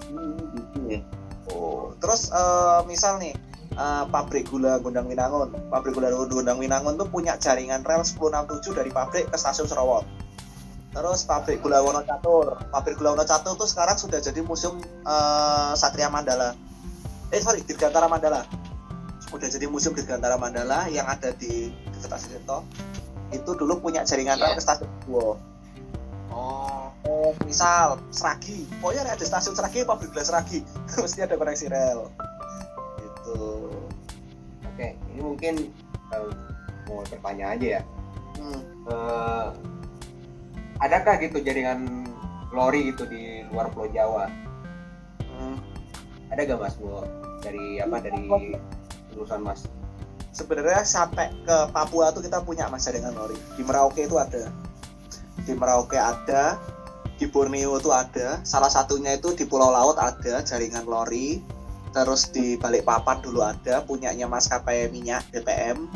Hmm, 0.10 0.34
gitu 0.50 0.80
ya. 0.90 1.00
Oh, 1.48 1.94
terus 2.02 2.34
eh, 2.34 2.80
misal 2.86 3.22
nih 3.22 3.38
eh, 3.78 4.04
pabrik 4.10 4.50
gula 4.50 4.82
Gondang 4.82 5.06
Winangun, 5.06 5.54
pabrik 5.70 5.94
gula 5.94 6.10
Gondang 6.10 6.58
Winangun 6.58 6.98
tuh 6.98 7.06
punya 7.08 7.38
jaringan 7.38 7.86
rel 7.86 8.02
1067 8.02 8.74
dari 8.74 8.90
pabrik 8.90 9.30
ke 9.30 9.38
stasiun 9.38 9.70
Sarawak. 9.70 10.04
Terus 10.92 11.30
pabrik 11.30 11.62
gula 11.62 11.86
Wonocatur, 11.86 12.58
pabrik 12.74 12.98
gula 12.98 13.14
Wonocatur 13.14 13.54
tuh 13.54 13.70
sekarang 13.70 13.96
sudah 13.96 14.18
jadi 14.18 14.42
museum 14.42 14.82
eh, 15.06 15.72
Satria 15.78 16.10
Mandala. 16.10 16.58
Eh 17.30 17.40
sorry, 17.44 17.62
Dirgantara 17.62 18.10
Mandala. 18.10 18.44
Udah 19.30 19.48
jadi 19.52 19.68
museum 19.70 19.94
Dirgantara 19.94 20.40
Mandala 20.40 20.88
yang 20.90 21.06
ada 21.06 21.36
di 21.36 21.70
dekat 21.94 22.18
stasiun 22.18 22.42
Tirto. 22.42 22.58
Itu 23.30 23.54
dulu 23.60 23.84
punya 23.84 24.02
jaringan 24.08 24.40
rel 24.40 24.56
Iya. 24.56 24.58
ke 24.58 24.64
stasiun 24.64 24.90
Buwo. 25.06 25.38
Oh, 26.32 26.88
Oh, 27.08 27.32
misal 27.48 28.04
Seragi, 28.12 28.68
pokoknya 28.84 29.08
ada 29.08 29.24
stasiun 29.24 29.56
Seragi, 29.56 29.88
pabrik 29.88 30.12
gula 30.12 30.24
Seragi, 30.28 30.60
mesti 31.04 31.24
ada 31.24 31.40
koneksi 31.40 31.66
rel. 31.72 32.12
Ini 35.18 35.26
mungkin 35.26 35.74
eh, 36.14 36.30
mau 36.86 37.02
bertanya 37.10 37.58
aja 37.58 37.68
ya. 37.68 37.82
Hmm. 38.38 38.62
Eh, 38.86 39.48
adakah 40.78 41.18
gitu 41.26 41.42
jaringan 41.42 42.06
lori 42.54 42.94
gitu 42.94 43.10
di 43.10 43.42
luar 43.50 43.74
Pulau 43.74 43.90
Jawa? 43.90 44.30
Hmm. 45.26 45.58
Ada 46.30 46.46
gak 46.54 46.62
mas 46.62 46.78
Bu? 46.78 47.02
Dari 47.42 47.82
apa 47.82 47.98
dari 47.98 48.30
lulusan 48.30 49.42
mas? 49.42 49.66
Sebenarnya 50.38 50.86
sampai 50.86 51.34
ke 51.34 51.58
Papua 51.74 52.14
tuh 52.14 52.22
kita 52.22 52.46
punya 52.46 52.70
mas 52.70 52.86
jaringan 52.86 53.18
lori. 53.18 53.42
Di 53.58 53.66
Merauke 53.66 54.06
itu 54.06 54.22
ada. 54.22 54.54
Di 55.42 55.58
Merauke 55.58 55.98
ada. 55.98 56.62
Di 57.18 57.26
Borneo 57.26 57.82
itu 57.82 57.90
ada. 57.90 58.38
Salah 58.46 58.70
satunya 58.70 59.18
itu 59.18 59.34
di 59.34 59.50
Pulau 59.50 59.74
Laut 59.74 59.98
ada 59.98 60.46
jaringan 60.46 60.86
lori. 60.86 61.57
Terus 61.92 62.30
di 62.30 62.60
Balikpapan 62.60 63.24
dulu 63.24 63.42
ada 63.42 63.82
punyanya 63.84 64.28
maskapai 64.30 64.92
minyak 64.92 65.26
BPM. 65.34 65.88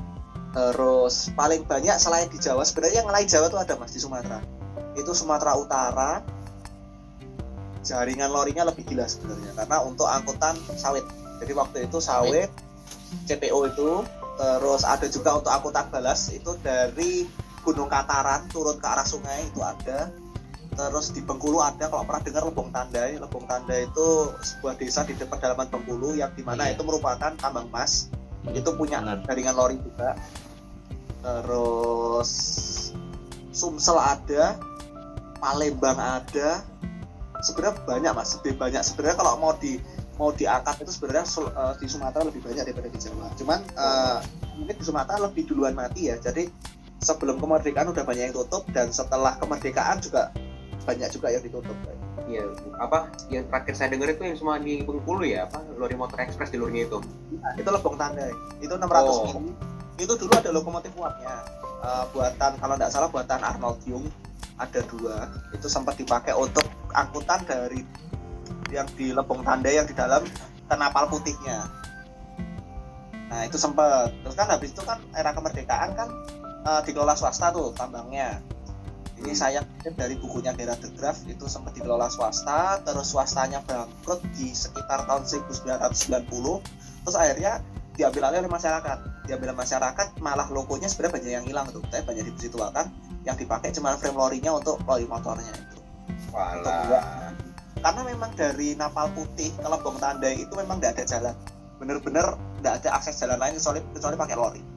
Terus 0.52 1.32
paling 1.32 1.64
banyak 1.64 1.96
selain 1.96 2.28
di 2.28 2.36
Jawa 2.36 2.68
sebenarnya 2.68 3.04
yang 3.04 3.12
lain 3.12 3.28
Jawa 3.28 3.48
tuh 3.48 3.60
ada 3.60 3.80
mas 3.80 3.96
di 3.96 4.00
Sumatera. 4.04 4.44
Itu 5.00 5.16
Sumatera 5.16 5.56
Utara. 5.56 6.12
Jaringan 7.82 8.30
lorinya 8.30 8.68
lebih 8.68 8.86
gila 8.86 9.10
sebenarnya 9.10 9.58
karena 9.58 9.78
untuk 9.82 10.06
angkutan 10.06 10.54
sawit. 10.78 11.02
Jadi 11.42 11.52
waktu 11.58 11.78
itu 11.90 11.98
sawit 11.98 12.52
CPO 13.26 13.60
itu 13.74 14.06
terus 14.38 14.86
ada 14.86 15.06
juga 15.10 15.38
untuk 15.42 15.52
angkutan 15.52 15.90
balas 15.90 16.30
itu 16.30 16.56
dari 16.62 17.26
Gunung 17.62 17.90
Kataran 17.90 18.50
turun 18.50 18.78
ke 18.82 18.88
arah 18.88 19.06
sungai 19.06 19.46
itu 19.46 19.62
ada 19.62 20.10
terus 20.72 21.12
di 21.12 21.20
Bengkulu 21.20 21.60
ada 21.60 21.92
kalau 21.92 22.08
pernah 22.08 22.24
dengar 22.24 22.44
Lebong 22.48 22.70
Tandai. 22.72 23.20
Lebong 23.20 23.46
Tandai 23.46 23.86
itu 23.92 24.08
sebuah 24.40 24.74
desa 24.80 25.04
di 25.04 25.14
pedalaman 25.20 25.68
Bengkulu 25.68 26.16
yang 26.16 26.32
di 26.32 26.42
mana 26.42 26.68
Iya. 26.72 26.80
itu 26.80 26.84
merupakan 26.88 27.32
tambang 27.36 27.68
emas. 27.68 28.08
Itu 28.56 28.74
punya 28.80 29.04
benar. 29.04 29.22
jaringan 29.28 29.56
lori 29.56 29.78
juga. 29.78 30.16
Terus 31.22 32.32
Sumsel 33.52 34.00
ada 34.00 34.56
Palembang 35.38 35.98
ada. 36.00 36.64
Sebenarnya 37.44 37.76
banyak 37.84 38.12
mas. 38.16 38.30
Lebih 38.42 38.56
banyak. 38.58 38.82
Sebenarnya 38.82 39.18
kalau 39.20 39.34
mau 39.38 39.54
di 39.58 39.78
mau 40.16 40.30
diangkat 40.30 40.86
itu 40.86 40.92
sebenarnya 41.02 41.26
eh, 41.26 41.74
di 41.82 41.86
Sumatera 41.90 42.24
lebih 42.30 42.42
banyak 42.46 42.64
daripada 42.64 42.88
di 42.90 43.00
Jawa. 43.02 43.28
Cuman 43.38 43.60
eh, 43.66 44.18
mungkin 44.56 44.76
di 44.78 44.86
Sumatera 44.86 45.18
lebih 45.28 45.50
duluan 45.50 45.74
mati 45.76 46.10
ya. 46.10 46.16
Jadi 46.22 46.48
sebelum 47.02 47.42
kemerdekaan 47.42 47.90
udah 47.90 48.06
banyak 48.06 48.30
yang 48.30 48.36
tutup 48.38 48.64
dan 48.70 48.94
setelah 48.94 49.34
kemerdekaan 49.42 49.98
juga 50.00 50.30
banyak 50.84 51.10
juga 51.14 51.28
yang 51.32 51.44
ditutup 51.44 51.78
Iya, 52.32 52.48
apa 52.80 53.12
yang 53.28 53.44
terakhir 53.52 53.74
saya 53.76 53.90
dengar 53.92 54.08
itu 54.16 54.24
yang 54.24 54.38
semua 54.40 54.56
di 54.56 54.80
Bengkulu 54.88 55.28
ya, 55.28 55.52
apa 55.52 55.68
lori 55.76 56.00
motor 56.00 56.16
ekspres 56.24 56.48
di 56.48 56.56
luarnya 56.56 56.88
itu. 56.88 57.04
Nah, 57.44 57.52
itu 57.60 57.68
Lebong 57.68 58.00
Tandai 58.00 58.32
itu 58.64 58.72
600 58.72 58.88
Oh. 58.88 59.28
mili. 59.36 59.52
Itu 60.00 60.16
dulu 60.16 60.32
ada 60.32 60.50
lokomotif 60.56 60.96
uapnya. 60.96 61.44
Eh, 61.82 62.04
buatan 62.16 62.56
kalau 62.62 62.74
tidak 62.80 62.92
salah 62.94 63.10
buatan 63.12 63.42
Arnold 63.42 63.84
Young 63.84 64.08
ada 64.56 64.80
dua. 64.88 65.28
Itu 65.52 65.68
sempat 65.68 66.00
dipakai 66.00 66.32
untuk 66.32 66.64
angkutan 66.96 67.44
dari 67.44 67.84
yang 68.72 68.88
di 68.96 69.12
Lebong 69.12 69.44
Tandai 69.44 69.76
yang 69.82 69.88
di 69.90 69.96
dalam 69.98 70.24
kenapal 70.72 71.12
putihnya. 71.12 71.68
Nah 73.28 73.44
itu 73.44 73.60
sempat. 73.60 74.14
Terus 74.24 74.36
kan 74.40 74.48
habis 74.48 74.72
itu 74.72 74.82
kan 74.88 75.04
era 75.12 75.36
kemerdekaan 75.36 76.00
kan 76.00 76.08
eh, 76.64 76.82
dikelola 76.88 77.18
swasta 77.18 77.52
tuh 77.52 77.76
tambangnya 77.76 78.40
ini 79.22 79.38
saya 79.38 79.62
kutip 79.62 79.94
dari 79.94 80.18
bukunya 80.18 80.52
Gerard 80.58 80.82
de 80.82 80.90
Graaf 80.98 81.22
itu 81.30 81.46
sempat 81.46 81.78
dikelola 81.78 82.10
swasta 82.10 82.82
terus 82.82 83.14
swastanya 83.14 83.62
bangkrut 83.70 84.22
di 84.34 84.50
sekitar 84.50 85.06
tahun 85.06 85.30
1990 85.30 86.26
terus 87.06 87.16
akhirnya 87.18 87.62
diambil 87.94 88.34
alih 88.34 88.40
oleh 88.46 88.52
masyarakat. 88.52 88.98
Diambil 89.30 89.54
oleh 89.54 89.60
masyarakat 89.62 90.08
malah 90.26 90.50
logonya 90.50 90.90
sebenarnya 90.90 91.14
banyak 91.22 91.32
yang 91.38 91.46
hilang 91.46 91.68
tuh 91.70 91.86
tapi 91.94 92.02
banyak 92.02 92.34
dituakan 92.42 92.90
yang 93.22 93.38
dipakai 93.38 93.70
cuma 93.70 93.94
frame 94.02 94.18
lorinya 94.18 94.58
untuk 94.58 94.82
lori 94.90 95.06
motornya. 95.06 95.54
Itu 95.54 95.78
Walah. 96.34 97.30
karena 97.82 98.02
memang 98.06 98.32
dari 98.38 98.78
Napal 98.78 99.10
Putih 99.14 99.52
ke 99.58 99.68
Lebong 99.68 99.98
Tandai 100.02 100.42
itu 100.42 100.54
memang 100.58 100.82
tidak 100.82 100.98
ada 100.98 101.06
jalan. 101.06 101.36
Bener-bener 101.78 102.26
tidak 102.62 102.74
ada 102.82 102.90
akses 102.98 103.22
jalan 103.22 103.38
lain 103.38 103.58
kecuali 103.58 103.82
kecuali 103.94 104.16
pakai 104.18 104.38
lori 104.38 104.71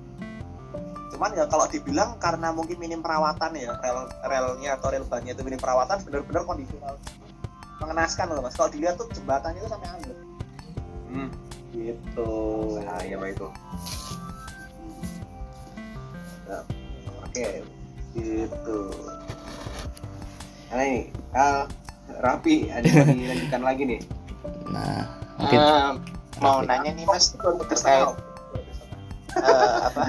cuman 1.14 1.30
ya 1.32 1.46
kalau 1.46 1.70
dibilang 1.70 2.18
karena 2.18 2.50
mungkin 2.50 2.74
minim 2.76 2.98
perawatan 2.98 3.54
ya 3.54 3.78
rel 3.78 4.10
relnya 4.26 4.74
atau 4.74 4.90
rel 4.90 5.06
bannya 5.06 5.30
itu 5.30 5.40
minim 5.40 5.56
perawatan 5.56 6.02
bener-bener 6.02 6.42
kondisi 6.42 6.74
mengenaskan 7.78 8.34
loh 8.34 8.42
mas 8.42 8.52
kalau 8.52 8.66
dilihat 8.68 8.98
tuh 8.98 9.06
jembatannya 9.14 9.62
itu 9.62 9.70
sampai 9.70 9.88
ambil 9.94 10.12
Hmm, 11.06 11.30
gitu 11.70 12.30
bahaya 12.82 13.14
mah 13.14 13.30
itu. 13.30 13.46
oke 17.22 17.46
gitu 18.12 18.78
Nah 20.66 20.82
ini, 20.82 21.06
Kal, 21.30 21.70
Rapi, 22.18 22.66
ada 22.66 22.82
yang 22.82 23.14
dilanjutkan 23.14 23.62
lagi 23.62 23.82
nih. 23.86 24.00
Nah, 24.66 25.06
mungkin 25.38 25.58
Eh, 25.62 25.90
mau 26.42 26.58
Rapi. 26.58 26.66
nanya 26.66 26.90
nih 26.90 27.06
mas 27.06 27.30
terkait 27.30 27.62
Terkait 27.70 28.10
eh, 29.38 29.78
apa 29.86 30.02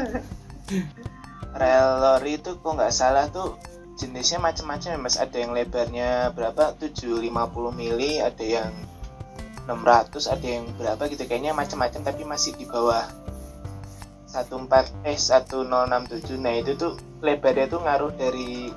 rel 1.56 2.03
lori 2.03 2.36
itu 2.36 2.60
kok 2.60 2.72
nggak 2.76 2.91
salah 2.91 3.32
tuh 3.32 3.56
jenisnya 3.95 4.43
macam-macam 4.43 4.89
ya 4.91 4.99
mas. 4.99 5.16
Ada 5.16 5.38
yang 5.39 5.51
lebarnya 5.56 6.36
berapa? 6.36 6.76
750 6.76 7.32
mili 7.72 8.20
ada 8.20 8.43
yang 8.43 8.72
600 9.66 10.36
ada 10.36 10.47
yang 10.47 10.68
berapa 10.76 11.03
gitu. 11.08 11.24
Kayaknya 11.26 11.56
macam-macam 11.56 12.01
tapi 12.03 12.22
masih 12.28 12.53
di 12.60 12.68
bawah 12.68 13.08
14 14.36 15.08
eh 15.08 15.16
1067 15.16 16.43
nah 16.43 16.51
itu 16.51 16.76
tuh 16.76 16.99
lebarnya 17.24 17.72
tuh 17.72 17.80
ngaruh 17.80 18.12
dari 18.20 18.68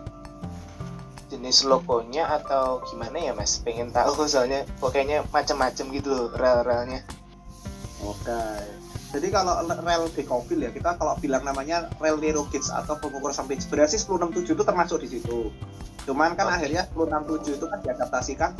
jenis 1.28 1.66
logonya 1.66 2.30
atau 2.30 2.80
gimana 2.86 3.18
ya 3.18 3.32
mas? 3.34 3.58
Pengen 3.60 3.90
tahu 3.90 4.24
soalnya 4.24 4.64
pokoknya 4.78 5.26
macam-macam 5.34 5.84
gitu 5.92 6.30
rel-relnya. 6.38 7.02
Oke. 8.06 8.77
Jadi 9.08 9.32
kalau 9.32 9.56
rel 9.64 10.04
dekopil 10.12 10.60
ya 10.60 10.68
kita 10.68 11.00
kalau 11.00 11.16
bilang 11.16 11.40
namanya 11.40 11.88
rel 11.96 12.20
Nero 12.20 12.44
Gauge 12.52 12.68
atau 12.68 12.92
pengukur 13.00 13.32
sempit 13.32 13.64
sebenarnya 13.64 13.96
sih 13.96 14.04
1067 14.04 14.52
itu 14.52 14.64
termasuk 14.68 15.00
di 15.00 15.08
situ. 15.08 15.48
Cuman 16.04 16.36
kan 16.36 16.52
akhirnya 16.52 16.84
1067 16.92 17.56
itu 17.56 17.66
kan 17.72 17.80
diadaptasikan 17.80 18.50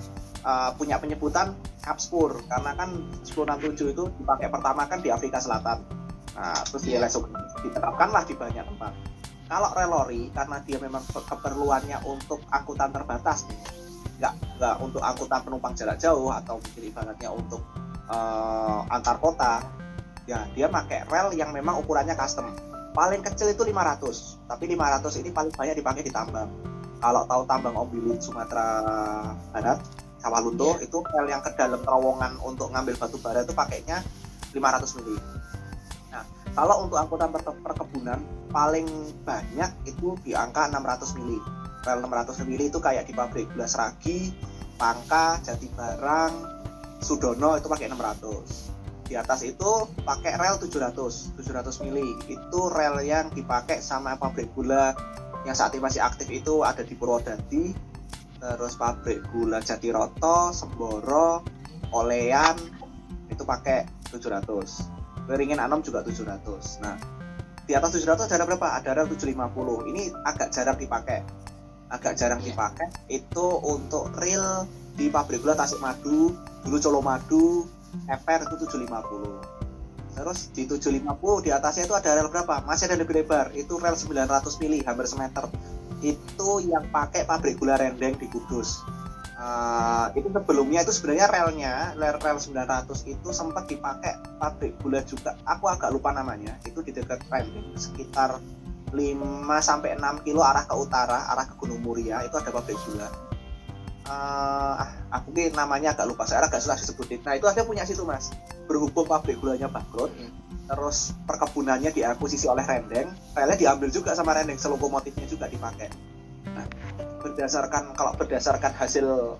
uh, 0.49 0.72
punya 0.72 0.96
penyebutan 0.96 1.53
Capspur 1.84 2.40
karena 2.49 2.72
kan 2.80 2.96
1067 3.28 3.92
itu 3.92 4.09
dipakai 4.16 4.49
pertama 4.49 4.88
kan 4.88 5.05
di 5.05 5.12
Afrika 5.12 5.36
Selatan. 5.36 5.84
Nah, 6.32 6.57
terus 6.64 6.80
dia 6.86 6.96
Iya. 7.03 7.09
diterapkanlah 7.61 8.24
di 8.24 8.32
banyak 8.32 8.64
tempat. 8.64 8.92
Kalau 9.49 9.68
rel 9.76 9.90
lori 9.92 10.22
karena 10.32 10.61
dia 10.64 10.76
memang 10.80 11.05
ke- 11.09 11.24
keperluannya 11.24 12.05
untuk 12.09 12.40
angkutan 12.49 12.88
terbatas 12.92 13.44
nggak 14.18 14.34
nggak 14.59 14.74
untuk 14.80 15.01
angkutan 15.05 15.40
penumpang 15.44 15.72
jarak 15.76 15.96
jauh 16.01 16.32
atau 16.32 16.57
mungkin 16.59 16.82
ibaratnya 16.88 17.30
untuk 17.32 17.62
eh, 18.09 18.80
antar 18.92 19.16
kota 19.20 19.61
ya 20.28 20.44
dia 20.52 20.68
pakai 20.68 21.08
rel 21.08 21.32
yang 21.32 21.50
memang 21.56 21.80
ukurannya 21.80 22.12
custom. 22.12 22.52
Paling 22.92 23.24
kecil 23.24 23.56
itu 23.56 23.64
500 23.64 24.44
tapi 24.44 24.68
500 24.68 25.24
ini 25.24 25.32
paling 25.32 25.52
banyak 25.56 25.80
dipakai 25.80 26.04
di 26.04 26.12
tambang. 26.12 26.52
Kalau 27.00 27.24
tahu 27.24 27.42
tambang 27.48 27.74
Ombilin 27.78 28.20
Sumatera 28.20 28.84
Barat 29.54 29.80
Sawah 30.18 30.42
Lunto 30.44 30.76
itu 30.84 31.00
rel 31.14 31.30
yang 31.30 31.40
ke 31.40 31.54
dalam 31.56 31.80
terowongan 31.80 32.42
untuk 32.44 32.68
ngambil 32.74 33.00
batu 33.00 33.16
bara 33.22 33.46
itu 33.46 33.54
pakainya 33.56 34.04
500 34.52 34.98
mili. 35.00 35.16
Nah 36.12 36.26
kalau 36.52 36.84
untuk 36.84 37.00
angkutan 37.00 37.32
per- 37.32 37.62
perkebunan 37.64 38.20
paling 38.52 38.84
banyak 39.24 39.70
itu 39.88 40.18
di 40.26 40.36
angka 40.36 40.68
600 40.68 41.16
mili. 41.16 41.40
Rel 41.86 42.04
600 42.04 42.44
mili 42.44 42.68
itu 42.68 42.82
kayak 42.82 43.08
di 43.08 43.16
pabrik 43.16 43.48
gula 43.54 43.64
seragi 43.64 44.34
Pangka, 44.78 45.42
Jati 45.42 45.66
Barang, 45.74 46.30
Sudono 47.02 47.58
itu 47.58 47.66
pakai 47.66 47.90
600 47.90 48.77
di 49.09 49.16
atas 49.16 49.40
itu 49.42 49.88
pakai 50.04 50.36
rel 50.36 50.61
700 50.61 51.40
700 51.40 51.84
mili. 51.88 52.14
Itu 52.28 52.68
rel 52.68 53.00
yang 53.02 53.32
dipakai 53.32 53.80
sama 53.80 54.20
pabrik 54.20 54.52
gula. 54.52 54.92
Yang 55.48 55.56
saat 55.64 55.72
ini 55.72 55.82
masih 55.82 56.04
aktif 56.04 56.28
itu 56.28 56.61
ada 56.61 56.84
di 56.84 56.92
Purwodadi 56.92 57.72
terus 58.38 58.78
pabrik 58.78 59.18
gula 59.34 59.59
Jatiroto 59.59 60.54
Semboro 60.54 61.42
Olean 61.90 62.54
itu 63.28 63.42
pakai 63.42 63.82
700 64.14 65.26
Beringin 65.26 65.59
Anom 65.59 65.82
juga 65.82 66.06
700 66.06 66.78
nah 66.82 66.96
di 67.68 67.76
atas 67.76 68.00
700 68.00 68.32
ada 68.32 68.48
berapa? 68.48 68.80
ada 68.80 68.96
rel 68.96 69.12
750 69.12 69.92
ini 69.92 70.09
agak 70.24 70.56
jarang 70.56 70.80
dipakai. 70.80 71.20
Agak 71.92 72.16
jarang 72.16 72.40
dipakai. 72.40 72.88
Itu 73.12 73.61
untuk 73.61 74.09
rel 74.16 74.64
di 74.96 75.12
pabrik 75.12 75.44
gula 75.44 75.52
Tasikmadu 75.52 76.32
dulu 76.64 76.76
Colomadu 76.80 77.68
Eper 78.09 78.45
itu 78.45 78.55
750 78.66 79.59
terus 80.18 80.51
di 80.51 80.66
750 80.66 81.47
di 81.47 81.51
atasnya 81.55 81.86
itu 81.86 81.95
ada 81.95 82.18
rel 82.18 82.26
berapa? 82.26 82.66
Masih 82.66 82.91
ada 82.91 82.99
lebih 82.99 83.22
lebar 83.22 83.55
itu 83.55 83.78
rel 83.78 83.95
900 83.95 84.59
mili 84.59 84.82
hampir 84.82 85.07
semeter. 85.07 85.47
Itu 86.03 86.59
yang 86.59 86.91
pakai 86.91 87.22
pabrik 87.22 87.62
gula 87.62 87.78
Rendeng 87.78 88.18
di 88.18 88.26
Kudus. 88.26 88.82
Eh, 89.39 90.07
itu 90.18 90.26
sebelumnya 90.34 90.82
itu 90.82 90.91
sebenarnya 90.91 91.26
relnya 91.30 91.74
rel 91.95 92.18
rel 92.18 92.39
900 92.43 93.07
itu 93.07 93.28
sempat 93.30 93.70
dipakai 93.70 94.18
pabrik 94.43 94.74
gula 94.82 95.07
juga. 95.07 95.39
Aku 95.47 95.70
agak 95.70 95.95
lupa 95.95 96.11
namanya 96.11 96.59
itu 96.66 96.82
di 96.82 96.91
dekat 96.91 97.22
Rendeng 97.30 97.78
sekitar 97.78 98.43
5 98.91 99.62
sampai 99.62 99.95
6 99.95 100.26
kilo 100.26 100.43
arah 100.43 100.66
ke 100.66 100.74
utara 100.74 101.30
arah 101.30 101.47
ke 101.47 101.55
Gunung 101.61 101.84
Muria 101.84 102.24
itu 102.24 102.34
ada 102.34 102.51
pabrik 102.51 102.78
gula 102.89 103.27
eh 104.09 104.74
ah, 104.80 104.88
aku 105.12 105.36
mungkin 105.36 105.52
namanya 105.52 105.92
agak 105.92 106.09
lupa 106.09 106.24
saya 106.24 106.40
agak 106.40 106.64
susah 106.64 106.80
disebutin. 106.80 107.20
Nah 107.28 107.36
itu 107.36 107.44
ada 107.44 107.61
punya 107.61 107.84
situ 107.84 108.09
mas. 108.09 108.32
Berhubung 108.64 109.04
pabrik 109.04 109.36
gulanya 109.36 109.68
bangkrut 109.68 110.09
terus 110.68 111.16
perkebunannya 111.24 111.92
diakuisisi 111.96 112.44
oleh 112.44 112.61
Rendeng 112.61 113.09
relnya 113.32 113.56
diambil 113.56 113.88
juga 113.88 114.12
sama 114.12 114.36
Rendeng 114.36 114.56
selokomotifnya 114.56 115.28
juga 115.28 115.48
dipakai. 115.48 115.92
Nah 116.56 116.64
berdasarkan 117.20 117.92
kalau 117.92 118.16
berdasarkan 118.16 118.72
hasil 118.76 119.36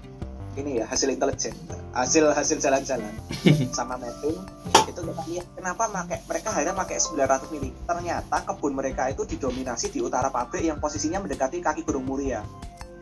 ini 0.61 0.83
ya 0.83 0.85
hasil 0.89 1.14
intelijen 1.14 1.55
hasil 1.95 2.35
hasil 2.35 2.59
jalan-jalan 2.59 3.12
sama 3.77 3.95
mapping 3.97 4.35
itu 4.35 4.91
kita 4.91 5.01
lihat 5.31 5.47
kenapa 5.55 5.87
pakai 5.87 6.19
mereka 6.29 6.49
akhirnya 6.53 6.75
pakai 6.77 6.97
900 7.01 7.53
mili. 7.57 7.71
Ternyata 7.89 8.37
kebun 8.45 8.73
mereka 8.77 9.09
itu 9.09 9.25
didominasi 9.25 9.89
di 9.89 10.05
utara 10.05 10.29
pabrik 10.29 10.64
yang 10.64 10.77
posisinya 10.77 11.25
mendekati 11.25 11.64
kaki 11.64 11.89
Gunung 11.89 12.05
Muria 12.05 12.45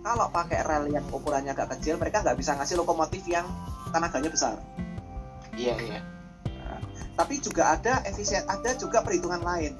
kalau 0.07 0.31
pakai 0.31 0.63
rel 0.63 0.87
yang 0.87 1.03
ukurannya 1.11 1.51
agak 1.51 1.75
kecil 1.75 1.99
mereka 1.99 2.23
nggak 2.23 2.39
bisa 2.39 2.55
ngasih 2.55 2.79
lokomotif 2.79 3.27
yang 3.27 3.43
tenaganya 3.91 4.31
besar. 4.31 4.55
Iya 5.59 5.75
iya. 5.83 6.01
Tapi 7.19 7.43
juga 7.43 7.75
ada 7.75 8.07
efisien 8.07 8.47
ada 8.47 8.71
juga 8.79 9.03
perhitungan 9.03 9.43
lain. 9.43 9.75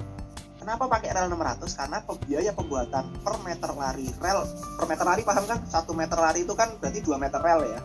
Kenapa 0.59 0.91
pakai 0.91 1.15
rel 1.15 1.31
600 1.31 1.79
karena 1.79 2.03
biaya 2.27 2.51
pembuatan 2.51 3.07
per 3.23 3.39
meter 3.39 3.71
lari 3.71 4.11
rel 4.19 4.43
per 4.75 4.85
meter 4.91 5.05
lari 5.07 5.23
paham 5.23 5.47
kan? 5.47 5.63
Satu 5.63 5.95
meter 5.95 6.19
lari 6.19 6.43
itu 6.43 6.51
kan 6.59 6.75
berarti 6.75 6.99
2 6.99 7.15
meter 7.15 7.39
rel 7.39 7.61
ya. 7.63 7.79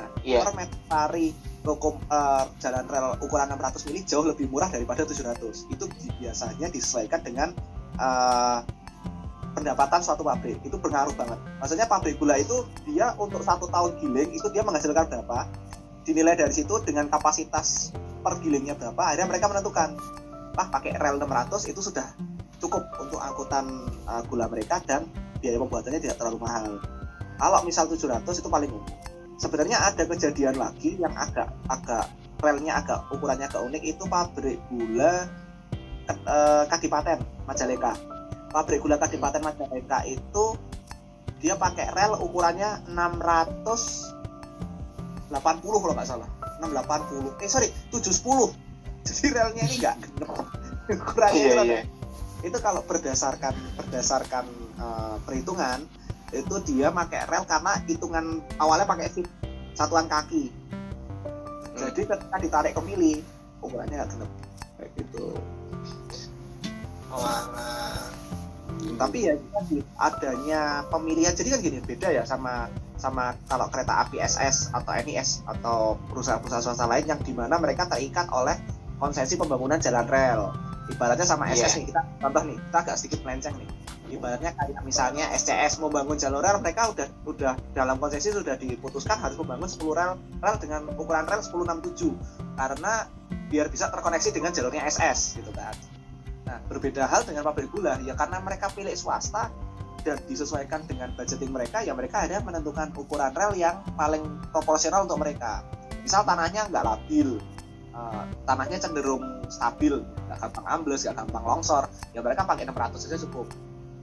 Nah, 0.00 0.08
iya. 0.24 0.40
per 0.40 0.56
meter 0.56 0.78
lari 0.88 1.28
lokom, 1.60 2.00
eh, 2.08 2.44
jalan 2.56 2.88
rel 2.88 3.20
ukuran 3.20 3.52
600 3.52 3.84
mili 3.92 4.00
jauh 4.08 4.24
lebih 4.24 4.48
murah 4.48 4.72
daripada 4.72 5.04
700 5.04 5.68
itu 5.68 5.84
biasanya 6.24 6.72
disesuaikan 6.72 7.20
dengan 7.20 7.52
eh, 8.00 8.58
pendapatan 9.52 10.00
suatu 10.00 10.24
pabrik 10.24 10.58
itu 10.64 10.74
berpengaruh 10.76 11.14
banget. 11.14 11.38
Maksudnya 11.60 11.86
pabrik 11.86 12.16
gula 12.16 12.40
itu 12.40 12.64
dia 12.88 13.12
untuk 13.20 13.44
satu 13.44 13.68
tahun 13.68 14.00
giling 14.00 14.32
itu 14.32 14.48
dia 14.50 14.64
menghasilkan 14.64 15.08
berapa? 15.08 15.48
Dinilai 16.02 16.34
dari 16.34 16.50
situ 16.50 16.82
dengan 16.82 17.06
kapasitas 17.06 17.94
per 18.22 18.38
gilingnya 18.42 18.78
berapa 18.78 18.98
akhirnya 19.02 19.28
mereka 19.28 19.46
menentukan 19.50 19.98
ah 20.52 20.68
pakai 20.68 20.94
rel 21.00 21.18
600 21.18 21.72
itu 21.72 21.80
sudah 21.80 22.06
cukup 22.62 22.86
untuk 23.02 23.18
angkutan 23.18 23.88
uh, 24.06 24.22
gula 24.30 24.46
mereka 24.46 24.78
dan 24.84 25.08
biaya 25.42 25.58
pembuatannya 25.58 25.98
tidak 25.98 26.16
terlalu 26.20 26.38
mahal. 26.42 26.78
Kalau 27.40 27.58
misal 27.66 27.90
700 27.90 28.22
itu 28.22 28.48
paling 28.48 28.70
umum. 28.70 28.86
Sebenarnya 29.40 29.82
ada 29.82 30.06
kejadian 30.06 30.54
lagi 30.54 30.94
yang 31.02 31.10
agak 31.18 31.50
agak 31.66 32.06
relnya 32.38 32.78
agak 32.78 33.02
ukurannya 33.10 33.50
agak 33.50 33.62
unik 33.66 33.82
itu 33.82 34.04
pabrik 34.06 34.58
gula 34.70 35.26
eh, 36.06 36.62
Kadipaten 36.70 37.18
Majalengka 37.46 38.11
pabrik 38.52 38.84
gula 38.84 39.00
Kadipaten 39.00 39.40
Majalengka 39.40 40.04
itu 40.04 40.60
dia 41.42 41.58
pakai 41.58 41.90
rel 41.90 42.14
ukurannya 42.20 42.86
680 42.86 45.32
kalau 45.32 45.94
nggak 45.96 46.06
salah. 46.06 46.28
680 46.62 47.42
eh 47.42 47.50
sorry 47.50 47.68
710 47.90 48.54
jadi 49.08 49.26
relnya 49.34 49.62
ini 49.66 49.76
nggak 49.82 49.96
ukurannya 50.94 51.34
iya 51.34 51.50
itu 51.50 51.64
iya. 51.66 51.82
Itu 52.42 52.58
kalau 52.58 52.82
berdasarkan 52.86 53.54
berdasarkan 53.78 54.44
eh, 54.78 55.16
perhitungan 55.26 55.82
itu 56.32 56.54
dia 56.64 56.88
pakai 56.90 57.28
rel 57.28 57.44
karena 57.44 57.76
hitungan 57.86 58.40
awalnya 58.56 58.88
pakai 58.88 59.08
fit 59.10 59.28
satuan 59.76 60.08
kaki. 60.08 60.48
Jadi 61.76 62.02
ketika 62.04 62.36
ditarik 62.40 62.72
ke 62.72 62.82
mili 62.82 63.20
ukurannya 63.62 64.00
nggak 64.00 64.10
genep. 64.10 64.30
Kayak 64.78 64.90
gitu. 64.98 65.26
Wah, 67.12 67.44
tapi 68.98 69.30
ya 69.30 69.34
adanya 69.98 70.86
pemilihan 70.90 71.34
jadi 71.34 71.54
kan 71.54 71.60
gini 71.62 71.78
beda 71.82 72.08
ya 72.10 72.22
sama 72.26 72.66
sama 72.98 73.34
kalau 73.50 73.66
kereta 73.66 74.06
api 74.06 74.22
SS 74.22 74.70
atau 74.70 74.92
NIS 74.94 75.42
atau 75.46 75.98
perusahaan-perusahaan 76.10 76.62
swasta 76.62 76.86
lain 76.86 77.06
yang 77.10 77.20
di 77.22 77.34
mana 77.34 77.58
mereka 77.58 77.90
terikat 77.90 78.30
oleh 78.30 78.54
konsesi 79.02 79.34
pembangunan 79.34 79.82
jalan 79.82 80.06
rel. 80.06 80.54
Ibaratnya 80.86 81.26
sama. 81.26 81.50
SS 81.50 81.82
nih 81.82 81.86
kita 81.90 82.02
contoh 82.22 82.42
nih 82.46 82.56
kita 82.58 82.78
agak 82.78 82.96
sedikit 82.98 83.20
melenceng 83.26 83.54
nih. 83.58 83.68
Ibaratnya 84.14 84.54
kayak 84.54 84.80
misalnya 84.86 85.26
SCS 85.34 85.82
mau 85.82 85.90
bangun 85.90 86.14
jalur 86.14 86.38
rel 86.38 86.62
mereka 86.62 86.94
udah 86.94 87.08
udah 87.26 87.54
dalam 87.74 87.98
konsesi 87.98 88.30
sudah 88.30 88.54
diputuskan 88.54 89.18
harus 89.18 89.34
membangun 89.40 89.66
10 89.66 89.82
rel 89.98 90.12
rel 90.38 90.56
dengan 90.62 90.86
ukuran 90.94 91.26
rel 91.26 91.42
1067 91.42 92.14
karena 92.54 93.10
biar 93.50 93.66
bisa 93.72 93.88
terkoneksi 93.88 94.30
dengan 94.32 94.52
jalurnya 94.52 94.84
SS 94.88 95.40
gitu 95.40 95.52
kan 95.52 95.72
Nah, 96.52 96.60
berbeda 96.68 97.08
hal 97.08 97.24
dengan 97.24 97.48
pabrik 97.48 97.72
gula. 97.72 97.96
Ya 98.04 98.12
karena 98.12 98.36
mereka 98.44 98.68
pilih 98.68 98.92
swasta 98.92 99.48
dan 100.04 100.20
disesuaikan 100.28 100.84
dengan 100.84 101.16
budgeting 101.16 101.48
mereka 101.48 101.80
ya 101.80 101.96
mereka 101.96 102.28
ada 102.28 102.44
menentukan 102.44 102.92
ukuran 102.92 103.32
rel 103.32 103.56
yang 103.56 103.80
paling 103.96 104.20
proporsional 104.52 105.08
untuk 105.08 105.16
mereka. 105.24 105.64
Misal 106.04 106.28
tanahnya 106.28 106.68
nggak 106.68 106.84
labil 106.84 107.40
uh, 107.96 108.28
tanahnya 108.44 108.76
cenderung 108.84 109.24
stabil 109.48 109.96
nggak 110.28 110.38
gampang 110.44 110.66
ambles 110.68 111.08
nggak 111.08 111.16
gampang 111.24 111.44
longsor 111.46 111.88
ya 112.12 112.20
mereka 112.20 112.44
pakai 112.44 112.68
600 112.68 113.00
saja 113.00 113.16
cukup. 113.24 113.48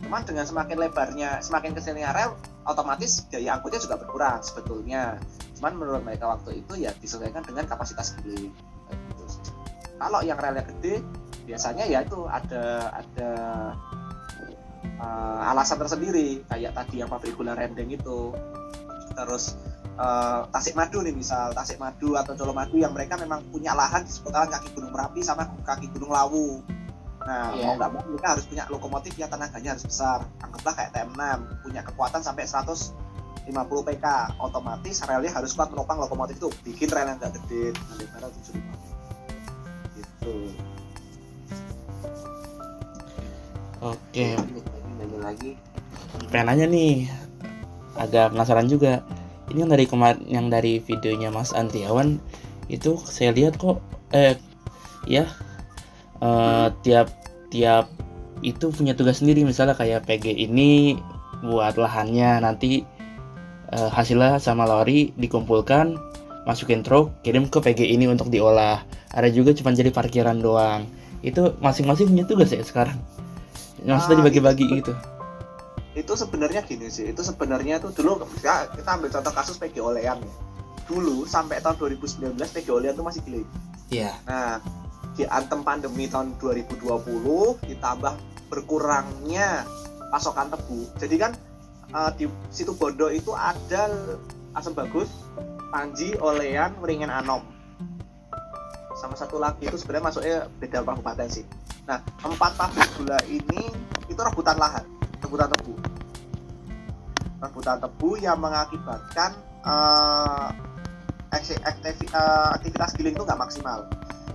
Cuman 0.02 0.26
dengan 0.26 0.50
semakin 0.50 0.89
lebarnya 0.89 1.30
semakin 1.45 1.78
kecilnya 1.78 2.16
rel 2.18 2.34
otomatis 2.66 3.30
daya 3.30 3.62
angkutnya 3.62 3.78
juga 3.78 4.02
berkurang 4.02 4.41
sebetulnya. 4.41 5.22
Cuman 5.62 5.78
menurut 5.78 6.02
mereka 6.02 6.34
waktu 6.34 6.66
itu 6.66 6.82
ya 6.82 6.95
disesuaikan 6.97 7.45
dengan 7.45 7.70
kapasitas 7.70 8.18
giling 8.26 8.50
gitu. 8.89 9.54
kalau 10.00 10.24
yang 10.24 10.39
relnya 10.39 10.64
gede 10.64 11.04
biasanya 11.50 11.89
ya 11.89 12.06
itu 12.06 12.30
ada 12.30 12.93
ada 12.93 13.32
uh, 15.02 15.50
alasan 15.50 15.82
tersendiri. 15.82 16.45
Kayak 16.45 16.78
tadi 16.78 17.02
yang 17.02 17.10
pabrik 17.10 17.34
gula 17.34 17.58
rendeng 17.58 17.89
itu. 17.89 18.30
Terus 19.18 19.58
uh, 19.97 20.45
Tasik 20.54 20.78
Madu 20.78 21.02
nih 21.02 21.10
misal 21.18 21.50
Tasik 21.58 21.82
Madu 21.82 22.14
atau 22.14 22.38
Colomadu 22.38 22.78
yang 22.78 22.93
mereka 22.93 23.18
memang 23.18 23.41
punya 23.50 23.74
lahan 23.74 24.06
di 24.06 24.14
seputaran 24.14 24.54
kaki 24.54 24.78
Gunung 24.78 24.93
Merapi 24.93 25.26
sama 25.26 25.50
kaki 25.66 25.89
Gunung 25.89 26.14
Lawu. 26.14 26.62
Nah 27.26 27.58
Iya. 27.58 27.66
mau 27.66 27.74
nggak 27.82 27.89
mau 27.97 28.02
mereka 28.06 28.38
harus 28.38 28.45
punya 28.45 28.64
lokomotif 28.70 29.18
yang 29.18 29.34
tenaganya 29.34 29.74
harus 29.74 29.89
besar. 29.89 30.30
Anggaplah 30.45 30.74
kayak 30.78 30.93
TM6 30.93 31.22
punya 31.66 31.82
kekuatan 31.82 32.22
sampai 32.22 32.45
150 32.45 33.50
PK 33.89 34.06
otomatis 34.38 35.02
relnya 35.10 35.34
harus 35.34 35.52
kuat 35.58 35.74
menopang 35.74 35.97
lokomotif 35.97 36.38
itu. 36.38 36.50
Bikin 36.62 36.93
rel 36.93 37.10
yang 37.10 37.18
nggak 37.18 37.34
gede 37.41 37.74
dengan 37.74 37.95
lebaran 37.97 38.30
75 38.38 38.62
gitu 40.00 40.54
Oke, 43.80 44.36
Lanjut 44.36 44.64
lagi, 44.68 44.92
lanjut 45.00 45.22
lagi. 45.24 45.52
pengen 46.28 46.46
nanya 46.52 46.66
nih, 46.68 47.08
agak 47.96 48.36
penasaran 48.36 48.68
juga. 48.68 49.00
Ini 49.50 49.66
yang 49.66 49.72
dari 49.72 49.86
kemarin, 49.88 50.20
yang 50.28 50.46
dari 50.52 50.84
videonya 50.84 51.32
Mas 51.32 51.56
Antiawan 51.56 52.20
itu 52.68 53.00
saya 53.08 53.32
lihat 53.34 53.58
kok, 53.58 53.80
eh, 54.12 54.36
ya, 55.08 55.26
eh, 56.22 56.68
tiap 56.84 57.08
tiap 57.50 57.88
itu 58.44 58.70
punya 58.70 58.94
tugas 58.94 59.24
sendiri. 59.24 59.48
Misalnya 59.48 59.74
kayak 59.74 60.06
PG 60.06 60.36
ini 60.36 61.00
buat 61.42 61.80
lahannya 61.80 62.44
nanti 62.44 62.84
eh, 63.70 63.90
hasilnya 63.94 64.42
sama 64.42 64.66
lori 64.68 65.14
dikumpulkan, 65.16 65.96
masukin 66.44 66.82
truk, 66.84 67.14
kirim 67.24 67.48
ke 67.48 67.62
PG 67.64 67.86
ini 67.96 68.12
untuk 68.12 68.28
diolah. 68.28 68.82
Ada 69.16 69.30
juga 69.32 69.56
cuma 69.56 69.72
jadi 69.72 69.90
parkiran 69.94 70.42
doang. 70.42 70.84
Itu 71.24 71.56
masing-masing 71.62 72.10
punya 72.12 72.26
tugas 72.28 72.50
ya 72.52 72.62
sekarang. 72.66 72.98
Maksudnya 73.82 74.16
Ah, 74.16 74.20
dibagi-bagi 74.22 74.66
gitu. 74.76 74.94
itu 75.92 76.14
sebenarnya 76.16 76.64
gini 76.64 76.88
sih 76.88 77.12
itu 77.12 77.20
sebenarnya 77.20 77.82
tuh 77.82 77.92
dulu 77.92 78.24
ya, 78.40 78.70
kita 78.72 78.96
ambil 78.96 79.10
contoh 79.12 79.34
kasus 79.34 79.58
PG 79.58 79.80
Olean 79.80 80.18
ya. 80.18 80.34
Dulu 80.86 81.24
sampai 81.24 81.60
tahun 81.60 81.76
2019 81.76 82.40
PG 82.40 82.68
Olean 82.70 82.96
tuh 82.96 83.04
masih 83.04 83.20
giling 83.22 83.48
Iya. 83.90 84.14
nah 84.24 84.62
di 85.14 85.28
antem 85.28 85.60
pandemi 85.60 86.08
tahun 86.08 86.38
2020 86.40 86.80
ditambah 87.68 88.14
berkurangnya 88.48 89.68
pasokan 90.08 90.48
tebu. 90.50 90.88
Jadi 90.96 91.16
kan 91.18 91.32
eh, 91.90 92.12
di 92.16 92.26
situ 92.48 92.72
Bondo 92.72 93.10
itu 93.10 93.34
ada 93.34 93.90
Asam 94.54 94.72
Bagus 94.72 95.10
Panji 95.70 96.16
Olean 96.18 96.74
Weringen 96.80 97.10
Anom 97.10 97.44
sama 99.00 99.16
satu 99.16 99.39
lagi 99.39 99.64
itu 99.64 99.80
sebenarnya 99.80 100.06
masuknya 100.12 100.38
beda 100.60 100.84
kabupaten 100.84 101.28
sih. 101.32 101.47
Nah 101.88 102.04
empat 102.20 102.60
pabrik 102.60 102.89
gula 103.00 103.16
ini 103.32 103.72
itu 104.12 104.20
rebutan 104.20 104.60
lahan 104.60 104.84
rebutan 105.24 105.47
tebu. 105.56 105.74
Rebutan 107.39 107.80
tebu 107.80 108.20
yang 108.20 108.36
mengakibatkan 108.43 109.39
eh, 109.64 110.47
aktivitas 112.60 112.91
giling 113.00 113.16
itu 113.16 113.24
nggak 113.24 113.39
maksimal. 113.39 113.88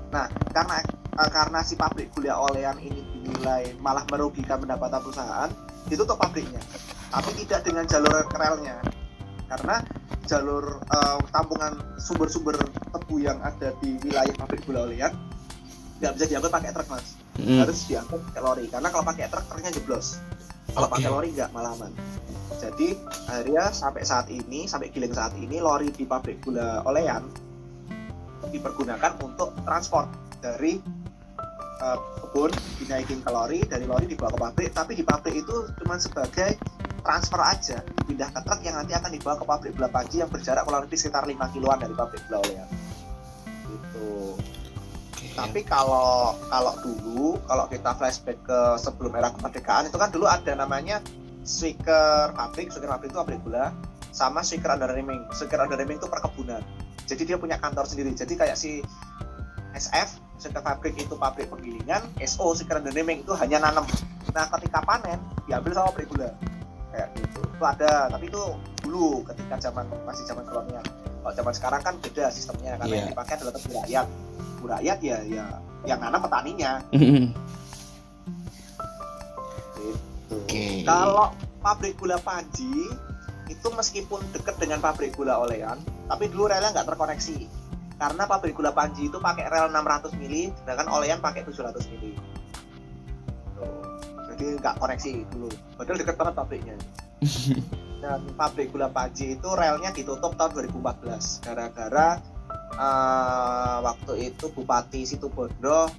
Nah 0.09 0.33
karena 0.57 0.81
eh, 1.21 1.31
karena 1.31 1.61
si 1.61 1.77
pabrik 1.77 2.09
gula 2.17 2.41
olean 2.41 2.81
ini 2.81 3.05
dinilai 3.21 3.77
malah 3.85 4.09
merugikan 4.09 4.65
pendapatan 4.65 5.05
perusahaan 5.05 5.51
ditutup 5.93 6.17
pabriknya. 6.17 6.65
Tapi 7.13 7.31
tidak 7.45 7.69
dengan 7.69 7.85
jalur 7.85 8.25
relnya 8.33 8.81
karena 9.49 9.85
jalur 10.25 10.81
eh, 10.81 11.19
tampungan 11.31 11.73
sumber-sumber 12.01 12.57
tebu 12.65 13.21
yang 13.21 13.39
ada 13.45 13.77
di 13.85 14.01
wilayah 14.01 14.35
pabrik 14.41 14.65
gula 14.65 14.89
olean 14.89 15.13
nggak 16.01 16.13
bisa 16.17 16.25
diangkut 16.27 16.51
pakai 16.51 16.73
truk 16.75 16.89
mas 16.91 17.25
Mm. 17.35 17.67
harus 17.67 17.91
diangkut 17.91 18.23
pakai 18.31 18.43
lori 18.47 18.65
karena 18.71 18.89
kalau 18.95 19.05
pakai 19.11 19.27
truk 19.27 19.43
truknya 19.51 19.75
jeblos 19.75 20.23
kalau 20.71 20.87
Oke. 20.87 21.03
pakai 21.03 21.11
lori 21.11 21.29
nggak 21.35 21.51
malah 21.51 21.75
aman 21.75 21.91
jadi 22.63 22.95
akhirnya 23.27 23.75
sampai 23.75 24.07
saat 24.07 24.31
ini 24.31 24.71
sampai 24.71 24.95
giling 24.95 25.11
saat 25.11 25.35
ini 25.35 25.59
lori 25.59 25.91
di 25.91 26.07
pabrik 26.07 26.39
gula 26.47 26.87
olean 26.87 27.27
dipergunakan 28.55 29.19
untuk 29.19 29.51
transport 29.67 30.07
dari 30.39 30.79
eh, 31.83 31.99
kebun 32.23 32.55
dinaikin 32.79 33.19
ke 33.19 33.31
lori 33.35 33.67
dari 33.67 33.83
lori 33.83 34.07
dibawa 34.07 34.31
ke 34.31 34.39
pabrik 34.39 34.71
tapi 34.71 34.95
di 34.95 35.03
pabrik 35.03 35.35
itu 35.35 35.75
cuma 35.83 35.99
sebagai 35.99 36.55
transfer 37.05 37.41
aja 37.45 37.79
pindah 38.09 38.33
ke 38.33 38.41
truk 38.41 38.61
yang 38.65 38.81
nanti 38.81 38.97
akan 38.97 39.13
dibawa 39.13 39.37
ke 39.37 39.45
pabrik 39.45 39.73
gula 39.77 39.93
Panji 39.93 40.25
yang 40.25 40.33
berjarak 40.33 40.65
kurang 40.65 40.89
lebih 40.89 40.97
sekitar 40.97 41.29
5 41.29 41.37
kiloan 41.53 41.79
dari 41.79 41.93
pabrik 41.93 42.25
gula 42.27 42.41
olean 42.41 42.69
gitu. 43.69 44.35
Oke. 45.15 45.27
tapi 45.35 45.61
kalau 45.67 46.37
kalau 46.49 46.73
dulu 46.81 47.39
kalau 47.45 47.65
kita 47.69 47.91
flashback 47.97 48.39
ke 48.43 48.61
sebelum 48.81 49.13
era 49.19 49.31
kemerdekaan 49.35 49.91
itu 49.91 49.97
kan 50.01 50.09
dulu 50.09 50.27
ada 50.27 50.53
namanya 50.57 51.05
sweaker 51.45 52.33
pabrik. 52.33 52.73
Sweaker 52.73 52.91
pabrik 52.91 53.13
itu 53.13 53.19
pabrik 53.21 53.41
gula 53.45 53.71
sama 54.11 54.41
sweaker 54.41 54.75
under 54.75 54.91
reming. 54.91 55.23
Sweaker 55.37 55.61
under 55.61 55.79
reming 55.79 56.01
itu 56.01 56.09
perkebunan. 56.09 56.65
Jadi 57.05 57.23
dia 57.29 57.37
punya 57.37 57.61
kantor 57.61 57.85
sendiri. 57.85 58.17
Jadi 58.17 58.35
kayak 58.35 58.57
si 58.57 58.81
SF 59.77 60.41
sweaker 60.41 60.65
pabrik 60.65 60.97
itu 60.97 61.15
pabrik 61.15 61.53
penggilingan 61.53 62.03
SO 62.25 62.57
sweaker 62.57 62.81
under 62.81 62.95
reming 62.97 63.23
itu 63.23 63.33
hanya 63.37 63.61
nanam. 63.71 63.85
Nah 64.33 64.49
ketika 64.59 64.83
panen 64.83 65.21
diambil 65.47 65.77
sama 65.77 65.93
pabrik 65.93 66.09
gula 66.11 66.33
kayak 66.95 67.09
gitu 67.19 67.43
itu 67.43 67.65
ada 67.67 68.07
tapi 68.07 68.31
itu 68.31 68.43
dulu 68.87 69.27
ketika 69.27 69.59
zaman 69.59 69.85
masih 70.07 70.23
zaman 70.31 70.47
kolonial 70.47 70.85
kalau 71.27 71.35
zaman 71.35 71.55
sekarang 71.57 71.81
kan 71.83 71.95
beda 71.99 72.31
sistemnya 72.31 72.79
karena 72.79 72.87
Iya. 72.87 72.97
yang 73.03 73.09
dipakai 73.11 73.33
adalah 73.43 73.53
tebu 73.59 73.71
rakyat 73.75 74.07
tebu 74.31 74.67
rakyat 74.71 74.99
ya 75.03 75.19
ya 75.27 75.45
yang 75.85 75.99
nanam 75.99 76.21
petaninya 76.23 76.73
Mm-mm. 76.95 77.03
gitu. 77.03 77.35
Oke. 80.35 80.83
Kalau 80.83 81.31
pabrik 81.61 81.95
gula 82.01 82.17
Panji 82.19 82.89
itu 83.47 83.69
meskipun 83.69 84.25
dekat 84.33 84.57
dengan 84.57 84.81
pabrik 84.81 85.13
gula 85.13 85.37
Olean, 85.37 85.77
tapi 86.09 86.33
dulu 86.33 86.49
relnya 86.49 86.73
nggak 86.73 86.89
terkoneksi. 86.89 87.45
Karena 87.95 88.25
pabrik 88.25 88.57
gula 88.57 88.73
Panji 88.73 89.13
itu 89.13 89.21
pakai 89.21 89.47
rel 89.53 89.69
600 89.71 90.17
mili, 90.17 90.51
sedangkan 90.65 90.89
Olean 90.91 91.21
pakai 91.21 91.45
700 91.45 91.93
mili. 91.93 92.17
Nggak 94.65 94.81
koneksi 94.81 95.29
dulu. 95.29 95.53
Padahal 95.77 95.99
deket 96.01 96.17
banget 96.17 96.35
pabriknya. 96.41 96.77
Dan 98.01 98.21
pabrik 98.33 98.73
gula 98.73 98.89
Panji 98.89 99.37
itu 99.37 99.49
relnya 99.53 99.93
ditutup 99.93 100.33
tahun 100.41 100.73
2014 100.73 101.45
gara-gara 101.45 102.17
eh, 102.73 103.77
waktu 103.85 104.33
itu 104.33 104.49
Bupati 104.57 105.05
Situbondo 105.05 105.93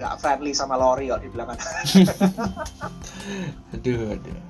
nggak 0.00 0.16
friendly 0.16 0.56
sama 0.56 0.80
lori 0.80 1.12
kalau 1.12 1.20
dibilang. 1.20 1.52
Aduh, 3.76 4.16
aduh. 4.16 4.40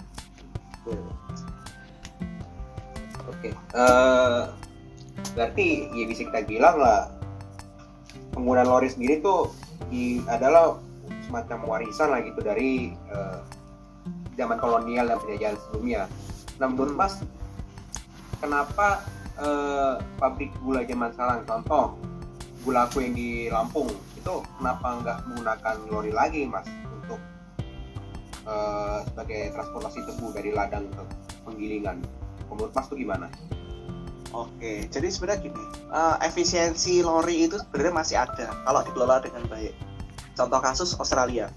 Oke. 3.26 3.50
eh, 3.50 4.42
berarti 5.34 5.66
ya 5.90 6.04
bisa 6.06 6.22
kita 6.30 6.46
bilang 6.46 6.78
lah 6.78 7.10
penggunaan 8.34 8.70
lori 8.70 8.90
sendiri 8.90 9.18
tuh 9.18 9.50
di, 9.90 10.22
adalah 10.30 10.78
semacam 11.32 11.64
warisan 11.64 12.12
lah 12.12 12.20
gitu 12.20 12.44
dari 12.44 12.92
eh, 12.92 13.40
zaman 14.36 14.60
kolonial 14.60 15.08
dan 15.08 15.16
penjajahan 15.24 15.56
sebelumnya. 15.56 16.04
Nah 16.60 16.68
menurut 16.68 16.92
Mas, 16.92 17.24
kenapa 18.44 19.00
eh, 19.40 19.96
pabrik 20.20 20.52
gula 20.60 20.84
zaman 20.84 21.08
sekarang, 21.16 21.48
contoh 21.48 21.96
gula 22.68 22.84
aku 22.84 23.00
yang 23.00 23.16
di 23.16 23.48
Lampung 23.48 23.88
itu 24.12 24.44
kenapa 24.60 25.00
nggak 25.00 25.18
menggunakan 25.24 25.76
lori 25.88 26.12
lagi 26.12 26.44
Mas 26.44 26.68
untuk 27.00 27.20
eh, 28.44 28.98
sebagai 29.08 29.56
transportasi 29.56 30.04
tebu 30.04 30.36
dari 30.36 30.52
ladang 30.52 30.84
ke 30.92 31.02
penggilingan? 31.48 32.04
Menurut 32.52 32.76
Mas 32.76 32.92
tuh 32.92 33.00
gimana? 33.00 33.32
Oke, 34.36 34.84
jadi 34.92 35.08
sebenarnya 35.08 35.48
gini, 35.48 35.64
eh, 35.96 36.16
efisiensi 36.28 37.00
lori 37.00 37.48
itu 37.48 37.56
sebenarnya 37.56 37.94
masih 37.96 38.16
ada 38.20 38.52
kalau 38.68 38.84
dikelola 38.84 39.24
dengan 39.24 39.48
baik. 39.48 39.91
Contoh 40.32 40.60
kasus 40.62 40.96
Australia. 40.96 41.52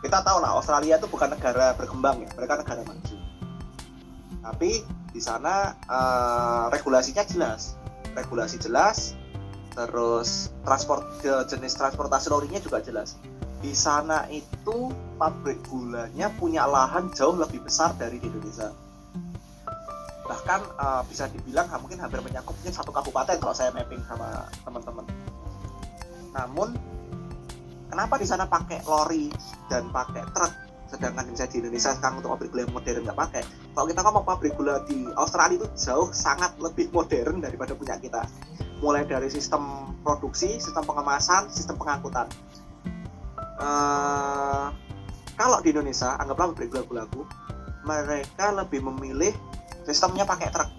Kita 0.00 0.24
tahu 0.24 0.40
lah 0.40 0.56
Australia 0.56 0.96
itu 0.96 1.06
bukan 1.08 1.28
negara 1.36 1.76
berkembang 1.76 2.24
ya, 2.24 2.30
mereka 2.32 2.64
negara 2.64 2.80
maju. 2.88 3.16
Tapi 4.40 4.70
di 5.12 5.20
sana 5.20 5.76
eh, 5.76 6.64
regulasinya 6.72 7.20
jelas, 7.28 7.76
regulasi 8.16 8.56
jelas, 8.56 9.12
terus 9.76 10.50
transport 10.64 11.04
jenis 11.46 11.76
transportasi 11.76 12.32
lorinya 12.32 12.58
juga 12.58 12.80
jelas. 12.80 13.20
di 13.60 13.76
sana 13.76 14.24
itu 14.32 14.88
pabrik 15.20 15.60
gulanya 15.68 16.32
punya 16.40 16.64
lahan 16.64 17.12
jauh 17.12 17.36
lebih 17.36 17.60
besar 17.60 17.92
dari 18.00 18.16
di 18.16 18.24
Indonesia 18.24 18.72
bahkan 20.24 20.64
uh, 20.80 21.02
bisa 21.04 21.28
dibilang 21.28 21.68
mungkin 21.76 22.00
hampir 22.00 22.24
mencakup 22.24 22.56
mungkin 22.56 22.72
satu 22.72 22.88
kabupaten 22.88 23.36
kalau 23.36 23.52
saya 23.52 23.68
mapping 23.74 24.00
sama 24.08 24.48
teman-teman 24.64 25.04
namun 26.32 26.72
kenapa 27.90 28.14
di 28.16 28.26
sana 28.26 28.46
pakai 28.46 28.86
lori 28.86 29.28
dan 29.66 29.90
pakai 29.90 30.22
truk 30.30 30.52
sedangkan 30.90 31.30
misalnya 31.30 31.54
di 31.54 31.58
Indonesia 31.62 31.94
sekarang 31.94 32.18
untuk 32.18 32.34
pabrik 32.34 32.50
gula 32.50 32.62
yang 32.66 32.74
modern 32.74 33.02
nggak 33.06 33.18
pakai 33.18 33.42
kalau 33.74 33.86
kita 33.86 34.00
ngomong 34.02 34.24
pabrik 34.26 34.54
gula 34.58 34.82
di 34.86 35.06
Australia 35.14 35.62
itu 35.62 35.66
jauh 35.78 36.10
sangat 36.10 36.54
lebih 36.58 36.90
modern 36.90 37.38
daripada 37.38 37.78
punya 37.78 37.94
kita 37.98 38.26
mulai 38.80 39.04
dari 39.04 39.28
sistem 39.28 39.92
produksi, 40.00 40.56
sistem 40.56 40.84
pengemasan, 40.88 41.52
sistem 41.52 41.76
pengangkutan. 41.76 42.26
Eh, 43.60 44.66
kalau 45.36 45.60
di 45.60 45.72
Indonesia, 45.72 46.16
anggaplah 46.16 46.52
pabrik 46.52 46.72
gula-gulaku, 46.72 47.28
mereka 47.84 48.52
lebih 48.56 48.80
memilih 48.88 49.32
sistemnya 49.84 50.24
pakai 50.24 50.48
truk. 50.48 50.70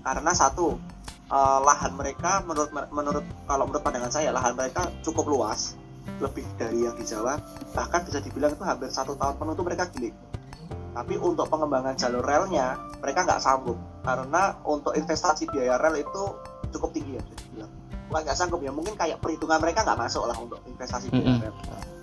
Karena 0.00 0.32
satu, 0.32 0.80
eh, 1.28 1.60
lahan 1.60 1.92
mereka 1.92 2.40
menurut 2.48 2.72
menurut 2.72 3.24
kalau 3.44 3.68
menurut 3.68 3.84
pandangan 3.84 4.12
saya 4.12 4.32
lahan 4.32 4.56
mereka 4.56 4.88
cukup 5.04 5.28
luas, 5.28 5.76
lebih 6.18 6.42
dari 6.58 6.82
yang 6.82 6.96
di 6.98 7.06
Jawa. 7.06 7.38
Bahkan 7.76 8.00
bisa 8.10 8.18
dibilang 8.18 8.52
itu 8.56 8.64
hampir 8.66 8.90
satu 8.90 9.14
tahun 9.14 9.38
penuh 9.38 9.54
itu 9.54 9.64
mereka 9.64 9.84
giling. 9.94 10.16
Tapi 10.90 11.14
untuk 11.22 11.46
pengembangan 11.46 11.94
jalur 11.94 12.24
relnya 12.26 12.74
mereka 12.98 13.22
nggak 13.22 13.38
sanggup 13.38 13.78
karena 14.02 14.58
untuk 14.66 14.98
investasi 14.98 15.46
biaya 15.46 15.78
rel 15.78 15.94
itu 16.02 16.22
cukup 16.74 16.90
tinggi 16.90 17.14
ya 17.14 17.22
bisa 17.22 17.36
dibilang. 17.46 17.70
Bukan 18.10 18.20
nggak 18.26 18.36
sanggup 18.36 18.60
ya 18.66 18.74
mungkin 18.74 18.98
kayak 18.98 19.22
perhitungan 19.22 19.62
mereka 19.62 19.86
nggak 19.86 19.98
masuk 19.98 20.26
lah 20.26 20.34
untuk 20.34 20.58
investasi 20.66 21.14
biaya 21.14 21.46
rel. 21.46 21.54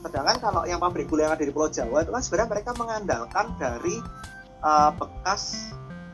Sedangkan 0.07 0.37
kalau 0.39 0.63
yang 0.63 0.79
pabrik 0.79 1.11
gula 1.11 1.27
yang 1.27 1.35
ada 1.35 1.43
di 1.43 1.51
Pulau 1.51 1.67
Jawa 1.67 2.07
itu 2.07 2.11
kan 2.15 2.23
sebenarnya 2.23 2.49
mereka 2.55 2.71
mengandalkan 2.79 3.45
dari 3.59 3.99
uh, 4.63 4.91
bekas 4.95 5.73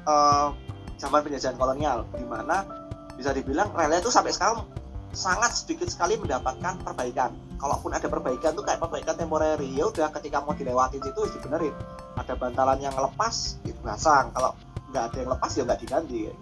uh, 0.10 0.50
zaman 0.98 1.22
penjajahan 1.22 1.58
kolonial 1.60 2.10
di 2.16 2.26
mana 2.26 2.66
bisa 3.14 3.30
dibilang 3.36 3.70
relnya 3.78 4.02
itu 4.02 4.10
sampai 4.10 4.34
sekarang 4.34 4.66
sangat 5.14 5.54
sedikit 5.54 5.88
sekali 5.88 6.18
mendapatkan 6.18 6.82
perbaikan. 6.82 7.32
Kalaupun 7.64 7.95
ada 7.95 8.07
perbaikan 8.11 8.51
tuh 8.51 8.68
kayak 8.68 8.84
perbaikan 8.84 9.16
temporary 9.16 9.72
ya 9.72 9.88
udah 9.88 10.11
ketika 10.20 10.43
mau 10.43 10.51
dilewati 10.51 10.99
itu 10.99 11.22
dibenerin. 11.32 11.72
Ada 12.20 12.36
bantalan 12.36 12.84
yang 12.84 12.91
lepas 12.91 13.55
dipasang. 13.64 14.36
Kalau 14.36 14.51
nggak 14.91 15.03
ada 15.07 15.18
yang 15.24 15.32
lepas 15.32 15.51
ya 15.55 15.64
nggak 15.64 15.80
diganti. 15.80 16.28
gitu. 16.28 16.36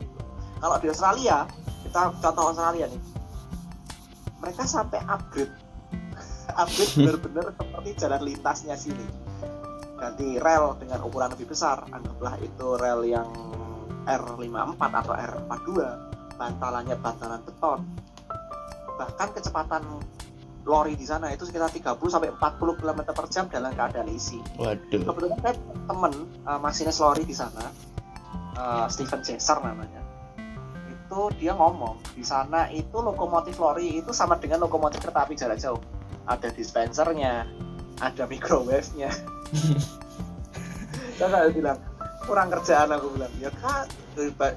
Kalau 0.58 0.76
di 0.82 0.88
Australia 0.90 1.46
kita 1.86 2.02
contoh 2.18 2.44
Australia 2.50 2.90
nih, 2.90 3.02
mereka 4.42 4.66
sampai 4.66 5.00
upgrade 5.06 5.54
upgrade 6.62 6.94
bener-bener 6.98 7.46
seperti 7.62 7.90
jalan 8.02 8.22
lintasnya 8.26 8.74
sini 8.74 9.06
ganti 10.02 10.42
rel 10.42 10.74
dengan 10.82 11.06
ukuran 11.06 11.30
lebih 11.38 11.54
besar 11.54 11.86
anggaplah 11.94 12.34
itu 12.42 12.68
rel 12.82 13.06
yang 13.06 13.30
R54 14.10 14.82
atau 14.82 15.14
R42 15.14 15.70
bantalannya 16.42 16.98
bantalan 16.98 17.42
beton 17.46 17.86
bahkan 18.98 19.30
kecepatan 19.30 19.86
lori 20.62 20.94
di 20.94 21.06
sana 21.10 21.34
itu 21.34 21.46
sekitar 21.50 21.74
30 21.74 21.98
sampai 22.06 22.30
40 22.38 22.80
km 22.82 23.00
per 23.12 23.26
jam 23.34 23.50
dalam 23.50 23.74
keadaan 23.74 24.08
isi 24.14 24.38
Waduh. 24.62 25.02
kebetulan 25.02 25.38
saya 25.42 25.56
temen 25.90 26.14
uh, 26.46 26.60
masinis 26.62 27.02
lori 27.02 27.26
di 27.26 27.34
sana 27.34 27.92
uh, 28.58 28.88
Steven 28.90 29.22
Chaser 29.24 29.58
namanya. 29.62 30.02
Itu 30.90 31.32
dia 31.38 31.54
ngomong 31.56 32.00
di 32.16 32.24
sana 32.24 32.72
itu 32.72 32.98
lokomotif 33.00 33.60
lori 33.60 34.00
itu 34.00 34.12
sama 34.16 34.40
dengan 34.40 34.64
lokomotif 34.64 35.04
kereta 35.04 35.28
api 35.28 35.34
jarak 35.36 35.60
jauh. 35.60 35.82
Ada 36.28 36.54
dispensernya 36.54 37.48
ada 38.00 38.24
microwave-nya. 38.26 39.12
Saya 41.18 41.28
nggak 41.28 41.54
bilang 41.54 41.78
kurang 42.26 42.48
kerjaan 42.50 42.90
aku 42.96 43.14
bilang. 43.18 43.34
Ya 43.38 43.52
kan 43.60 43.86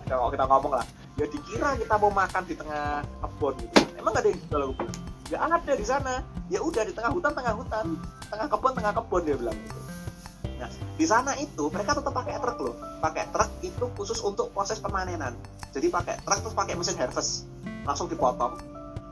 kalau 0.06 0.30
kita 0.30 0.44
ngomong 0.46 0.72
lah. 0.80 0.86
Ya 1.14 1.30
dikira 1.30 1.78
kita 1.78 1.94
mau 1.94 2.10
makan 2.10 2.42
di 2.42 2.54
tengah 2.58 3.06
kebun 3.22 3.54
gitu. 3.62 3.86
Emang 4.02 4.18
gak 4.18 4.26
ada 4.26 4.28
yang 4.34 4.40
jual 4.50 4.62
aku 4.66 4.74
bilang 4.82 5.03
ya 5.32 5.38
ada 5.48 5.72
di 5.72 5.86
sana. 5.86 6.20
Ya 6.52 6.60
udah 6.60 6.84
di 6.84 6.92
tengah 6.92 7.12
hutan 7.12 7.32
tengah 7.32 7.54
hutan. 7.56 7.96
Tengah 8.28 8.46
kebun 8.50 8.72
tengah 8.76 8.92
kebun 8.92 9.22
dia 9.24 9.36
bilang 9.38 9.56
gitu. 9.56 9.80
Nah 10.60 10.70
di 10.96 11.06
sana 11.08 11.32
itu 11.40 11.72
mereka 11.72 11.96
tetap 11.96 12.12
pakai 12.12 12.36
truk 12.40 12.58
loh. 12.60 12.76
Pakai 13.00 13.24
truk 13.32 13.50
itu 13.64 13.84
khusus 13.96 14.20
untuk 14.20 14.52
proses 14.52 14.80
pemanenan. 14.80 15.32
Jadi 15.72 15.88
pakai 15.88 16.20
truk 16.20 16.38
terus 16.44 16.54
pakai 16.54 16.74
mesin 16.76 16.96
harvest. 17.00 17.48
Langsung 17.88 18.08
dipotong. 18.12 18.60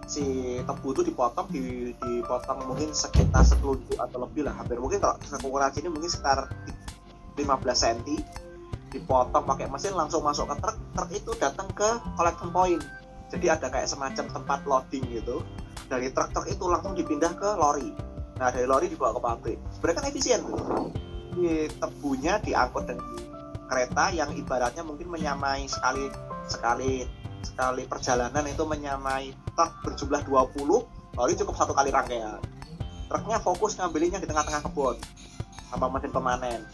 Si 0.05 0.59
tebu 0.61 0.93
itu 0.93 1.03
dipotong 1.09 1.47
di, 1.49 1.95
dipotong 1.97 2.69
mungkin 2.69 2.93
sekitar 2.93 3.47
setelunjuk 3.49 3.97
atau 3.97 4.29
lebih 4.29 4.45
lah. 4.45 4.55
Hampir 4.61 4.77
mungkin 4.77 5.01
kalau 5.01 5.17
ukuran 5.41 5.73
sini 5.73 5.89
mungkin 5.89 6.11
sekitar 6.13 6.53
15 7.33 7.49
cm 7.65 8.21
dipotong 8.93 9.49
pakai 9.49 9.73
mesin 9.73 9.97
langsung 9.97 10.21
masuk 10.21 10.53
ke 10.53 10.55
truk. 10.61 10.77
Truk 10.93 11.11
itu 11.17 11.31
datang 11.41 11.69
ke 11.73 11.89
collection 12.21 12.53
point. 12.53 12.83
Jadi 13.33 13.49
ada 13.49 13.73
kayak 13.73 13.89
semacam 13.89 14.29
tempat 14.29 14.61
loading 14.69 15.09
gitu 15.09 15.41
dari 15.93 16.09
truk-truk 16.09 16.49
itu 16.49 16.64
langsung 16.72 16.97
dipindah 16.97 17.36
ke 17.36 17.49
lori. 17.61 17.93
Nah 18.40 18.49
dari 18.49 18.64
lori 18.64 18.88
dibawa 18.88 19.12
ke 19.12 19.20
pabrik. 19.20 19.59
Sebenarnya 19.76 19.97
kan 20.01 20.05
efisien. 20.09 20.40
Di 21.36 21.68
tebunya 21.76 22.40
diangkut 22.40 22.88
dengan 22.88 23.12
kereta 23.68 24.09
yang 24.16 24.32
ibaratnya 24.32 24.80
mungkin 24.84 25.12
menyamai 25.12 25.68
sekali 25.68 26.09
sekali 26.49 27.05
sekali 27.45 27.84
perjalanan 27.84 28.45
itu 28.49 28.64
menyamai 28.64 29.36
truk 29.53 29.72
berjumlah 29.84 30.24
20 30.24 31.16
lori 31.20 31.32
cukup 31.36 31.55
satu 31.61 31.76
kali 31.76 31.93
rangkaian. 31.93 32.40
Truknya 33.12 33.36
fokus 33.45 33.76
ngambilinnya 33.76 34.24
di 34.24 34.28
tengah-tengah 34.28 34.64
kebun 34.64 34.97
sama 35.68 35.93
mesin 35.93 36.09
pemanen. 36.09 36.64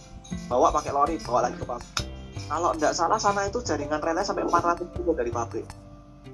Bawa 0.47 0.71
pakai 0.71 0.95
lori 0.95 1.19
bawa 1.27 1.51
lagi 1.51 1.59
ke 1.59 1.67
pabrik. 1.67 2.07
Kalau 2.47 2.71
nggak 2.71 2.95
salah 2.95 3.19
sana 3.19 3.51
itu 3.51 3.59
jaringan 3.67 3.99
relnya 3.99 4.23
sampai 4.23 4.47
400 4.47 4.95
kilo 4.95 5.13
dari 5.13 5.35
pabrik 5.35 5.67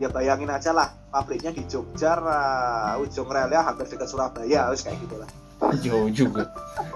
ya 0.02 0.08
bayangin 0.10 0.50
aja 0.50 0.74
lah 0.74 0.90
pabriknya 1.14 1.54
di 1.54 1.62
Jogja 1.70 2.18
uh, 2.18 2.98
ujung 2.98 3.30
relnya 3.30 3.62
hampir 3.62 3.86
dekat 3.86 4.10
Surabaya 4.10 4.66
harus 4.70 4.82
kayak 4.82 4.98
gitulah. 5.06 5.30
Jauh 5.80 6.10
juga. 6.10 6.50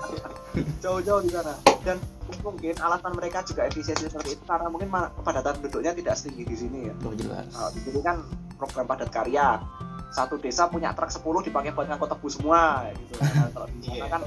jauh-jauh 0.83 1.23
di 1.23 1.31
sana. 1.31 1.55
Dan 1.87 2.03
mungkin 2.43 2.75
alasan 2.83 3.15
mereka 3.15 3.47
juga 3.47 3.65
efisiensi 3.71 4.11
seperti 4.11 4.35
itu 4.35 4.45
karena 4.45 4.67
mungkin 4.67 4.91
kepadatan 4.91 5.63
penduduknya 5.63 5.93
tidak 5.95 6.15
setinggi 6.19 6.45
di 6.45 6.57
sini 6.59 6.79
ya. 6.91 6.95
Oh 7.07 7.15
jelas. 7.15 7.47
Kalau 7.55 7.71
di 7.71 7.81
sini 7.87 8.01
kan 8.03 8.17
program 8.59 8.87
padat 8.91 9.11
karya. 9.15 9.63
Satu 10.09 10.41
desa 10.41 10.67
punya 10.73 10.97
truk 10.97 11.13
10 11.13 11.53
dipakai 11.53 11.71
buat 11.77 11.85
ngangkut 11.87 12.09
tebu 12.09 12.29
semua 12.33 12.89
gitu. 12.97 13.13
Nah, 13.21 13.49
kalau 13.53 13.69
di 13.69 13.79
sana 13.85 13.95
Iya. 13.95 14.07
kan 14.09 14.23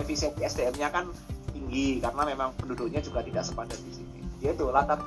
efisiensi 0.00 0.40
SDM-nya 0.42 0.88
kan 0.88 1.04
tinggi 1.52 2.00
karena 2.00 2.22
memang 2.24 2.56
penduduknya 2.56 3.04
juga 3.04 3.20
tidak 3.20 3.44
sepadan 3.44 3.78
di 3.84 3.92
sini. 3.92 4.18
Ya 4.40 4.56
itu 4.56 4.64
latar 4.72 4.98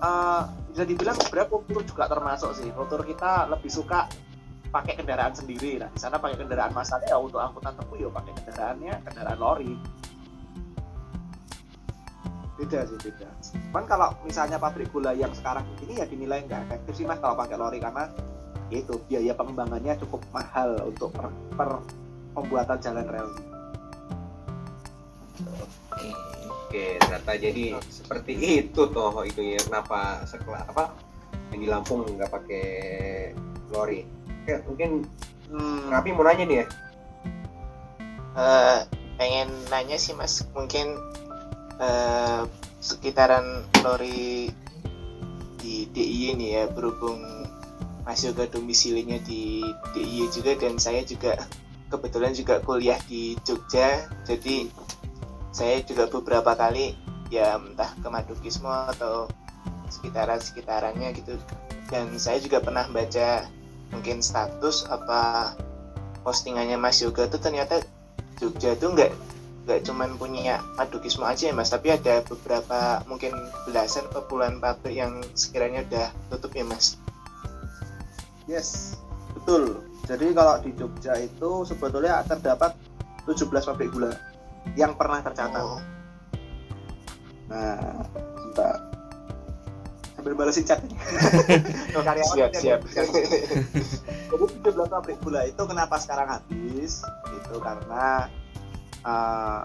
eh, 0.00 0.42
bisa 0.70 0.82
dibilang 0.86 1.18
sebenarnya 1.18 1.48
kultur 1.50 1.82
juga 1.82 2.04
termasuk 2.06 2.50
sih. 2.54 2.70
Kultur 2.70 3.02
kita 3.02 3.50
lebih 3.50 3.70
suka 3.70 4.06
pakai 4.70 4.94
kendaraan 5.02 5.34
sendiri. 5.34 5.82
Nah 5.82 5.90
di 5.90 5.98
sana 5.98 6.22
pakai 6.22 6.38
kendaraan 6.38 6.70
masalnya 6.70 7.10
ya 7.10 7.18
untuk 7.18 7.42
angkutan 7.42 7.74
tebu 7.74 7.94
ya 7.98 8.08
pakai 8.08 8.32
kendaraannya 8.38 8.94
kendaraan 9.02 9.38
lori. 9.42 9.72
Beda 12.54 12.86
sih 12.86 12.98
beda. 13.02 13.28
Cuman 13.72 13.84
kalau 13.90 14.08
misalnya 14.22 14.62
pabrik 14.62 14.92
gula 14.94 15.10
yang 15.10 15.34
sekarang 15.34 15.66
ini 15.82 15.98
ya 15.98 16.06
dinilai 16.06 16.46
nggak 16.46 16.70
efektif 16.70 17.02
sih 17.02 17.06
mas 17.08 17.18
kalau 17.18 17.34
pakai 17.34 17.58
lori 17.58 17.82
karena 17.82 18.06
itu 18.70 19.02
biaya 19.10 19.34
pengembangannya 19.34 19.98
cukup 19.98 20.22
mahal 20.30 20.78
untuk 20.86 21.10
per, 21.10 21.26
per 21.58 21.82
pembuatan 22.38 22.78
jalan 22.78 23.06
rel. 23.10 23.28
Oke, 25.90 26.08
ternyata 26.70 27.32
jadi 27.34 27.76
seperti 27.90 28.32
itu 28.66 28.82
toh 28.90 29.14
itu 29.26 29.56
ya 29.56 29.60
kenapa 29.66 30.22
sekelas 30.24 30.70
apa 30.70 30.94
yang 31.50 31.60
di 31.62 31.68
Lampung 31.68 32.06
nggak 32.06 32.30
pakai 32.30 32.66
lori. 33.74 34.06
Oke, 34.42 34.54
mungkin 34.70 34.90
hmm, 35.50 35.90
Rapi 35.90 36.10
mau 36.14 36.24
nanya 36.26 36.44
nih 36.46 36.56
ya. 36.62 36.66
Eh, 38.30 38.78
pengen 39.18 39.50
nanya 39.68 39.98
sih 39.98 40.14
mas 40.14 40.46
mungkin 40.54 40.94
eh, 41.82 42.42
sekitaran 42.80 43.66
lori 43.82 44.48
di 45.60 45.84
DIY 45.92 46.40
nih 46.40 46.50
ya 46.56 46.64
berhubung 46.72 47.20
mas 48.06 48.24
Yoga 48.24 48.48
domisilinya 48.48 49.20
di 49.26 49.60
DIY 49.92 50.32
juga 50.32 50.56
dan 50.56 50.80
saya 50.80 51.04
juga 51.04 51.36
kebetulan 51.92 52.32
juga 52.32 52.62
kuliah 52.64 52.96
di 53.10 53.36
Jogja 53.44 54.08
jadi 54.24 54.70
saya 55.50 55.82
juga 55.82 56.06
beberapa 56.06 56.54
kali 56.54 56.94
ya 57.30 57.58
entah 57.58 57.90
ke 57.98 58.08
Madukismo 58.10 58.70
atau 58.70 59.26
sekitaran 59.90 60.38
sekitarannya 60.38 61.10
gitu. 61.18 61.34
Dan 61.90 62.14
saya 62.18 62.38
juga 62.38 62.62
pernah 62.62 62.86
baca 62.86 63.50
mungkin 63.90 64.22
status 64.22 64.86
apa 64.86 65.54
postingannya 66.22 66.78
Mas 66.78 67.02
Yoga 67.02 67.26
tuh 67.26 67.42
ternyata 67.42 67.82
Jogja 68.38 68.78
tuh 68.78 68.94
nggak 68.94 69.10
nggak 69.66 69.80
cuman 69.84 70.14
punya 70.16 70.62
Madukismo 70.78 71.26
aja 71.26 71.50
ya 71.50 71.54
mas. 71.54 71.74
Tapi 71.74 71.90
ada 71.90 72.22
beberapa 72.22 73.02
mungkin 73.10 73.34
belasan 73.66 74.06
puluhan 74.30 74.62
pabrik 74.62 74.94
yang 74.94 75.18
sekiranya 75.34 75.82
udah 75.90 76.08
tutup 76.30 76.54
ya 76.54 76.62
mas. 76.62 76.94
Yes 78.46 78.98
betul. 79.34 79.82
Jadi 80.06 80.30
kalau 80.34 80.58
di 80.62 80.70
Jogja 80.74 81.14
itu 81.18 81.66
sebetulnya 81.66 82.22
terdapat 82.26 82.74
17 83.26 83.50
pabrik 83.50 83.90
gula 83.94 84.29
yang 84.78 84.94
pernah 84.94 85.20
tercatat. 85.24 85.62
Oh, 85.62 85.80
Nah, 87.50 88.06
sebentar. 88.06 88.74
Sambil 90.14 90.32
balesin 90.38 90.64
chat 90.64 90.78
ini. 90.86 90.94
Tuh, 91.94 92.02
karyawan 92.06 92.34
siap 92.38 92.50
dia 92.54 92.62
siap 92.62 92.80
Jadi 94.30 94.44
17 94.62 94.86
pabrik 94.86 95.18
gula 95.18 95.42
itu 95.50 95.62
kenapa 95.66 95.98
sekarang 95.98 96.30
habis? 96.30 97.02
Itu 97.34 97.58
karena 97.58 98.30
eh, 99.02 99.60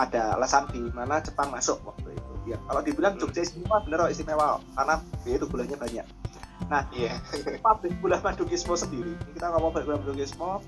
ada 0.00 0.22
alasan 0.40 0.64
di 0.72 0.80
mana 0.96 1.20
Jepang 1.20 1.52
masuk 1.52 1.76
waktu 1.84 2.16
itu. 2.16 2.32
Ya, 2.44 2.56
kalau 2.68 2.80
dibilang 2.80 3.20
Jogja 3.20 3.44
istimewa 3.44 3.84
bener 3.84 4.08
kok 4.08 4.12
istimewa 4.12 4.60
karena 4.76 4.94
dia 5.24 5.34
itu 5.36 5.46
gulanya 5.48 5.76
banyak. 5.76 6.06
iya 6.96 7.20
Pabrik 7.60 7.92
gula 8.00 8.16
Madukismo 8.24 8.72
sendiri, 8.72 9.12
ini 9.12 9.30
kita 9.36 9.52
ngomong 9.52 9.76
pabrik 9.76 9.84
gula 9.84 9.98
Madukismo 10.00 10.64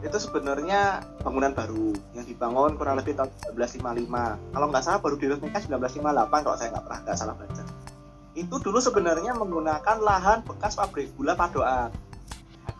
itu 0.00 0.16
sebenarnya 0.16 1.04
bangunan 1.20 1.52
baru 1.52 1.92
yang 2.16 2.24
dibangun 2.24 2.80
kurang 2.80 2.96
lebih 2.96 3.12
tahun 3.20 3.28
1955. 3.52 4.56
Kalau 4.56 4.66
nggak 4.72 4.84
salah 4.84 5.00
baru 5.04 5.16
diresmikan 5.20 5.60
1958 5.60 6.44
kalau 6.44 6.56
saya 6.56 6.68
nggak 6.72 6.84
pernah 6.88 7.00
nggak 7.04 7.18
salah 7.20 7.34
baca. 7.36 7.62
Itu 8.32 8.56
dulu 8.64 8.78
sebenarnya 8.80 9.36
menggunakan 9.36 9.96
lahan 10.00 10.40
bekas 10.48 10.80
pabrik 10.80 11.12
gula 11.20 11.36
Padoan. 11.36 11.92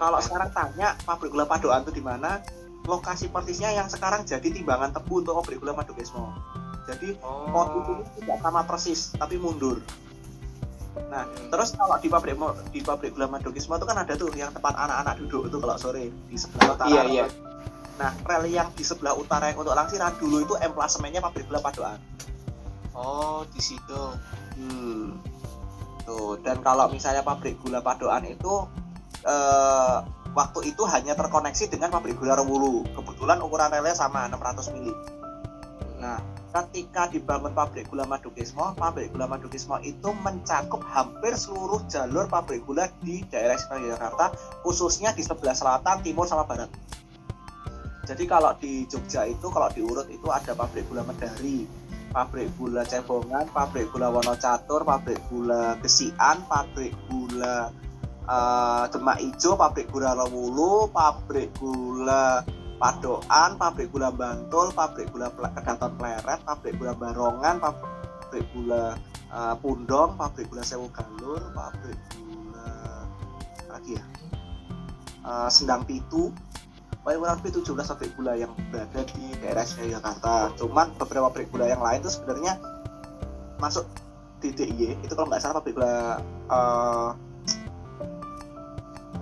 Kalau 0.00 0.16
sekarang 0.24 0.48
tanya 0.56 0.96
pabrik 1.04 1.28
gula 1.28 1.44
Padoan 1.44 1.84
itu 1.84 1.92
di 1.92 2.00
mana? 2.00 2.40
Lokasi 2.88 3.28
persisnya 3.28 3.68
yang 3.76 3.92
sekarang 3.92 4.24
jadi 4.24 4.48
timbangan 4.48 4.96
tebu 4.96 5.20
untuk 5.20 5.36
pabrik 5.44 5.60
gula 5.60 5.76
Madukismo. 5.76 6.32
Jadi 6.88 7.20
posisinya 7.52 8.02
tidak 8.16 8.38
sama 8.40 8.60
persis, 8.64 9.12
tapi 9.14 9.36
mundur. 9.36 9.84
Nah, 11.10 11.24
terus 11.50 11.74
kalau 11.74 11.96
di 11.98 12.08
pabrik 12.10 12.34
di 12.70 12.80
pabrik 12.82 13.14
gula 13.14 13.26
Madukismo 13.26 13.78
itu 13.78 13.86
kan 13.86 13.98
ada 14.02 14.14
tuh 14.14 14.30
yang 14.34 14.50
tempat 14.50 14.74
anak-anak 14.74 15.22
duduk 15.22 15.50
itu 15.50 15.56
kalau 15.58 15.76
sore 15.78 16.10
di 16.26 16.36
sebelah 16.38 16.74
utara. 16.74 16.88
iya 16.90 17.02
iya 17.06 17.26
Nah, 18.00 18.16
rel 18.24 18.48
yang 18.48 18.72
di 18.72 18.80
sebelah 18.80 19.12
utara 19.12 19.52
yang 19.52 19.60
untuk 19.60 19.76
Langsiran 19.76 20.16
dulu 20.16 20.40
itu 20.40 20.54
emplasemennya 20.56 21.20
pabrik 21.20 21.44
gula 21.46 21.60
Padoan. 21.60 21.98
oh 22.94 23.46
di 23.54 23.60
situ 23.62 24.02
Hmm. 24.60 25.16
Tuh, 26.04 26.36
dan 26.44 26.60
kalau 26.60 26.88
misalnya 26.92 27.24
pabrik 27.24 27.56
gula 27.64 27.80
Padoan 27.80 28.28
itu 28.28 28.66
eh, 29.24 29.96
waktu 30.32 30.60
itu 30.68 30.82
hanya 30.88 31.16
terkoneksi 31.16 31.70
dengan 31.70 31.88
pabrik 31.92 32.16
gula 32.20 32.36
Rewulu. 32.36 32.84
Kebetulan 32.92 33.40
ukuran 33.40 33.72
relnya 33.72 33.96
sama 33.96 34.28
600 34.28 34.74
mili. 34.76 34.92
Nah, 36.00 36.16
ketika 36.50 37.06
dibangun 37.06 37.54
pabrik 37.54 37.86
gula 37.86 38.02
Madukismo, 38.04 38.74
pabrik 38.74 39.14
gula 39.14 39.30
Madukismo 39.30 39.78
itu 39.86 40.10
mencakup 40.26 40.82
hampir 40.90 41.38
seluruh 41.38 41.78
jalur 41.86 42.26
pabrik 42.26 42.66
gula 42.66 42.90
di 43.00 43.22
daerah 43.30 43.54
istimewa 43.54 43.94
Yogyakarta, 43.94 44.26
khususnya 44.66 45.14
di 45.14 45.22
sebelah 45.22 45.54
selatan, 45.54 46.02
timur, 46.02 46.26
sama 46.26 46.42
barat. 46.42 46.68
Jadi 48.10 48.26
kalau 48.26 48.50
di 48.58 48.90
Jogja 48.90 49.22
itu, 49.30 49.46
kalau 49.54 49.70
diurut 49.70 50.10
itu 50.10 50.26
ada 50.26 50.50
pabrik 50.58 50.90
gula 50.90 51.06
Medari, 51.06 51.62
pabrik 52.10 52.50
gula 52.58 52.82
Cebongan, 52.82 53.46
pabrik 53.54 53.86
gula 53.94 54.10
Wonocatur, 54.10 54.82
pabrik 54.82 55.22
gula 55.30 55.78
Gesian, 55.78 56.42
pabrik 56.50 56.90
gula 57.06 57.70
eh, 58.26 58.84
Demak 58.90 59.22
Ijo, 59.22 59.54
pabrik 59.54 59.86
gula 59.94 60.18
Rewulu, 60.18 60.90
pabrik 60.90 61.54
gula 61.62 62.42
Padoan, 62.80 63.60
pabrik 63.60 63.92
gula 63.92 64.08
Bantul, 64.08 64.72
pabrik 64.72 65.12
gula 65.12 65.28
Kedaton 65.28 66.00
Pleret, 66.00 66.40
pabrik 66.48 66.80
gula 66.80 66.96
Barongan, 66.96 67.60
pabrik 67.60 68.44
gula 68.56 68.96
eh, 69.28 69.54
Pundong, 69.60 70.16
pabrik 70.16 70.48
gula 70.48 70.64
Sewu 70.64 70.88
Galur, 70.88 71.44
pabrik 71.52 72.00
gula 72.16 73.04
lagi 73.68 74.00
ya? 74.00 74.04
Eh, 75.28 75.48
Sendang 75.52 75.84
Pitu, 75.84 76.32
paling 77.04 77.20
kurang 77.20 77.36
lebih 77.44 77.60
17 77.60 77.84
pabrik 77.84 78.12
gula 78.16 78.32
yang 78.32 78.56
berada 78.72 79.00
di 79.12 79.28
daerah 79.44 79.68
Jakarta. 79.68 80.48
Cuman 80.56 80.96
beberapa 80.96 81.28
pabrik 81.28 81.52
gula 81.52 81.68
yang 81.68 81.84
lain 81.84 82.00
itu 82.00 82.16
sebenarnya 82.16 82.56
masuk 83.60 83.84
di 84.40 84.56
DIY 84.56 85.04
itu 85.04 85.12
kalau 85.12 85.28
nggak 85.28 85.44
salah 85.44 85.60
pabrik 85.60 85.76
gula 85.76 86.16
eh 86.48 87.12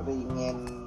ingin 0.09 0.77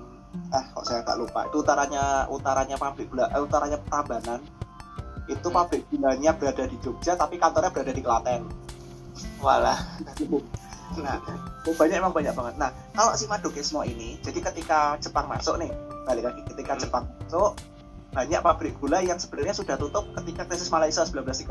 ah 0.52 0.64
kok 0.76 0.84
saya 0.88 1.02
tak 1.04 1.18
lupa. 1.20 1.48
Itu 1.48 1.64
utaranya 1.64 2.28
utaranya 2.28 2.76
pabrik 2.76 3.08
gula 3.12 3.28
eh, 3.32 3.42
utaranya 3.42 3.78
Prambanan. 3.82 4.40
Itu 5.28 5.48
pabrik 5.48 5.88
gulanya 5.88 6.36
berada 6.36 6.68
di 6.68 6.78
Jogja 6.84 7.16
tapi 7.16 7.40
kantornya 7.40 7.72
berada 7.72 7.92
di 7.92 8.04
Klaten. 8.04 8.42
Walah. 9.40 9.80
Nah 10.92 11.24
oh, 11.64 11.72
banyak 11.72 12.04
emang 12.04 12.12
banyak 12.12 12.36
banget. 12.36 12.60
Nah 12.60 12.68
kalau 12.92 13.16
si 13.16 13.24
Madukismo 13.24 13.80
ini 13.88 14.20
jadi 14.20 14.44
ketika 14.44 15.00
Jepang 15.00 15.32
masuk 15.32 15.56
nih 15.56 15.72
balik 16.04 16.28
lagi 16.28 16.44
ketika 16.52 16.76
Hmm. 16.76 16.82
Jepang 16.84 17.04
masuk 17.08 17.56
banyak 18.12 18.42
pabrik 18.44 18.76
gula 18.84 19.00
yang 19.00 19.16
sebenarnya 19.16 19.56
sudah 19.56 19.80
tutup 19.80 20.04
ketika 20.20 20.44
krisis 20.44 20.68
Malaysia 20.68 21.08
1930 21.08 21.48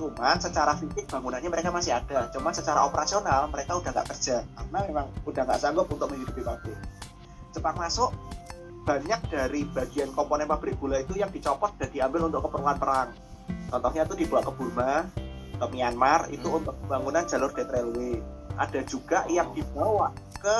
cuman 0.00 0.36
secara 0.42 0.74
fisik 0.74 1.06
bangunannya 1.06 1.46
mereka 1.46 1.70
masih 1.70 1.94
ada 1.94 2.26
cuman 2.34 2.50
secara 2.50 2.82
operasional 2.82 3.46
mereka 3.52 3.78
udah 3.78 3.94
nggak 3.94 4.08
kerja 4.10 4.42
karena 4.42 4.78
memang 4.90 5.06
udah 5.28 5.42
nggak 5.46 5.60
sanggup 5.62 5.86
untuk 5.86 6.10
menghidupi 6.10 6.42
pabrik 6.42 6.74
Jepang 7.50 7.76
masuk 7.78 8.14
banyak 8.84 9.20
dari 9.28 9.68
bagian 9.68 10.10
komponen 10.16 10.48
pabrik 10.48 10.80
gula 10.80 11.04
itu 11.04 11.14
yang 11.20 11.28
dicopot 11.30 11.76
dan 11.76 11.92
diambil 11.92 12.26
untuk 12.32 12.48
keperluan 12.48 12.78
perang. 12.80 13.10
Contohnya 13.70 14.02
itu 14.08 14.14
dibawa 14.18 14.42
ke 14.42 14.52
Burma 14.56 14.92
ke 15.60 15.66
Myanmar 15.68 16.32
itu 16.32 16.48
Hmm. 16.48 16.64
untuk 16.64 16.74
pembangunan 16.84 17.22
jalur 17.28 17.52
Gate 17.52 17.68
Railway. 17.68 18.16
Ada 18.56 18.80
juga 18.88 19.28
yang 19.28 19.52
dibawa 19.52 20.10
ke 20.40 20.56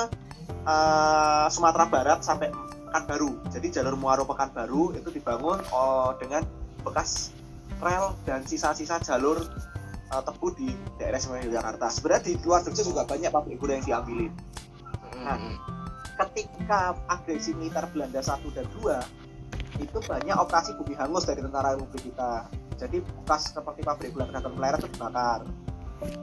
eh, 0.51 1.47
Sumatera 1.49 1.89
Barat 1.89 2.21
sampai 2.21 2.53
Pekanbaru. 2.91 3.49
Jadi 3.55 3.71
jalur 3.71 3.95
Muaro 3.97 4.27
Pekanbaru 4.27 4.99
itu 4.99 5.09
dibangun 5.15 5.63
oh, 5.71 6.13
dengan 6.19 6.43
bekas 6.83 7.31
rel 7.81 8.13
dan 8.29 8.45
sisa-sisa 8.45 9.01
jalur 9.01 9.41
eh, 10.13 10.23
tebu 10.23 10.47
di 10.53 10.69
daerah 11.01 11.17
istimewa 11.17 11.49
Yogyakarta 11.49 11.87
sebenarnya 11.89 12.23
di 12.29 12.33
luar 12.45 12.61
Jogja 12.67 12.83
juga 12.85 13.03
banyak 13.09 13.31
pabrik 13.33 13.57
gula 13.57 13.81
yang 13.81 13.87
diambilin. 13.89 14.33
Nah, 15.21 15.37
ketika 16.27 16.95
agresi 17.09 17.57
militer 17.57 17.89
Belanda 17.93 18.21
1 18.21 18.45
dan 18.53 18.67
2 18.77 19.81
itu 19.81 19.99
banyak 20.05 20.37
operasi 20.37 20.77
bumi 20.77 20.93
hangus 20.93 21.25
dari 21.25 21.41
tentara 21.41 21.73
Republik 21.73 22.13
kita. 22.13 22.45
Jadi 22.77 23.01
bekas 23.01 23.53
seperti 23.53 23.81
pabrik 23.81 24.13
gula 24.13 24.29
Kedaton 24.29 24.53
Pleret 24.57 24.81
itu 24.85 24.89
dibakar. 24.93 25.41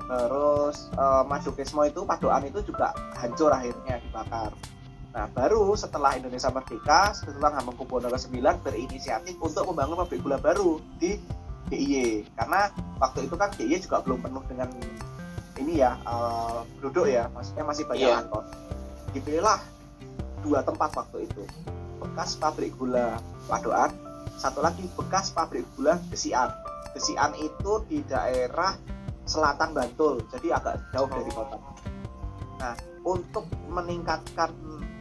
Terus 0.09 0.89
eh, 0.93 1.23
Madukismo 1.25 1.81
itu 1.85 2.01
Padoan 2.05 2.45
itu 2.45 2.61
juga 2.65 2.93
hancur 3.17 3.49
akhirnya 3.49 3.97
dibakar. 4.01 4.53
Nah 5.13 5.25
baru 5.33 5.73
setelah 5.73 6.13
Indonesia 6.13 6.49
merdeka 6.53 7.13
setelah 7.17 7.57
Hamengkubuwono 7.57 8.13
ke-9 8.13 8.37
berinisiatif 8.61 9.37
untuk 9.41 9.65
membangun 9.73 10.05
pabrik 10.05 10.21
gula 10.21 10.37
baru 10.37 10.77
di 11.01 11.17
DIY 11.67 12.31
karena 12.37 12.71
waktu 13.01 13.27
itu 13.27 13.35
kan 13.35 13.49
DIY 13.57 13.75
juga 13.83 13.99
belum 14.05 14.21
penuh 14.23 14.43
dengan 14.45 14.69
ini 15.57 15.81
ya 15.81 15.97
eh, 16.05 16.59
penduduk 16.77 17.09
ya 17.09 17.25
maksudnya 17.33 17.65
masih 17.65 17.83
banyak 17.89 18.05
Iya. 18.07 18.17
kantor 18.21 18.43
dipilihlah 19.11 19.59
dua 20.47 20.63
tempat 20.63 20.95
waktu 20.95 21.27
itu. 21.27 21.43
Bekas 21.99 22.39
pabrik 22.39 22.71
gula 22.79 23.19
Padoan 23.51 23.91
satu 24.37 24.61
lagi 24.61 24.85
bekas 24.93 25.33
pabrik 25.33 25.65
gula 25.73 25.97
Gesian 26.13 26.53
Gesian 26.93 27.33
itu 27.41 27.81
di 27.89 28.05
daerah 28.05 28.77
selatan 29.27 29.73
Bantul 29.73 30.23
jadi 30.31 30.61
agak 30.61 30.93
jauh 30.93 31.09
dari 31.09 31.31
kota. 31.33 31.57
Nah 32.61 32.73
untuk 33.03 33.49
meningkatkan 33.67 34.53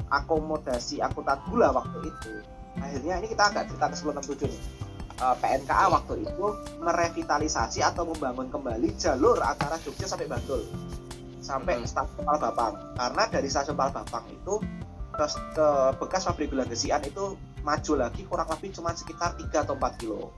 akomodasi 0.08 1.04
angkutan 1.04 1.38
gula 1.52 1.70
waktu 1.70 2.10
itu 2.10 2.32
akhirnya 2.80 3.20
ini 3.20 3.26
kita 3.32 3.44
agak 3.52 3.68
cerita 3.70 3.86
ke 3.92 3.96
1067 3.96 4.52
nih. 4.52 4.62
Eh, 5.16 5.36
PNKA 5.40 5.88
waktu 5.88 6.28
itu 6.28 6.46
merevitalisasi 6.76 7.80
atau 7.80 8.04
membangun 8.04 8.52
kembali 8.52 8.92
jalur 9.00 9.40
antara 9.40 9.80
Jogja 9.80 10.04
sampai 10.04 10.28
Bantul 10.28 10.60
sampai 11.40 11.80
stasiun 11.88 12.26
Palbapang 12.26 12.74
karena 12.98 13.22
dari 13.30 13.48
stasiun 13.48 13.78
Palbapang 13.78 14.28
itu 14.28 14.60
bekas 15.98 16.22
pabrik 16.28 16.52
gula 16.52 16.64
Gesian 16.68 17.02
itu 17.02 17.34
maju 17.66 17.92
lagi 17.98 18.22
kurang 18.30 18.46
lebih 18.46 18.70
cuma 18.76 18.94
sekitar 18.94 19.34
3 19.34 19.66
atau 19.66 19.74
4 19.74 20.00
kilo. 20.00 20.30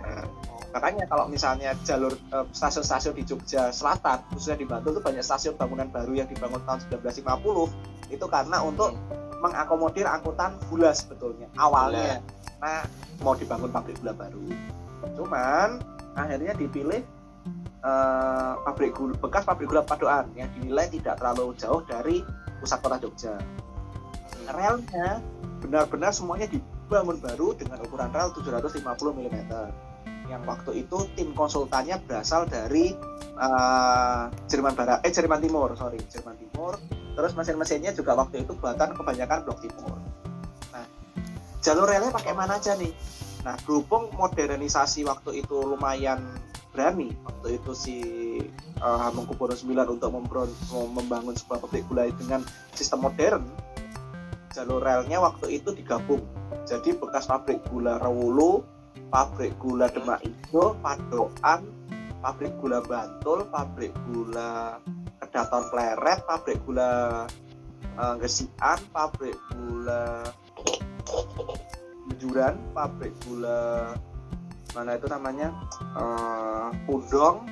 Nah, 0.00 0.24
makanya 0.72 1.04
kalau 1.10 1.28
misalnya 1.28 1.76
jalur 1.84 2.14
eh, 2.14 2.46
stasiun-stasiun 2.56 3.14
di 3.20 3.24
Jogja 3.28 3.68
Selatan 3.68 4.24
khususnya 4.32 4.56
di 4.56 4.66
Bantul 4.66 4.96
itu 4.96 5.02
banyak 5.04 5.20
stasiun 5.20 5.60
bangunan 5.60 5.92
baru 5.92 6.24
yang 6.24 6.28
dibangun 6.30 6.62
tahun 6.64 6.80
1950 6.88 8.14
itu 8.14 8.26
karena 8.26 8.58
untuk 8.64 8.96
mengakomodir 9.44 10.08
angkutan 10.08 10.56
gula 10.72 10.94
sebetulnya 10.96 11.52
awalnya. 11.60 12.24
Nah 12.64 12.86
mau 13.20 13.36
dibangun 13.36 13.68
pabrik 13.68 14.00
gula 14.00 14.16
baru. 14.16 14.40
Cuman 15.20 15.84
akhirnya 16.16 16.56
dipilih 16.56 17.04
eh, 17.84 18.52
pabrik 18.64 18.96
gula 18.96 19.14
bekas 19.20 19.44
pabrik 19.44 19.68
gula 19.68 19.84
Padoan 19.84 20.32
yang 20.32 20.48
dinilai 20.56 20.88
tidak 20.88 21.20
terlalu 21.20 21.52
jauh 21.60 21.84
dari 21.84 22.24
pusat 22.60 22.80
kota 22.80 22.96
Jogja 23.00 23.36
relnya 24.54 25.22
benar-benar 25.60 26.10
semuanya 26.10 26.48
dibangun 26.48 27.20
baru 27.20 27.54
dengan 27.54 27.78
ukuran 27.84 28.10
rel 28.10 28.32
750 28.32 28.80
mm 28.90 29.38
yang 30.30 30.46
waktu 30.46 30.86
itu 30.86 31.10
tim 31.18 31.34
konsultannya 31.34 31.98
berasal 32.06 32.46
dari 32.46 32.94
uh, 33.34 34.30
Jerman 34.46 34.78
Barat 34.78 35.02
eh 35.02 35.10
Jerman 35.10 35.42
Timur 35.42 35.74
sorry 35.74 35.98
Jerman 36.06 36.38
Timur. 36.38 36.78
Terus 37.18 37.34
mesin-mesinnya 37.34 37.90
juga 37.92 38.14
waktu 38.14 38.46
itu 38.46 38.54
buatan 38.54 38.94
kebanyakan 38.94 39.42
blok 39.42 39.58
timur. 39.58 39.98
Nah 40.70 40.86
jalur 41.58 41.90
relnya 41.90 42.14
pakai 42.14 42.32
mana 42.32 42.62
aja 42.62 42.78
nih? 42.78 42.94
Nah 43.42 43.58
berhubung 43.66 44.14
modernisasi 44.14 45.02
waktu 45.02 45.42
itu 45.42 45.56
lumayan 45.66 46.22
berani 46.70 47.10
waktu 47.26 47.58
itu 47.58 47.74
si 47.74 47.98
uh, 48.78 49.10
Hamengkubuwono 49.10 49.58
9 49.58 49.98
untuk 49.98 50.10
membangun 50.94 51.34
sebuah 51.34 51.58
pabrik 51.66 51.82
gula 51.90 52.06
dengan 52.14 52.46
sistem 52.78 53.10
modern 53.10 53.42
jalur 54.50 54.82
relnya 54.82 55.22
waktu 55.22 55.62
itu 55.62 55.70
digabung. 55.74 56.22
Jadi 56.66 56.94
bekas 56.98 57.30
pabrik 57.30 57.62
gula 57.70 57.98
Rewulu 57.98 58.62
pabrik 59.10 59.54
gula 59.58 59.90
Demak 59.90 60.22
Ijo 60.22 60.78
Padoan 60.78 61.66
pabrik 62.22 62.54
gula 62.62 62.78
Bantul 62.84 63.46
pabrik 63.48 63.94
gula 64.06 64.78
Kedaton 65.18 65.64
Pleret 65.72 66.20
pabrik 66.26 66.58
gula 66.62 67.24
uh, 67.98 68.14
Gesian 68.22 68.78
pabrik 68.94 69.34
gula 69.50 70.26
Mejuran 72.06 72.54
pabrik 72.74 73.14
gula 73.24 73.94
mana 74.70 74.94
itu 74.94 75.10
namanya? 75.10 75.50
Uh, 75.98 76.70
Pundong 76.86 77.42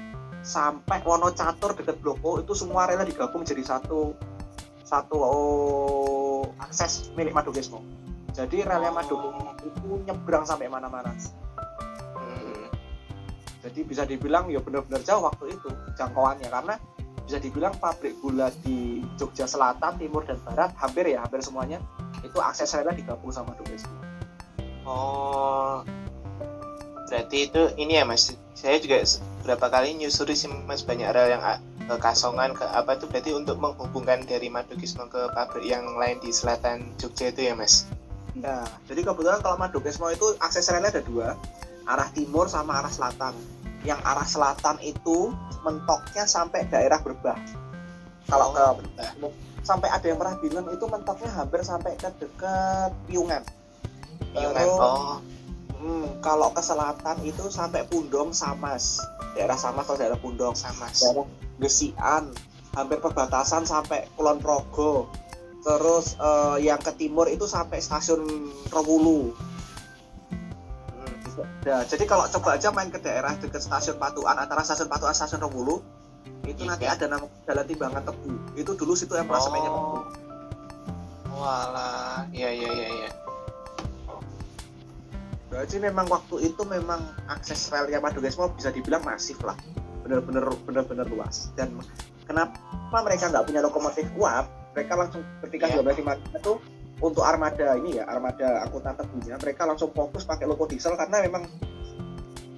sampai 0.47 1.03
Wonocatur 1.03 1.75
dekat 1.75 1.99
Bloko 1.99 2.39
itu 2.39 2.55
semua 2.55 2.87
rela 2.87 3.03
digabung 3.03 3.43
jadi 3.43 3.67
satu. 3.67 4.15
Satu 4.87 5.17
oh, 5.19 6.28
akses 6.61 7.11
milik 7.15 7.35
Madogesmo. 7.35 7.83
Jadi 8.35 8.63
relnya 8.63 8.93
Madogesmo 8.95 9.55
itu 9.63 10.03
nyebrang 10.07 10.45
sampai 10.47 10.71
mana-mana. 10.71 11.11
Hmm. 12.15 12.67
Jadi 13.65 13.81
bisa 13.83 14.07
dibilang 14.07 14.47
ya 14.53 14.63
benar-benar 14.63 15.03
jauh 15.03 15.25
waktu 15.25 15.55
itu 15.55 15.69
jangkauannya 15.99 16.49
karena 16.51 16.75
bisa 17.29 17.39
dibilang 17.43 17.77
pabrik 17.77 18.17
gula 18.25 18.49
di 18.65 19.05
Jogja 19.21 19.45
Selatan, 19.45 20.01
Timur 20.01 20.25
dan 20.25 20.41
Barat 20.49 20.73
hampir 20.81 21.13
ya 21.13 21.25
hampir 21.25 21.45
semuanya 21.45 21.83
itu 22.25 22.39
akses 22.41 22.73
relnya 22.73 22.97
digabung 22.97 23.35
sama 23.35 23.53
Madogesmo. 23.53 23.97
Oh, 24.89 25.85
berarti 27.09 27.49
itu 27.49 27.63
ini 27.77 28.01
ya 28.01 28.09
mas 28.09 28.33
saya 28.57 28.81
juga 28.81 29.05
berapa 29.45 29.67
kali 29.69 29.97
nyusuri 29.97 30.33
sih 30.33 30.49
mas 30.69 30.81
banyak 30.85 31.09
rel 31.13 31.33
yang 31.33 31.45
ke 31.89 31.97
Kasongan 31.97 32.53
ke 32.53 32.69
apa 32.69 33.01
itu 33.01 33.09
berarti 33.09 33.33
untuk 33.33 33.57
menghubungkan 33.57 34.21
dari 34.29 34.53
Madukismo 34.53 35.09
ke 35.09 35.33
pabrik 35.33 35.65
yang 35.65 35.97
lain 35.97 36.21
di 36.21 36.29
selatan 36.29 36.93
Jogja 37.01 37.33
itu 37.33 37.49
ya 37.49 37.57
mas? 37.57 37.89
Ya 38.37 38.69
jadi 38.85 39.09
kebetulan 39.09 39.41
kalau 39.41 39.57
Madukismo 39.57 40.13
itu 40.13 40.37
akses 40.45 40.69
relnya 40.69 40.93
ada 40.93 41.01
dua 41.01 41.33
arah 41.89 42.09
timur 42.13 42.45
sama 42.53 42.85
arah 42.85 42.93
selatan. 42.93 43.33
Yang 43.89 44.01
arah 44.05 44.29
selatan 44.29 44.77
itu 44.85 45.33
mentoknya 45.65 46.29
sampai 46.29 46.69
daerah 46.69 47.01
berbah. 47.01 47.41
Kalau 48.29 48.53
oh, 48.53 48.77
ke 48.77 49.33
sampai 49.65 49.89
ada 49.89 50.05
yang 50.05 50.21
pernah 50.21 50.37
bilang 50.37 50.69
itu 50.69 50.85
mentoknya 50.85 51.33
hampir 51.33 51.61
sampai 51.65 51.97
ke 51.97 52.09
dekat 52.21 52.93
Piungan 53.05 53.43
Piungan 54.33 54.65
oh. 54.69 55.21
Hmm, 55.79 56.19
kalau 56.19 56.51
ke 56.51 56.59
selatan 56.59 57.23
itu 57.23 57.47
sampai 57.55 57.87
Pundong 57.87 58.35
Samas, 58.35 58.99
daerah 59.39 59.55
Samas 59.55 59.87
atau 59.87 59.95
daerah 59.95 60.19
Pundong. 60.19 60.51
Samas. 60.51 60.99
Daerah 60.99 61.23
Gesian, 61.59 62.31
hampir 62.75 62.99
perbatasan 63.03 63.67
sampai 63.67 64.07
Kulon 64.15 64.39
Progo. 64.39 65.11
Terus 65.63 66.15
uh, 66.23 66.57
yang 66.57 66.79
ke 66.79 66.95
timur 66.95 67.27
itu 67.27 67.45
sampai 67.45 67.83
stasiun 67.83 68.25
Rewulu. 68.71 69.35
Hmm, 70.95 71.15
nah, 71.67 71.83
jadi 71.83 72.07
kalau 72.07 72.31
coba 72.31 72.57
aja 72.57 72.71
main 72.71 72.89
ke 72.89 73.03
daerah 73.03 73.35
dekat 73.37 73.63
stasiun 73.67 73.99
Patuan 73.99 74.39
antara 74.39 74.63
stasiun 74.63 74.87
Patuan 74.87 75.13
stasiun 75.13 75.43
Rewulu 75.43 75.83
itu 76.49 76.65
nanti 76.65 76.89
iya. 76.89 76.97
ada 76.97 77.11
nama 77.11 77.27
jalan 77.45 77.67
timbangan 77.67 78.03
tebu. 78.07 78.33
Itu 78.57 78.73
dulu 78.79 78.97
situ 78.97 79.13
yang 79.19 79.27
pernah 79.29 79.43
oh. 79.45 79.51
tebu. 79.51 79.83
Walah, 81.39 82.27
iya 82.35 82.51
iya 82.51 82.71
iya 82.71 82.89
iya 82.91 83.11
berarti 85.49 85.81
memang 85.81 86.07
waktu 86.13 86.53
itu 86.53 86.63
memang 86.69 87.01
akses 87.27 87.73
relnya 87.73 88.05
Madogesmo 88.05 88.53
bisa 88.53 88.69
dibilang 88.69 89.01
masif 89.01 89.41
lah 89.41 89.57
benar-benar 90.09 90.49
benar-benar 90.65 91.07
luas. 91.13 91.53
Dan 91.53 91.77
kenapa 92.25 92.57
mereka 93.05 93.29
nggak 93.29 93.45
punya 93.45 93.61
lokomotif 93.61 94.09
uap 94.17 94.49
mereka 94.73 94.95
langsung 94.97 95.23
ketika 95.45 95.69
yeah. 95.69 95.85
12 95.85 96.41
itu 96.41 96.53
untuk 96.99 97.23
armada 97.23 97.79
ini 97.79 97.99
ya 97.99 98.05
armada 98.11 98.63
angkutan 98.67 98.95
tebunya 98.99 99.35
mereka 99.39 99.67
langsung 99.67 99.91
fokus 99.95 100.27
pakai 100.27 100.51
loko 100.51 100.67
diesel 100.67 100.99
karena 100.99 101.23
memang 101.23 101.47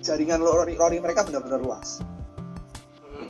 jaringan 0.00 0.40
lori, 0.40 0.80
lori 0.80 0.96
mereka 0.96 1.28
benar-benar 1.28 1.60
luas. 1.60 2.00
Hmm. 3.04 3.28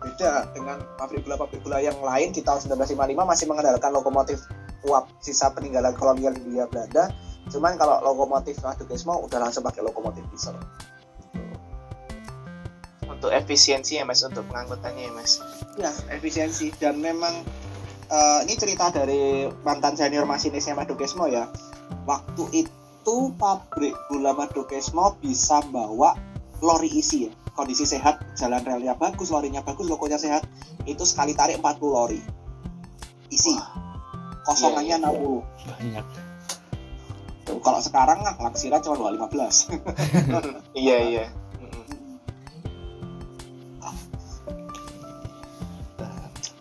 beda 0.00 0.52
dengan 0.52 0.84
pabrik 1.00 1.24
gula 1.24 1.36
pabrik 1.40 1.64
gula 1.64 1.80
yang 1.80 1.96
lain 2.00 2.32
di 2.32 2.44
tahun 2.44 2.60
1955 2.64 3.24
masih 3.24 3.46
mengandalkan 3.48 3.92
lokomotif 3.92 4.38
uap 4.84 5.08
sisa 5.20 5.52
peninggalan 5.52 5.96
kolonial 5.96 6.36
India 6.36 6.68
Belanda. 6.68 7.08
Cuman 7.48 7.80
kalau 7.80 8.04
lokomotif 8.04 8.60
Madugesmo 8.60 9.16
udah 9.24 9.40
langsung 9.40 9.64
pakai 9.64 9.80
lokomotif 9.80 10.22
diesel 10.28 10.56
untuk 13.20 13.36
efisiensi 13.36 14.00
ya 14.00 14.08
mas 14.08 14.24
untuk 14.24 14.48
pengangkutannya 14.48 15.04
ya 15.04 15.12
mas? 15.12 15.44
Ya 15.76 15.92
efisiensi. 16.08 16.72
Dan 16.80 17.04
memang 17.04 17.44
uh, 18.08 18.40
ini 18.48 18.56
cerita 18.56 18.88
dari 18.88 19.44
mantan 19.60 19.92
senior 19.92 20.24
masinisnya 20.24 20.72
Madugesmo 20.72 21.28
ya. 21.28 21.44
Waktu 22.08 22.64
itu 22.64 23.16
pabrik 23.36 23.92
gula 24.08 24.32
Madugesmo 24.32 25.20
bisa 25.20 25.60
bawa 25.68 26.16
lori 26.64 26.88
isi 26.96 27.28
ya. 27.28 27.32
Kondisi 27.52 27.84
sehat 27.84 28.24
jalan 28.40 28.64
relnya 28.64 28.96
bagus 28.96 29.28
lorinya 29.28 29.60
bagus 29.60 29.84
lokonya 29.84 30.16
sehat. 30.16 30.48
Itu 30.88 31.04
sekali 31.04 31.36
tarik 31.36 31.60
40 31.60 31.76
lori. 31.92 32.24
Isi. 33.28 33.52
Kosongannya 34.48 34.96
iya, 34.96 35.12
iya. 35.12 35.12
60 35.12 35.68
banyak. 35.68 36.04
Kalau 37.60 37.80
sekarang 37.84 38.24
lah 38.24 38.32
Laksira 38.40 38.80
cuma 38.80 39.10
215 39.10 39.74
iya 40.86 40.96
iya 41.02 41.24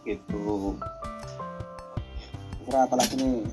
gitu 0.10 0.74
berapa 2.66 2.94
lagi 2.98 3.14
nih 3.18 3.46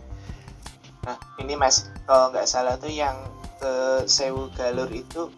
nah 1.05 1.17
ini 1.41 1.55
mas 1.55 1.93
kalau 2.09 2.33
nggak 2.33 2.49
salah 2.49 2.81
tuh 2.81 2.91
yang 2.91 3.17
ke 3.61 4.05
Sewu 4.09 4.49
Galur 4.57 4.89
itu 4.93 5.29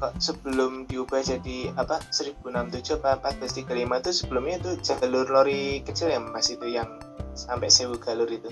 kok 0.00 0.16
sebelum 0.16 0.88
diubah 0.88 1.20
jadi 1.20 1.76
apa 1.76 2.00
1067 2.10 3.04
apa 3.04 3.36
1435 3.36 4.00
itu 4.00 4.10
sebelumnya 4.16 4.56
itu 4.58 4.70
jalur 4.80 5.28
lori 5.28 5.84
kecil 5.84 6.08
ya 6.08 6.20
mas 6.20 6.48
itu 6.48 6.66
yang 6.68 6.88
sampai 7.36 7.68
Sewu 7.68 8.00
Galur 8.00 8.28
itu 8.28 8.48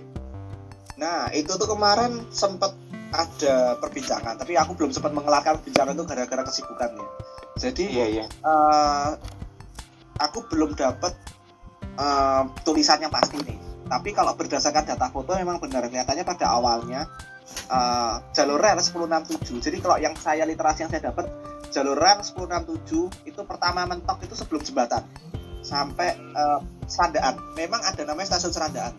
Nah, 0.99 1.30
itu 1.30 1.55
tuh 1.55 1.68
kemarin 1.70 2.26
sempat 2.34 2.74
ada 3.14 3.78
perbincangan, 3.78 4.36
tapi 4.36 4.59
aku 4.59 4.74
belum 4.74 4.90
sempat 4.90 5.14
mengelarkan 5.14 5.62
perbincangan 5.62 5.94
itu 5.94 6.05
gara-gara 6.05 6.42
kesibukannya. 6.44 7.07
Jadi, 7.57 7.84
iya, 7.86 8.07
iya. 8.11 8.26
Uh, 8.42 9.14
aku 10.18 10.44
belum 10.51 10.74
dapat 10.74 11.14
uh, 11.99 12.46
tulisannya 12.62 13.11
pasti 13.11 13.42
nih. 13.42 13.59
Tapi 13.88 14.12
kalau 14.12 14.36
berdasarkan 14.36 14.84
data 14.84 15.09
foto 15.11 15.34
memang 15.34 15.59
benar 15.59 15.84
kelihatannya 15.88 16.24
pada 16.24 16.55
awalnya 16.55 17.11
uh, 17.68 18.22
jalur 18.32 18.62
rel 18.62 18.78
1067. 18.78 19.59
Jadi 19.59 19.76
kalau 19.82 19.99
yang 19.99 20.14
saya 20.14 20.46
literasi 20.46 20.86
yang 20.86 20.90
saya 20.94 21.11
dapat 21.11 21.26
jalur 21.74 21.99
rel 21.99 22.22
1067 22.22 23.28
itu 23.28 23.40
pertama 23.44 23.84
mentok 23.84 24.22
itu 24.22 24.32
sebelum 24.38 24.62
jembatan 24.62 25.03
sampai 25.61 26.14
uh, 26.38 26.62
Serandaan. 26.88 27.36
Memang 27.59 27.84
ada 27.84 28.01
namanya 28.07 28.36
stasiun 28.36 28.55
Serandaan 28.55 28.96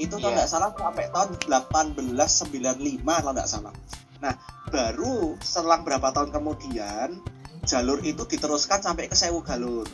itu 0.00 0.14
kalau 0.16 0.32
nggak 0.32 0.48
salah 0.48 0.70
sampai 0.72 1.06
tahun 1.12 1.30
1895 1.44 3.04
kalau 3.04 3.32
nggak 3.36 3.50
salah 3.50 3.74
nah 4.22 4.34
baru 4.70 5.36
selang 5.42 5.82
berapa 5.84 6.14
tahun 6.14 6.32
kemudian 6.32 7.20
jalur 7.68 8.00
itu 8.00 8.24
diteruskan 8.24 8.80
sampai 8.80 9.10
ke 9.10 9.16
Sewu 9.18 9.44
Galur 9.44 9.84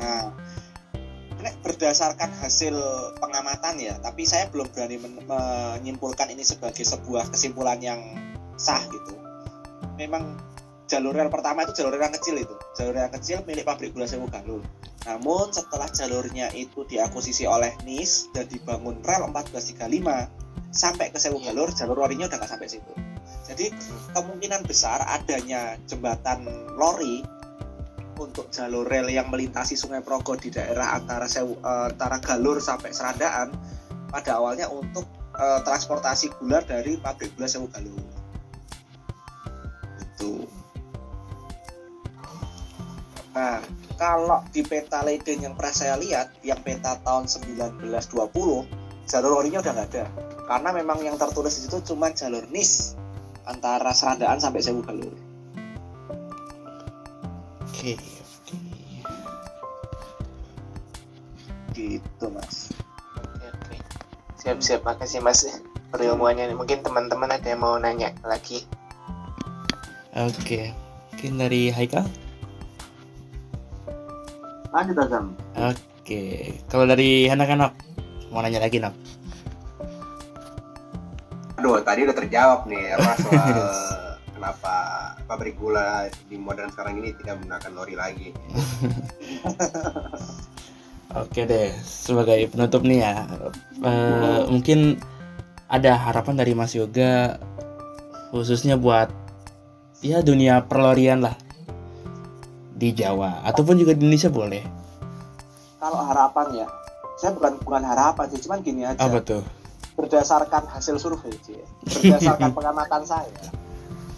nah 0.00 0.32
ini 1.40 1.50
berdasarkan 1.64 2.32
hasil 2.40 2.76
pengamatan 3.20 3.80
ya 3.80 3.96
tapi 4.00 4.24
saya 4.28 4.48
belum 4.52 4.68
berani 4.72 4.96
men- 5.00 5.24
menyimpulkan 5.24 6.28
ini 6.32 6.44
sebagai 6.44 6.84
sebuah 6.84 7.28
kesimpulan 7.32 7.80
yang 7.80 8.00
sah 8.56 8.80
gitu. 8.88 9.16
Memang 9.96 10.40
jalur 10.88 11.12
yang 11.12 11.28
pertama 11.28 11.64
itu 11.64 11.76
jalur 11.80 11.96
yang 11.96 12.12
kecil 12.12 12.40
itu. 12.40 12.56
Jalur 12.76 12.96
yang 12.96 13.12
kecil 13.12 13.44
milik 13.44 13.64
pabrik 13.64 13.92
gula 13.92 14.08
Sewu 14.08 14.28
Galur 14.28 14.60
namun 15.08 15.48
setelah 15.48 15.88
jalurnya 15.88 16.52
itu 16.52 16.84
diakuisisi 16.84 17.48
oleh 17.48 17.72
NIS 17.88 18.28
dan 18.36 18.44
dibangun 18.52 19.00
rel 19.00 19.24
1435 19.32 19.88
sampai 20.76 21.08
ke 21.08 21.16
Sewu 21.16 21.40
Galur, 21.40 21.72
jalur 21.72 21.96
lorinya 21.96 22.28
udah 22.28 22.36
nggak 22.36 22.52
sampai 22.52 22.68
situ. 22.68 22.92
Jadi 23.48 23.72
kemungkinan 24.12 24.68
besar 24.68 25.00
adanya 25.08 25.80
jembatan 25.88 26.44
lori 26.76 27.24
untuk 28.20 28.52
jalur 28.52 28.84
rel 28.84 29.08
yang 29.08 29.32
melintasi 29.32 29.74
Sungai 29.74 30.04
Progo 30.04 30.36
di 30.36 30.52
daerah 30.52 30.92
antara 30.92 31.24
Sewu, 31.24 31.56
uh, 31.64 31.88
antara 31.88 32.20
Galur 32.20 32.60
sampai 32.60 32.92
Serandaan 32.92 33.56
pada 34.12 34.36
awalnya 34.36 34.68
untuk 34.68 35.08
uh, 35.32 35.64
transportasi 35.64 36.36
gula 36.36 36.60
dari 36.60 37.00
pabrik 37.00 37.32
gula 37.34 37.48
Sewu 37.48 37.66
Galur. 37.72 37.96
gitu. 40.04 40.44
Nah 43.32 43.64
kalau 43.96 44.44
di 44.52 44.60
peta 44.60 45.00
Leiden 45.00 45.40
yang 45.40 45.54
pernah 45.56 45.72
saya 45.72 45.96
lihat 45.96 46.36
yang 46.44 46.60
peta 46.60 47.00
tahun 47.00 47.24
1920 47.24 47.88
jalur 49.08 49.30
lorinya 49.32 49.64
udah 49.64 49.72
nggak 49.72 49.88
ada. 49.96 50.04
Karena 50.44 50.70
memang 50.76 51.00
yang 51.00 51.16
tertulis 51.16 51.56
di 51.56 51.64
situ 51.64 51.80
cuma 51.94 52.12
jalur 52.12 52.44
nis 52.52 52.92
antara 53.48 53.96
Serandaan 53.96 54.42
sampai 54.42 54.60
Sewu 54.60 54.84
Galur 54.84 55.29
Oke. 57.80 57.96
oke. 57.96 58.56
gitu 61.72 62.28
mas 62.28 62.68
Oke, 63.16 63.46
oke. 63.48 63.76
Siap, 64.36 64.60
siap. 64.60 64.84
Makasih 64.84 65.24
Mas 65.24 65.48
perilmuannya. 65.88 66.52
Mungkin 66.52 66.84
teman-teman 66.84 67.32
ada 67.32 67.48
yang 67.48 67.64
mau 67.64 67.80
nanya 67.80 68.12
lagi. 68.20 68.68
Oke. 70.12 70.76
Mungkin 71.08 71.40
dari 71.40 71.72
Haikal? 71.72 72.04
Lanjut 74.76 75.00
Azam. 75.00 75.32
Oke. 75.56 76.52
Kalau 76.68 76.84
dari 76.84 77.32
anak-anak 77.32 77.72
mau 78.28 78.44
nanya 78.44 78.60
lagi, 78.60 78.76
Nak? 78.76 78.92
Aduh, 81.56 81.80
tadi 81.80 82.04
udah 82.04 82.16
terjawab 82.16 82.68
nih 82.68 82.92
apa 82.92 83.12
soal 83.24 83.56
kenapa 84.40 84.74
pabrik 85.28 85.60
gula 85.60 86.08
di 86.24 86.40
modern 86.40 86.72
sekarang 86.72 86.96
ini 87.04 87.12
tidak 87.20 87.36
menggunakan 87.44 87.70
lori 87.76 87.92
lagi. 87.92 88.28
Oke 91.20 91.44
deh, 91.44 91.68
sebagai 91.84 92.48
penutup 92.48 92.80
nih 92.80 93.04
ya, 93.04 93.28
eh, 93.84 94.40
mungkin 94.48 94.96
ada 95.68 95.92
harapan 95.92 96.40
dari 96.40 96.56
Mas 96.56 96.72
Yoga 96.72 97.36
khususnya 98.32 98.80
buat 98.80 99.12
ya 100.00 100.24
dunia 100.24 100.64
perlorian 100.64 101.20
lah 101.20 101.36
di 102.72 102.96
Jawa 102.96 103.44
ataupun 103.44 103.76
juga 103.76 103.92
di 103.92 104.06
Indonesia 104.06 104.32
boleh. 104.32 104.64
kalau 105.80 105.96
harapan 106.04 106.64
ya 106.64 106.66
saya 107.16 107.32
bukan 107.32 107.56
bukan 107.64 107.82
harapan 107.82 108.24
sih 108.30 108.40
cuman 108.44 108.58
gini 108.60 108.84
aja 108.84 109.00
Apa 109.00 109.18
tuh? 109.24 109.40
berdasarkan 109.96 110.68
hasil 110.68 111.00
survei 111.00 111.32
sih 111.40 111.56
berdasarkan 111.88 112.52
pengamatan 112.56 113.02
saya 113.08 113.32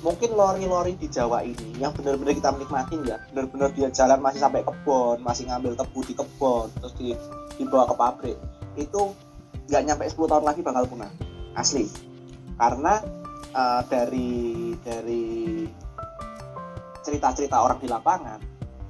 mungkin 0.03 0.34
lori-lori 0.34 0.98
di 0.98 1.07
Jawa 1.07 1.46
ini 1.46 1.78
yang 1.78 1.94
benar-benar 1.94 2.34
kita 2.34 2.50
menikmatin 2.50 3.00
ya. 3.07 3.16
Benar-benar 3.30 3.70
dia 3.72 3.88
jalan 3.94 4.18
masih 4.18 4.42
sampai 4.42 4.66
kebon 4.66 5.22
masih 5.22 5.46
ngambil 5.48 5.78
tebu 5.78 6.00
di 6.03 6.14
kebon 6.18 6.68
terus 6.82 6.94
di, 6.98 7.14
dibawa 7.57 7.86
ke 7.86 7.94
pabrik. 7.94 8.38
Itu 8.74 9.14
nggak 9.70 9.82
nyampe 9.86 10.05
10 10.11 10.18
tahun 10.26 10.44
lagi 10.44 10.61
bakal 10.61 10.84
punah. 10.90 11.11
Asli. 11.55 11.86
Karena 12.59 12.98
eh, 13.55 13.82
dari 13.86 14.30
dari 14.82 15.24
cerita-cerita 17.03 17.62
orang 17.62 17.78
di 17.78 17.88
lapangan 17.90 18.40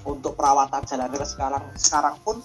untuk 0.02 0.34
perawatan 0.34 0.82
jalan 0.88 1.08
rel 1.12 1.28
sekarang 1.28 1.64
sekarang 1.78 2.16
pun 2.24 2.40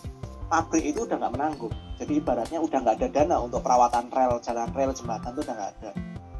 pabrik 0.52 0.92
itu 0.92 1.08
udah 1.08 1.16
nggak 1.16 1.34
menanggung. 1.34 1.74
Jadi 1.98 2.20
ibaratnya 2.20 2.60
udah 2.60 2.78
nggak 2.84 2.96
ada 3.00 3.08
dana 3.10 3.36
untuk 3.40 3.64
perawatan 3.64 4.12
rel 4.12 4.44
jalan 4.44 4.68
rel 4.76 4.92
jembatan 4.92 5.32
itu 5.34 5.42
udah 5.48 5.56
nggak 5.56 5.74
ada 5.80 5.92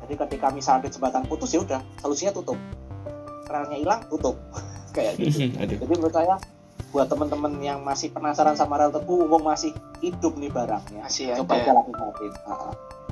jadi 0.08 0.24
ketika 0.24 0.48
misalnya 0.56 0.88
jembatan 0.88 1.28
putus 1.28 1.52
ya 1.52 1.60
udah 1.60 1.84
solusinya 2.00 2.32
tutup. 2.32 2.56
Relnya 3.52 3.76
hilang 3.76 4.02
tutup. 4.08 4.40
Kayak 4.96 5.20
gitu. 5.20 5.52
Aduh. 5.60 5.78
jadi 5.84 5.94
menurut 6.00 6.16
saya 6.16 6.36
buat 6.96 7.12
teman-teman 7.12 7.60
yang 7.60 7.84
masih 7.84 8.16
penasaran 8.16 8.56
sama 8.56 8.80
rel 8.80 8.96
tebu 8.96 9.28
umum 9.28 9.44
masih 9.44 9.76
hidup 10.00 10.40
nih 10.40 10.48
barangnya. 10.48 11.04
Masih 11.04 11.36
coba 11.36 11.60
aja 11.60 11.76
lah 11.76 11.84
nikmatin 11.84 12.32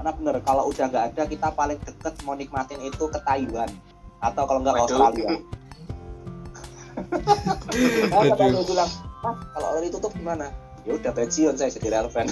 karena 0.06 0.22
bener 0.22 0.38
kalau 0.46 0.70
udah 0.70 0.86
nggak 0.86 1.06
ada 1.18 1.24
kita 1.26 1.50
paling 1.58 1.82
deket 1.82 2.14
mau 2.30 2.38
nikmatin 2.38 2.78
itu 2.86 3.10
ke 3.10 3.18
Taiwan 3.26 3.66
atau 4.22 4.44
kalau 4.46 4.62
nggak. 4.62 4.78
Australia. 4.80 5.30
Nah, 6.96 8.24
kata 8.32 8.56
bilang, 8.64 8.88
"Mas, 9.20 9.36
kalau 9.52 9.68
lari 9.76 9.92
tutup 9.92 10.16
gimana? 10.16 10.48
Ya 10.88 10.96
udah 10.96 11.12
pensiun 11.12 11.60
saya 11.60 11.68
jadi 11.76 12.00
relevan. 12.00 12.32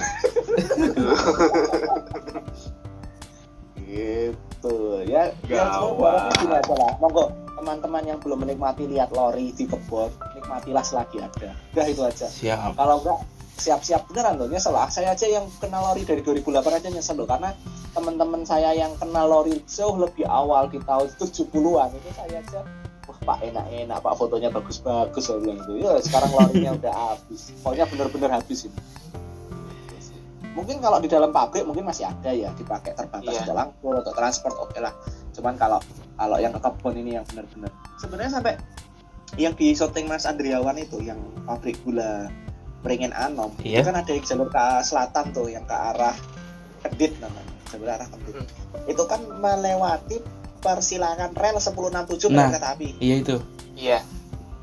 gitu 3.84 4.53
ya. 5.04 5.32
Ya 5.48 5.64
Gawat. 5.68 6.32
aja 6.40 6.74
lah. 6.74 6.92
Monggo 7.00 7.32
teman-teman 7.54 8.02
yang 8.04 8.18
belum 8.20 8.44
menikmati 8.44 8.84
lihat 8.84 9.14
lori 9.16 9.54
di 9.56 9.64
kebun, 9.64 10.12
nikmatilah 10.36 10.84
selagi 10.84 11.24
ada. 11.24 11.56
Udah 11.72 11.86
itu 11.88 12.02
aja. 12.04 12.26
Siap. 12.28 12.76
Kalau 12.76 13.00
enggak 13.00 13.18
siap-siap 13.54 14.10
beneran 14.10 14.34
loh 14.34 14.50
nyesel 14.50 14.74
ah. 14.74 14.90
saya 14.90 15.14
aja 15.14 15.30
yang 15.30 15.46
kenal 15.62 15.86
lori 15.86 16.02
dari 16.02 16.20
2008 16.26 16.74
aja 16.74 16.88
nyesel 16.90 17.22
loh 17.22 17.28
karena 17.28 17.54
teman-teman 17.94 18.42
saya 18.42 18.74
yang 18.74 18.90
kenal 18.98 19.30
lori 19.30 19.62
jauh 19.70 19.94
lebih 19.94 20.26
awal 20.26 20.66
di 20.66 20.82
tahun 20.82 21.06
70-an 21.14 21.88
itu 21.94 22.10
saya 22.18 22.42
aja 22.42 22.60
wah 23.06 23.18
pak 23.22 23.38
enak-enak 23.46 23.98
pak 24.02 24.14
fotonya 24.18 24.50
bagus-bagus 24.50 25.22
saya 25.22 25.38
bilang 25.38 25.58
gitu 25.62 25.72
ya 25.78 26.02
sekarang 26.02 26.30
lorinya 26.34 26.70
udah 26.74 26.94
habis 27.14 27.54
pokoknya 27.62 27.84
bener-bener 27.86 28.30
habis 28.34 28.58
ini 28.66 28.78
mungkin 30.54 30.78
kalau 30.78 30.98
di 30.98 31.06
dalam 31.06 31.28
pabrik 31.28 31.62
mungkin 31.62 31.84
masih 31.84 32.06
ada 32.06 32.30
ya 32.30 32.50
dipakai 32.52 32.94
terbatas 32.94 33.26
Iya. 33.28 33.42
sudah 33.42 33.56
langsung 33.56 33.90
untuk 33.92 34.14
transport 34.14 34.54
oke 34.56 34.78
lah 34.78 34.94
cuman 35.32 35.54
kalau 35.54 35.78
kalau 36.14 36.38
yang 36.38 36.50
ke 36.50 36.60
kebun 36.60 36.94
ini 36.96 37.10
yang 37.12 37.26
benar-benar 37.26 37.70
sebenarnya 37.98 38.32
sampai 38.32 38.54
yang 39.34 39.50
di 39.52 39.70
syuting 39.70 40.06
Mas 40.06 40.24
Andriawan 40.24 40.78
itu 40.78 40.98
yang 41.00 41.18
pabrik 41.42 41.74
gula 41.82 42.30
Beringin 42.80 43.10
Anom 43.10 43.50
Iya. 43.60 43.82
itu 43.82 43.88
kan 43.88 43.96
ada 43.96 44.08
yang 44.08 44.22
jalur 44.22 44.46
ke 44.46 44.64
selatan 44.80 45.24
tuh 45.30 45.48
yang 45.48 45.62
ke 45.62 45.74
arah 45.74 46.14
Kedit 46.80 47.18
namanya 47.18 47.50
jalur 47.66 47.88
arah 47.90 48.06
Kedit 48.06 48.46
itu 48.86 49.02
kan 49.04 49.20
melewati 49.34 50.22
persilangan 50.60 51.34
rel 51.34 51.58
1067 51.58 52.30
Nah. 52.30 52.48
kereta 52.48 52.72
api 52.72 52.94
Iya 52.98 53.14
itu. 53.18 53.36
Iya. 53.74 53.98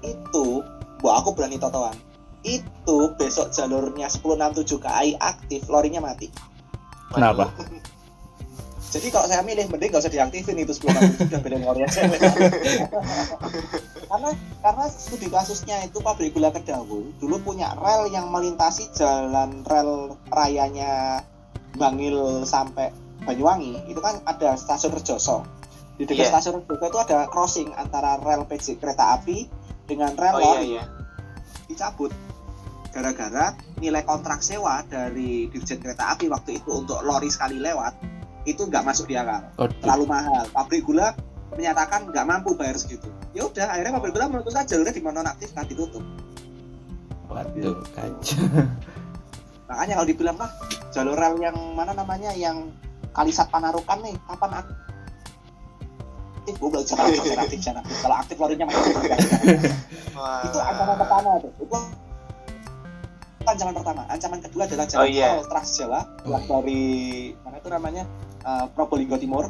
itu 0.01 0.63
bu 0.97 1.07
aku 1.09 1.33
berani 1.33 1.57
totoan 1.57 1.93
itu 2.41 2.97
besok 3.17 3.53
jalurnya 3.53 4.09
1067 4.09 4.81
KAI 4.81 5.17
aktif 5.21 5.65
lorinya 5.69 6.01
mati 6.01 6.27
Kenapa? 7.11 7.51
jadi 8.91 9.07
kalau 9.07 9.27
saya 9.31 9.39
milih 9.39 9.71
mending 9.71 9.87
nggak 9.87 10.03
usah 10.03 10.11
diaktifin 10.11 10.59
itu 10.59 10.75
1067 10.75 11.31
udah 11.31 11.39
beda 11.39 11.57
lori 11.63 11.81
aja 11.87 12.01
karena 14.11 14.29
karena 14.59 14.85
studi 14.91 15.31
kasusnya 15.31 15.87
itu 15.87 16.03
pabrik 16.03 16.35
gula 16.35 16.51
Kedawu 16.51 17.15
dulu 17.23 17.35
punya 17.39 17.71
rel 17.79 18.11
yang 18.11 18.27
melintasi 18.27 18.91
jalan 18.91 19.63
rel 19.63 20.19
rayanya 20.35 21.23
Bangil 21.79 22.43
sampai 22.43 22.91
Banyuwangi 23.23 23.85
itu 23.87 24.03
kan 24.03 24.19
ada 24.27 24.59
stasiun 24.59 24.91
Rejoso 24.91 25.47
di 25.95 26.03
dekat 26.03 26.27
Iya. 26.27 26.31
stasiun 26.35 26.59
Rejoso 26.67 26.91
itu 26.91 26.99
ada 26.99 27.31
crossing 27.31 27.71
antara 27.79 28.19
rel 28.19 28.43
PJ 28.43 28.75
kereta 28.75 29.15
api 29.15 29.47
dengan 29.87 30.11
rel 30.19 30.35
Oh 30.35 30.43
lori 30.43 30.75
iya 30.75 30.83
iya. 30.83 30.83
dicabut 31.71 32.11
gara-gara 32.91 33.55
nilai 33.79 34.03
kontrak 34.03 34.43
sewa 34.43 34.83
dari 34.85 35.47
Dirjen 35.47 35.79
Kereta 35.79 36.11
Api 36.13 36.27
waktu 36.27 36.59
itu 36.59 36.83
untuk 36.83 36.99
lori 37.07 37.31
sekali 37.31 37.57
lewat 37.57 37.95
itu 38.43 38.67
nggak 38.67 38.83
masuk 38.83 39.07
di 39.07 39.15
akal. 39.15 39.47
Terlalu 39.79 40.05
mahal. 40.11 40.43
Pabrik 40.51 40.83
gula 40.83 41.15
menyatakan 41.55 42.11
nggak 42.11 42.25
mampu 42.27 42.53
bayar 42.53 42.75
segitu. 42.75 43.07
Ya 43.31 43.47
udah 43.47 43.71
akhirnya 43.71 43.95
pabrik 43.95 44.13
gula 44.17 44.27
memutuskan 44.27 44.67
jalurnya 44.67 44.93
dimononaktifkan 44.93 45.63
ditutup. 45.71 46.03
Waduh, 47.31 47.79
kacau. 47.95 48.43
makanya 49.71 50.03
kalau 50.03 50.07
dibilang 50.11 50.35
lah 50.35 50.51
jalur 50.91 51.15
rel 51.15 51.39
yang 51.39 51.55
mana 51.71 51.95
namanya 51.95 52.35
yang 52.35 52.75
Kalisat 53.15 53.47
Panarukan 53.47 54.03
nih 54.03 54.15
kapan 54.27 54.51
aktif 54.59 56.55
gue 56.59 56.67
bilang 56.67 56.83
jangan 56.83 57.07
aktif 57.07 57.59
aktif 57.63 57.97
kalau 58.03 58.15
aktif 58.19 58.35
lorinya 58.35 58.65
masih 58.67 58.91
itu 60.47 60.57
ancaman 60.59 60.95
pertama 60.99 61.39
tuh. 61.39 61.51
Itu 61.55 61.77
ancaman 63.45 63.73
pertama. 63.73 64.01
Ancaman 64.07 64.39
kedua 64.39 64.63
adalah 64.65 64.85
jalan 64.85 65.03
Oh, 65.03 65.07
iya. 65.07 65.29
tol 65.35 65.47
Trans 65.49 65.69
Jawa 65.73 65.99
Oh, 66.23 66.39
dari 66.39 66.81
mana 67.41 67.55
itu 67.57 67.69
namanya? 67.69 68.03
Eh, 68.41 68.65
Probolinggo 68.73 69.17
Timur. 69.17 69.45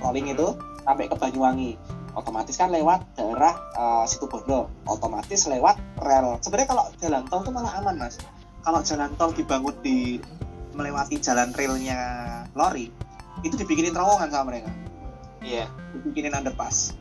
Rolling 0.00 0.30
itu 0.30 0.48
sampai 0.84 1.08
ke 1.08 1.16
Banyuwangi. 1.16 1.72
Otomatis 2.14 2.54
kan 2.54 2.70
lewat 2.70 3.16
daerah 3.16 3.54
eh, 3.74 4.04
Situbondo. 4.06 4.70
Otomatis 4.84 5.46
lewat 5.46 5.76
rel. 6.00 6.38
Sebenarnya 6.40 6.68
kalau 6.70 6.84
jalan 6.96 7.22
tol 7.26 7.40
itu 7.42 7.50
malah 7.50 7.72
aman 7.80 7.96
mas. 7.98 8.16
Kalau 8.62 8.80
jalan 8.80 9.10
tol 9.16 9.32
dibangun 9.32 9.74
di 9.80 10.20
melewati 10.74 11.22
jalan 11.22 11.54
relnya 11.54 11.98
lori 12.58 12.90
itu 13.46 13.54
dibikinin 13.54 13.94
terowongan 13.94 14.28
sama 14.30 14.44
mereka. 14.50 14.70
Iya. 15.44 15.68
dibikinin 15.92 16.32
underpass. 16.32 16.96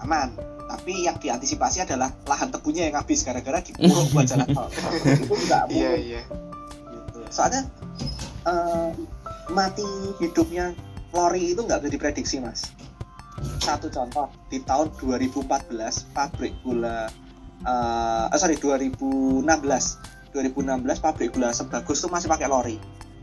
Aman 0.00 0.32
tapi 0.66 1.06
yang 1.06 1.16
diantisipasi 1.22 1.86
adalah 1.86 2.10
lahan 2.26 2.50
tebunya 2.50 2.90
yang 2.90 2.98
habis 2.98 3.22
gara-gara 3.22 3.62
dipuruk 3.62 4.10
buat 4.10 4.26
jalan 4.26 4.48
tol. 4.50 4.66
Itu 5.22 5.34
tidak 5.46 5.62
Iya 5.70 5.92
iya. 5.94 6.22
gitu. 6.26 7.18
soalnya 7.30 7.62
eh, 8.46 8.90
mati 9.50 9.86
hidupnya 10.18 10.74
lori 11.14 11.54
itu 11.54 11.62
nggak 11.62 11.86
bisa 11.86 11.90
diprediksi 11.94 12.36
mas. 12.42 12.74
Satu 13.62 13.88
contoh 13.92 14.26
di 14.50 14.58
tahun 14.64 14.90
2014 14.98 16.12
pabrik 16.12 16.52
gula 16.66 17.06
eh 17.66 18.26
eh, 18.30 18.38
sorry 18.38 18.58
2016 18.58 19.42
2016 20.34 21.04
pabrik 21.04 21.30
gula 21.32 21.54
sebagus 21.54 22.02
itu 22.02 22.08
masih 22.10 22.28
pakai 22.28 22.50
lori. 22.50 22.76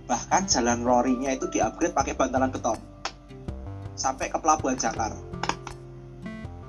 Bahkan 0.07 0.47
jalan 0.51 0.83
lorinya 0.83 1.31
itu 1.31 1.47
diupgrade 1.51 1.95
pakai 1.95 2.13
bantalan 2.15 2.51
beton. 2.51 2.79
Sampai 3.93 4.27
ke 4.31 4.39
pelabuhan 4.41 4.75
Jakar 4.75 5.13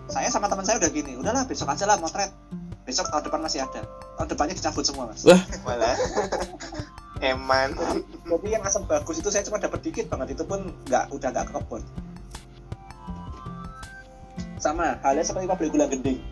saya 0.09 0.29
sama 0.29 0.47
teman 0.53 0.65
saya 0.69 0.77
udah 0.81 0.91
gini 0.93 1.17
udahlah 1.17 1.49
besok 1.49 1.73
aja 1.73 1.85
lah 1.89 1.97
motret. 1.97 2.31
Besok 2.85 3.09
tahun 3.09 3.25
depan 3.25 3.41
masih 3.41 3.65
ada. 3.65 3.81
Tahun 4.21 4.29
depannya 4.29 4.55
dicabut 4.55 4.85
semua 4.85 5.09
mas. 5.09 5.25
Wah. 5.25 5.41
malah 5.67 5.97
eman. 7.33 7.73
Jadi 8.29 8.49
yang 8.53 8.63
asam 8.69 8.85
bagus 8.85 9.17
itu 9.17 9.33
saya 9.33 9.41
cuma 9.49 9.57
dapat 9.57 9.81
dikit 9.81 10.13
banget 10.13 10.37
itu 10.37 10.45
pun 10.45 10.77
nggak 10.85 11.09
udah 11.09 11.29
nggak 11.33 11.47
ke 11.49 11.53
kebun 11.57 11.83
sama 14.65 14.97
halnya 15.05 15.21
seperti 15.21 15.45
pabrik 15.45 15.77
gula 15.77 15.85
gending. 15.85 16.25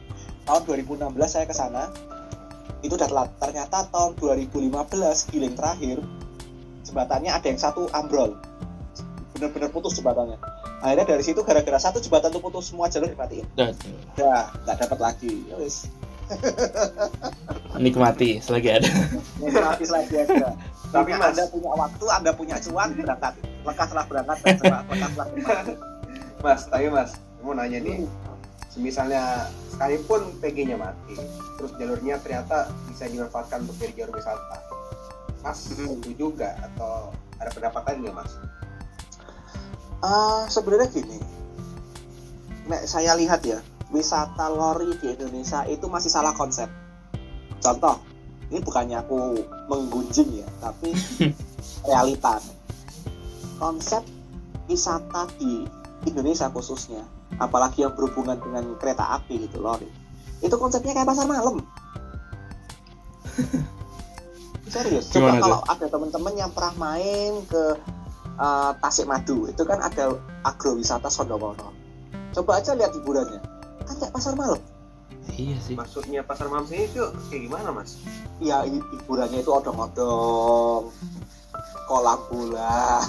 Tahun 0.48 0.64
2016 0.64 1.12
saya 1.28 1.44
ke 1.44 1.52
sana 1.52 1.92
itu 2.80 2.96
udah 2.96 3.04
telat. 3.04 3.28
Ternyata 3.36 3.92
tahun 3.92 4.16
2015 4.16 4.72
giling 5.28 5.52
terakhir 5.52 6.00
jembatannya 6.88 7.28
ada 7.28 7.46
yang 7.46 7.60
satu 7.60 7.92
ambrol. 7.92 8.40
Bener-bener 9.36 9.68
putus 9.68 10.00
jembatannya 10.00 10.40
akhirnya 10.82 11.06
dari 11.08 11.22
situ 11.22 11.40
gara-gara 11.40 11.78
satu 11.78 11.96
jembatan 11.96 12.28
itu 12.28 12.40
putus 12.40 12.66
semua 12.66 12.86
jalur 12.86 13.06
dimatiin. 13.06 13.46
Udah 13.54 13.70
nggak 14.60 14.76
dapat 14.80 14.98
lagi. 15.00 15.46
Ya 15.46 15.56
wis. 15.56 15.86
Nikmati 17.74 18.38
selagi 18.38 18.68
ada. 18.72 18.88
Gratis 19.38 19.88
lagi 19.88 20.14
aja 20.18 20.52
Tapi, 20.92 21.10
Mas- 21.10 21.32
anda 21.32 21.44
punya 21.48 21.70
waktu 21.72 22.04
anda 22.06 22.30
punya 22.32 22.56
cuan 22.60 22.92
berangkat. 22.92 23.32
Lekas 23.62 23.86
setelah 23.86 24.04
berangkat 24.04 24.36
dan 24.38 24.54
setelah- 24.54 24.84
lekas 24.84 25.08
setelah 25.08 25.26
kembali 25.28 25.72
Mas, 26.44 26.60
tapi 26.66 26.86
Mas, 26.90 27.10
mau 27.38 27.54
nanya 27.54 27.78
nih. 27.78 28.02
Semisalnya 28.68 29.46
sekalipun 29.68 30.40
PG-nya 30.40 30.74
mati, 30.74 31.14
terus 31.54 31.70
jalurnya 31.76 32.16
ternyata 32.18 32.66
bisa 32.88 33.04
dimanfaatkan 33.06 33.62
untuk 33.62 33.76
jadi 33.78 33.92
jalur 33.94 34.16
wisata. 34.16 34.58
Mas, 35.38 35.58
itu 35.70 36.10
juga 36.18 36.56
atau 36.58 37.12
ada 37.36 37.50
pendapat 37.52 37.82
lain 37.86 37.98
nggak 38.02 38.16
Mas? 38.16 38.32
Ah, 40.02 40.50
sebenarnya 40.50 40.90
gini. 40.90 41.18
Nek 42.66 42.90
saya 42.90 43.14
lihat 43.14 43.46
ya 43.46 43.62
wisata 43.94 44.50
lori 44.50 44.90
di 44.98 45.14
Indonesia 45.14 45.62
itu 45.70 45.86
masih 45.86 46.10
salah 46.10 46.34
konsep. 46.34 46.66
Contoh 47.62 48.02
ini 48.50 48.58
bukannya 48.60 48.98
aku 48.98 49.38
menggunjing 49.70 50.44
ya 50.44 50.48
tapi 50.60 50.92
realita 51.88 52.36
konsep 53.56 54.04
wisata 54.66 55.30
di 55.38 55.64
Indonesia 56.04 56.50
khususnya 56.50 57.06
apalagi 57.38 57.86
yang 57.86 57.94
berhubungan 57.94 58.36
dengan 58.42 58.74
kereta 58.82 59.22
api 59.22 59.46
gitu 59.46 59.62
lori. 59.62 59.86
Itu 60.42 60.58
konsepnya 60.58 60.98
kayak 60.98 61.08
pasar 61.08 61.30
malam. 61.30 61.62
Serius 64.72 65.12
coba 65.12 65.36
kalau 65.36 65.60
ada 65.68 65.86
teman-teman 65.86 66.34
yang 66.34 66.50
pernah 66.50 66.74
main 66.80 67.44
ke 67.44 67.76
eh, 68.42 68.70
Tasik 68.82 69.06
Madu 69.06 69.46
itu 69.46 69.62
kan 69.62 69.78
ada 69.78 70.18
agrowisata 70.42 71.06
Sondowono. 71.06 71.70
Coba 72.34 72.58
aja 72.58 72.74
lihat 72.74 72.90
hiburannya. 72.98 73.38
Kan 73.86 73.94
kayak 74.02 74.12
pasar 74.12 74.34
malam. 74.34 74.58
Iya 75.30 75.56
sih. 75.62 75.74
Maksudnya 75.78 76.26
pasar 76.26 76.50
malam 76.50 76.66
sini 76.66 76.90
itu 76.90 77.04
kayak 77.30 77.42
gimana 77.46 77.70
Mas? 77.70 78.02
ya 78.42 78.66
hi- 78.66 78.82
hiburannya 78.98 79.38
itu 79.38 79.50
odong-odong. 79.54 80.90
Kolam 81.86 82.20
bola 82.30 83.02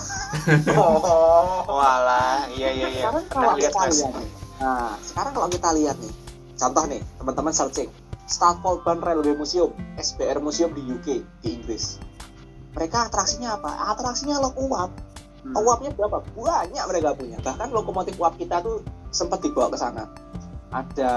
oh 0.76 1.64
walah 1.78 2.44
iya 2.52 2.70
iya 2.74 2.88
iya. 2.90 3.02
Sekarang 3.06 3.24
pernah 3.30 3.54
kalau 3.54 3.56
lihat 3.56 3.72
kita 3.72 3.86
lihat 3.90 4.14
nih. 4.14 4.30
Nah 4.60 4.92
sekarang 5.00 5.32
kalau 5.34 5.48
kita 5.50 5.70
lihat 5.78 5.98
nih 6.02 6.14
contoh 6.54 6.84
nih 6.90 7.02
teman-teman 7.18 7.54
searching. 7.54 7.90
Stadtholban 8.24 9.04
Railway 9.04 9.36
Museum 9.36 9.72
SBR 10.00 10.40
Museum 10.40 10.72
di 10.74 10.82
UK 10.84 11.08
di 11.44 11.50
Inggris. 11.60 12.00
Mereka 12.74 13.12
atraksinya 13.12 13.60
apa? 13.62 13.94
Atraksinya 13.94 14.42
lok 14.42 14.58
uap 14.58 14.92
uapnya 15.52 15.92
berapa? 15.92 16.24
Banyak 16.24 16.84
mereka 16.88 17.10
punya. 17.20 17.38
Bahkan 17.44 17.70
lokomotif 17.76 18.16
uap 18.16 18.40
kita 18.40 18.64
tuh 18.64 18.80
sempat 19.12 19.44
dibawa 19.44 19.68
ke 19.68 19.78
sana. 19.78 20.08
Ada 20.72 21.12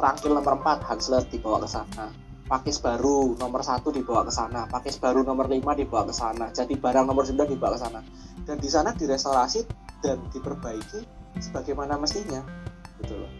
Trangkil 0.00 0.32
nomor 0.32 0.58
4 0.64 0.80
Hanslet 0.88 1.28
dibawa 1.30 1.60
ke 1.62 1.68
sana. 1.68 2.10
Pakis 2.50 2.82
baru 2.82 3.38
nomor 3.38 3.62
satu 3.62 3.94
dibawa 3.94 4.26
ke 4.26 4.32
sana. 4.34 4.66
Pakis 4.66 4.98
baru 4.98 5.22
nomor 5.22 5.46
5 5.46 5.62
dibawa 5.76 6.02
ke 6.08 6.14
sana. 6.16 6.50
Jadi 6.50 6.74
barang 6.74 7.06
nomor 7.06 7.22
9 7.22 7.46
dibawa 7.46 7.78
ke 7.78 7.80
sana. 7.84 8.00
Dan 8.42 8.58
di 8.58 8.66
sana 8.66 8.90
direstorasi 8.96 9.60
dan 10.02 10.18
diperbaiki 10.34 11.04
sebagaimana 11.38 12.00
mestinya. 12.00 12.42
Gitu 12.98 13.14
loh. 13.14 13.30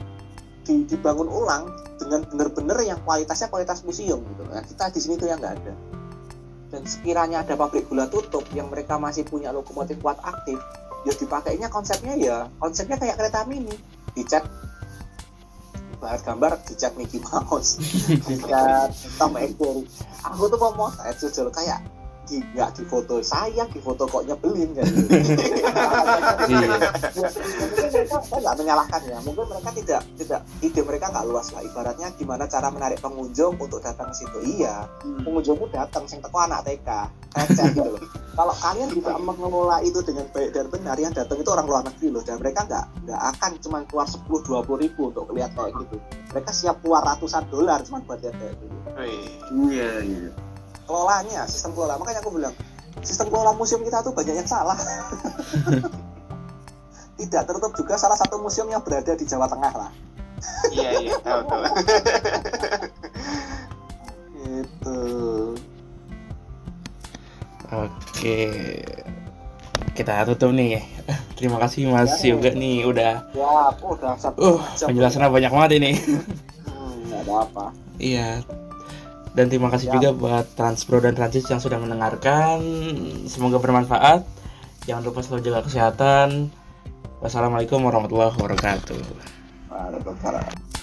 Di- 0.63 0.87
dibangun 0.87 1.27
ulang 1.27 1.67
dengan 1.99 2.23
benar-benar 2.29 2.79
yang 2.87 3.01
kualitasnya 3.03 3.51
kualitas 3.51 3.83
museum 3.83 4.23
gitu. 4.23 4.45
Nah, 4.47 4.63
kita 4.63 4.93
di 4.93 5.01
sini 5.03 5.19
tuh 5.19 5.27
yang 5.27 5.41
nggak 5.43 5.55
ada 5.59 5.75
dan 6.71 6.83
sekiranya 6.87 7.43
ada 7.43 7.59
pabrik 7.59 7.91
gula 7.91 8.07
tutup 8.07 8.47
yang 8.55 8.71
mereka 8.71 8.97
masih 8.97 9.27
punya 9.27 9.51
lokomotif 9.51 9.99
kuat 9.99 10.19
aktif 10.23 10.57
ya 11.03 11.13
dipakainya 11.17 11.69
konsepnya 11.73 12.15
ya 12.17 12.37
konsepnya 12.61 12.97
kayak 13.01 13.17
kereta 13.19 13.45
mini. 13.49 13.73
Dicat 14.15 14.45
bahan 16.01 16.21
gambar 16.25 16.57
dicat 16.65 16.97
Mickey 16.97 17.21
Mouse 17.21 17.77
dicat 18.27 18.89
Tom 19.21 19.37
Jerry 19.37 19.85
aku 20.25 20.49
tuh 20.49 20.59
mau 20.59 20.73
motret 20.73 21.13
jujur 21.21 21.53
kayak 21.53 21.85
nggak 22.39 22.71
di 22.79 22.85
foto 22.87 23.19
saya 23.19 23.67
di 23.75 23.83
foto 23.83 24.07
kok 24.07 24.23
nyebelin 24.23 24.71
kan 24.79 24.87
iya. 26.53 26.79
Ya, 27.19 27.29
saya 28.07 28.41
nggak 28.41 28.57
menyalahkan 28.57 29.03
ya. 29.07 29.19
Mungkin 29.27 29.45
mereka 29.51 29.71
tidak 29.75 30.01
tidak 30.17 30.41
ide 30.63 30.81
mereka 30.87 31.07
nggak 31.11 31.27
luas 31.27 31.51
lah. 31.51 31.63
Ibaratnya 31.67 32.09
gimana 32.15 32.47
cara 32.47 32.71
menarik 32.71 33.03
pengunjung 33.03 33.59
untuk 33.59 33.83
datang 33.83 34.15
ke 34.15 34.25
situ? 34.25 34.39
Iya 34.59 34.87
pengunjungmu 35.03 35.67
datang 35.75 36.07
sing 36.07 36.23
teko 36.23 36.39
anak 36.39 36.67
TK. 36.67 36.89
Receh 37.31 37.67
gitu 37.75 37.91
loh. 37.95 38.03
Kalau 38.35 38.55
kalian 38.57 38.91
bisa 38.95 39.13
mengelola 39.21 39.83
itu 39.83 39.99
dengan 40.03 40.27
baik 40.33 40.51
dan 40.55 40.67
benar 40.71 40.97
yang 40.97 41.13
datang 41.13 41.39
itu 41.39 41.51
orang 41.51 41.67
luar 41.67 41.83
negeri 41.87 42.09
loh. 42.11 42.23
Dan 42.23 42.39
mereka 42.39 42.67
nggak 42.67 42.85
nggak 43.07 43.21
akan 43.37 43.51
cuma 43.63 43.79
keluar 43.87 44.07
10 44.07 44.27
20 44.27 44.83
ribu 44.87 45.03
untuk 45.11 45.31
lihat 45.35 45.51
kayak 45.55 45.75
gitu. 45.77 45.97
Mereka 46.35 46.51
siap 46.55 46.77
keluar 46.83 47.03
ratusan 47.07 47.47
dolar 47.51 47.83
cuma 47.87 48.03
buat 48.07 48.19
lihat 48.23 48.35
kayak 48.39 48.55
gitu. 48.59 48.77
Wih, 48.99 49.27
Iya, 49.71 49.93
iya. 50.03 50.31
Kelolanya 50.91 51.47
sistem 51.47 51.71
kelola. 51.79 51.95
Makanya 52.03 52.19
aku 52.19 52.35
bilang 52.35 52.55
sistem 53.07 53.31
kelola 53.31 53.55
museum 53.55 53.87
kita 53.87 54.03
tuh 54.03 54.11
banyak 54.11 54.35
yang 54.43 54.51
salah. 54.51 54.75
Tidak 57.21 57.43
tertutup 57.47 57.71
juga 57.79 57.95
salah 57.95 58.19
satu 58.19 58.43
museum 58.43 58.67
yang 58.67 58.83
berada 58.83 59.15
di 59.15 59.23
Jawa 59.23 59.47
Tengah 59.47 59.73
lah. 59.79 59.91
Iya 60.73 60.91
iya 61.05 61.17
tahu 61.21 61.41
tahu 61.47 61.63
gitu. 64.41 64.99
Oke. 67.71 68.41
Kita 69.95 70.25
tutup 70.27 70.51
nih. 70.57 70.81
Terima 71.37 71.61
kasih 71.61 71.93
mas 71.93 72.21
Ya. 72.21 72.35
Yoga 72.37 72.53
nih 72.53 72.85
udah 72.85 73.15
ya 73.33 73.73
aku 73.73 73.97
udah 73.97 74.13
satu 74.21 74.37
uh 74.41 74.61
penjelasannya 74.81 75.29
banyak 75.33 75.53
banget 75.53 75.71
ini. 75.81 75.93
Hmm, 76.69 76.93
nggak 77.09 77.21
ada 77.25 77.35
apa. 77.45 77.65
Iya. 78.01 78.29
Dan 79.31 79.47
terima 79.47 79.71
kasih 79.71 79.91
Siap. 79.91 79.95
juga 79.95 80.11
buat 80.11 80.47
Transpro 80.59 80.99
dan 80.99 81.15
Transis 81.15 81.47
yang 81.47 81.63
sudah 81.63 81.79
mendengarkan. 81.79 82.59
Semoga 83.31 83.63
bermanfaat. 83.63 84.27
Jangan 84.91 85.03
lupa 85.07 85.23
selalu 85.23 85.47
jaga 85.47 85.61
kesehatan. 85.67 86.51
Wassalamualaikum 87.23 87.85
warahmatullahi 87.85 88.35
wabarakatuh. 88.35 89.01
Waalaikumsalam 89.71 90.80